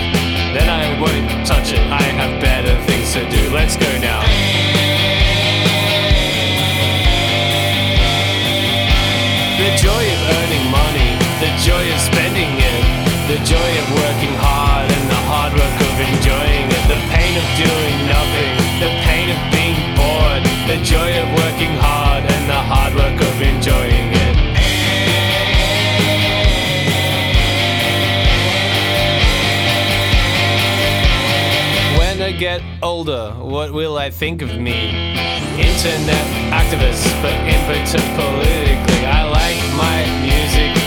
Then 0.57 0.65
I 0.65 0.97
won't 0.97 1.45
touch 1.45 1.73
it, 1.73 1.83
I 1.93 2.01
have 2.01 2.41
better 2.41 2.73
things 2.89 3.13
to 3.13 3.21
do. 3.29 3.53
Let's 3.53 3.77
go 3.77 3.91
now. 4.01 4.26
Joy 20.87 21.21
of 21.21 21.27
working 21.43 21.75
hard 21.83 22.23
and 22.23 22.49
the 22.49 22.53
hard 22.53 22.95
work 22.95 23.19
of 23.19 23.41
enjoying 23.41 24.07
it. 24.13 24.37
When 31.99 32.21
I 32.21 32.31
get 32.31 32.61
older, 32.81 33.33
what 33.37 33.73
will 33.73 33.97
I 33.97 34.09
think 34.09 34.41
of 34.41 34.57
me? 34.57 34.91
Internet 35.59 36.25
activist, 36.55 37.21
but 37.21 37.35
impotent 37.43 38.07
politically. 38.15 39.05
I 39.05 39.23
like 39.27 39.59
my 39.75 39.97
music 40.23 40.86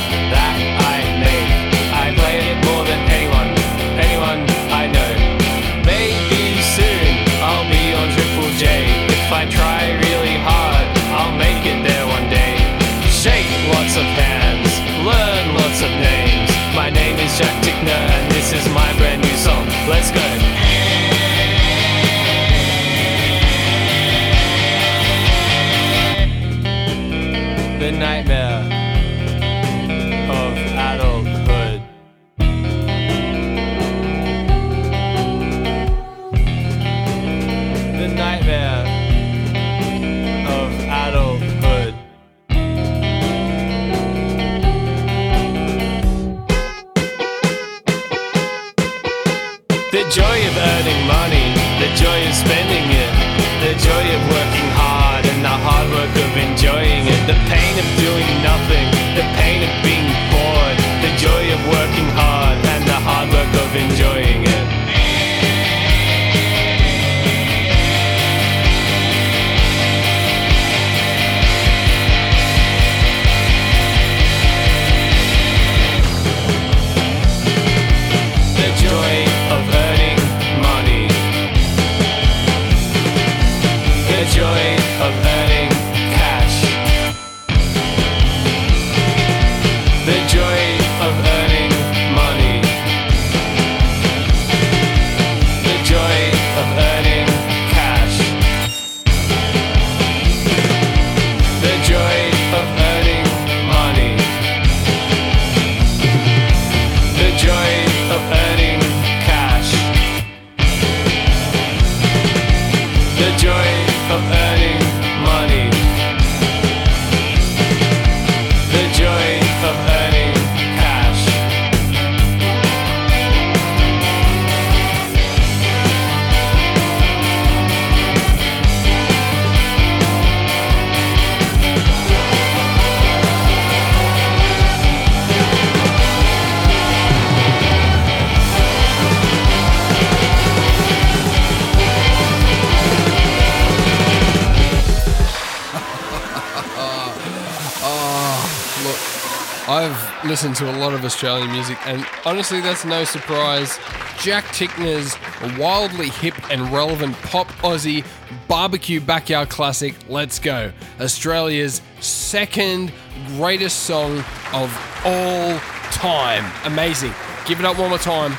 honestly, 152.25 152.61
that's 152.61 152.85
no 152.85 153.05
surprise. 153.05 153.79
Jack 154.19 154.45
Tickner's 154.47 155.17
wildly 155.59 156.09
hip 156.11 156.35
and 156.51 156.71
relevant 156.73 157.17
pop 157.23 157.49
Aussie 157.63 158.05
barbecue 158.49 159.01
backyard 159.01 159.49
classic, 159.49 159.95
Let's 160.09 160.39
Go, 160.39 160.73
Australia's 161.01 161.81
second 162.01 162.93
greatest 163.37 163.85
song 163.85 164.19
of 164.53 165.03
all 165.05 165.59
time. 165.93 166.45
Amazing. 166.65 167.13
Give 167.47 167.59
it 167.59 167.65
up 167.65 167.79
one 167.79 167.89
more 167.89 167.99
time. 167.99 168.33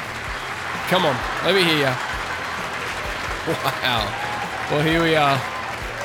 Come 0.88 1.06
on, 1.06 1.16
let 1.46 1.56
me 1.56 1.64
hear 1.64 1.78
you. 1.78 1.96
Wow. 3.48 4.68
Well, 4.70 4.84
here 4.84 5.02
we 5.02 5.16
are. 5.16 5.42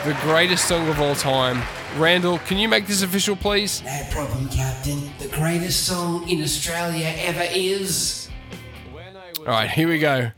The 0.05 0.15
greatest 0.23 0.67
song 0.67 0.89
of 0.89 1.01
all 1.01 1.15
time. 1.15 1.63
Randall, 1.97 2.39
can 2.41 2.59
you 2.59 2.69
make 2.69 2.87
this 2.87 3.03
official, 3.03 3.37
please? 3.37 3.83
No 3.83 4.03
problem, 4.11 4.49
Captain. 4.51 5.11
The 5.19 5.29
greatest 5.29 5.87
song 5.87 6.29
in 6.29 6.43
Australia 6.43 7.11
ever 7.17 7.47
is. 7.51 8.29
All 9.39 9.47
right, 9.47 9.71
here 9.71 9.89
we 9.89 9.99
go. 9.99 10.31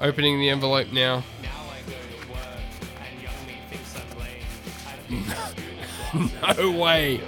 Opening 0.00 0.38
the 0.38 0.48
envelope 0.48 0.92
now. 0.92 1.24
no 6.56 6.70
way. 6.70 7.20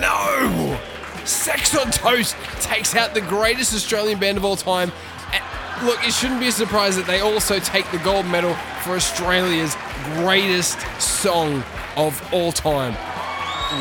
No! 0.00 0.80
Sex 1.24 1.76
on 1.76 1.92
Toast 1.92 2.34
takes 2.60 2.96
out 2.96 3.14
the 3.14 3.20
greatest 3.20 3.72
Australian 3.72 4.18
band 4.18 4.36
of 4.36 4.44
all 4.44 4.56
time. 4.56 4.90
And 5.32 5.86
look, 5.86 6.04
it 6.04 6.12
shouldn't 6.12 6.40
be 6.40 6.48
a 6.48 6.52
surprise 6.52 6.96
that 6.96 7.06
they 7.06 7.20
also 7.20 7.60
take 7.60 7.88
the 7.92 7.98
gold 7.98 8.26
medal 8.26 8.54
for 8.82 8.96
Australia's 8.96 9.76
greatest 10.16 10.80
song 11.00 11.62
of 11.98 12.32
all 12.32 12.52
time. 12.52 12.94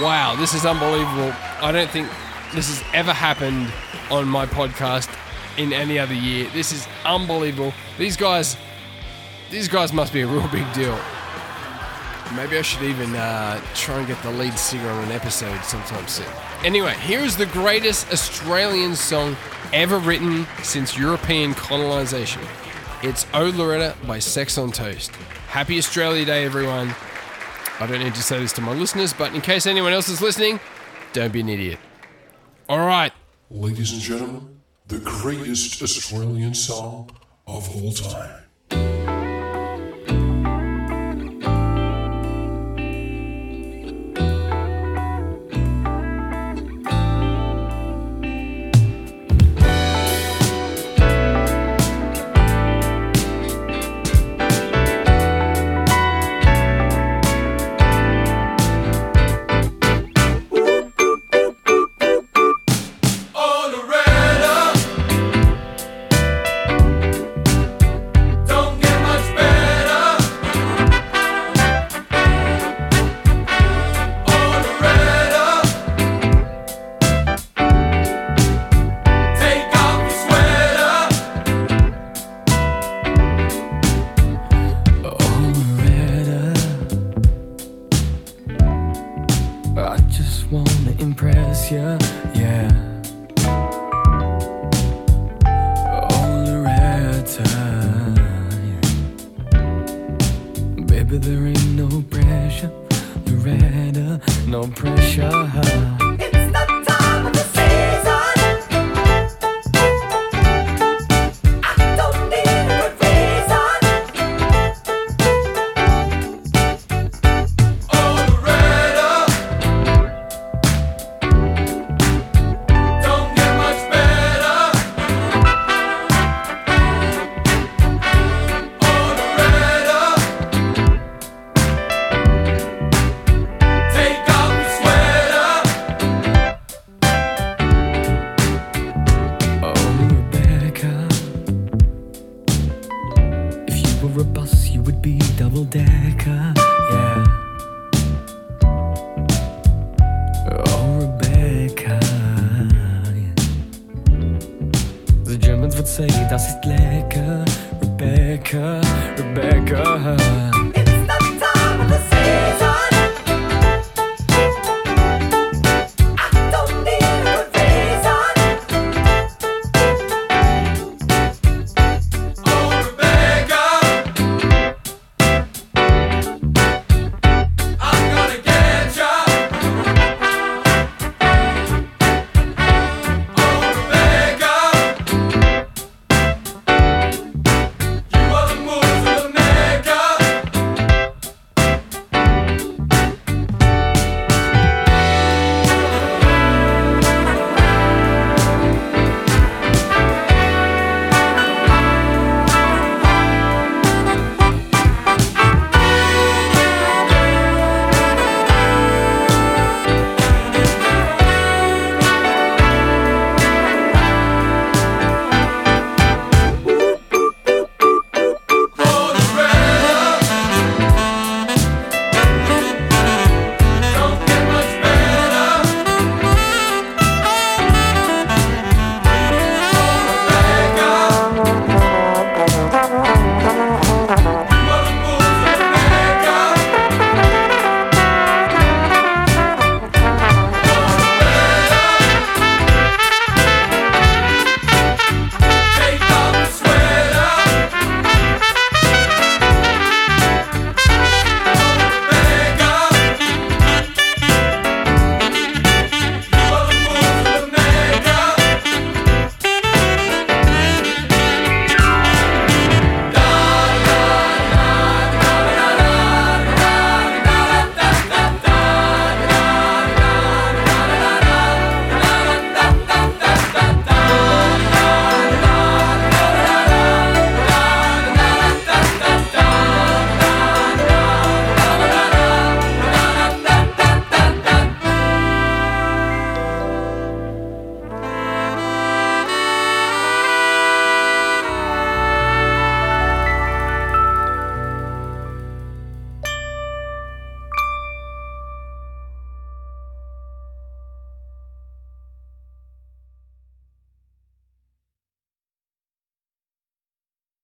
Wow, 0.02 0.36
this 0.38 0.54
is 0.54 0.66
unbelievable. 0.66 1.34
I 1.62 1.72
don't 1.72 1.90
think 1.90 2.10
this 2.54 2.68
has 2.68 2.84
ever 2.94 3.14
happened 3.14 3.72
on 4.12 4.28
my 4.28 4.46
podcast 4.46 5.10
in 5.58 5.72
any 5.72 5.98
other 6.00 6.14
year. 6.14 6.50
This 6.54 6.72
is 6.72 6.88
unbelievable. 7.06 7.74
These 7.98 8.18
guys, 8.18 8.58
these 9.50 9.68
guys 9.68 9.94
must 9.94 10.12
be 10.12 10.22
a 10.22 10.28
real 10.28 10.48
big 10.50 10.72
deal. 10.74 11.00
Maybe 12.36 12.58
I 12.58 12.62
should 12.62 12.84
even 12.84 13.16
uh, 13.16 13.62
try 13.74 14.00
and 14.00 14.08
get 14.08 14.22
the 14.22 14.32
lead 14.32 14.58
singer 14.60 14.90
on 14.90 15.04
an 15.06 15.12
episode 15.12 15.64
sometime 15.64 16.08
soon. 16.08 16.28
Anyway, 16.66 16.94
here 16.96 17.20
is 17.20 17.38
the 17.38 17.46
greatest 17.46 18.12
Australian 18.12 18.96
song 18.96 19.38
ever 19.72 20.00
written 20.00 20.46
since 20.64 20.98
European 20.98 21.54
colonisation. 21.54 22.42
It's 23.04 23.26
O 23.34 23.46
Loretta 23.46 23.96
by 24.06 24.20
Sex 24.20 24.58
on 24.58 24.72
Toast. 24.72 25.16
Happy 25.48 25.78
Australia 25.78 26.26
Day, 26.26 26.44
everyone. 26.44 26.94
I 27.80 27.86
don't 27.86 28.00
need 28.00 28.16
to 28.16 28.24
say 28.24 28.40
this 28.40 28.54
to 28.54 28.62
my 28.62 28.74
listeners, 28.74 29.14
but 29.14 29.36
in 29.36 29.42
case 29.42 29.68
anyone 29.68 29.94
else 29.94 30.10
is 30.10 30.20
listening, 30.22 30.60
don't 31.14 31.32
be 31.32 31.42
an 31.42 31.50
idiot. 31.50 31.78
All 32.68 32.80
right. 32.80 33.14
Ladies 33.52 33.94
and 33.94 34.02
gentlemen, 34.02 34.60
the 34.88 34.98
greatest 35.00 35.82
Australian 35.84 36.56
song 36.56 37.12
of 37.46 37.70
all 37.76 37.92
time. 37.92 38.47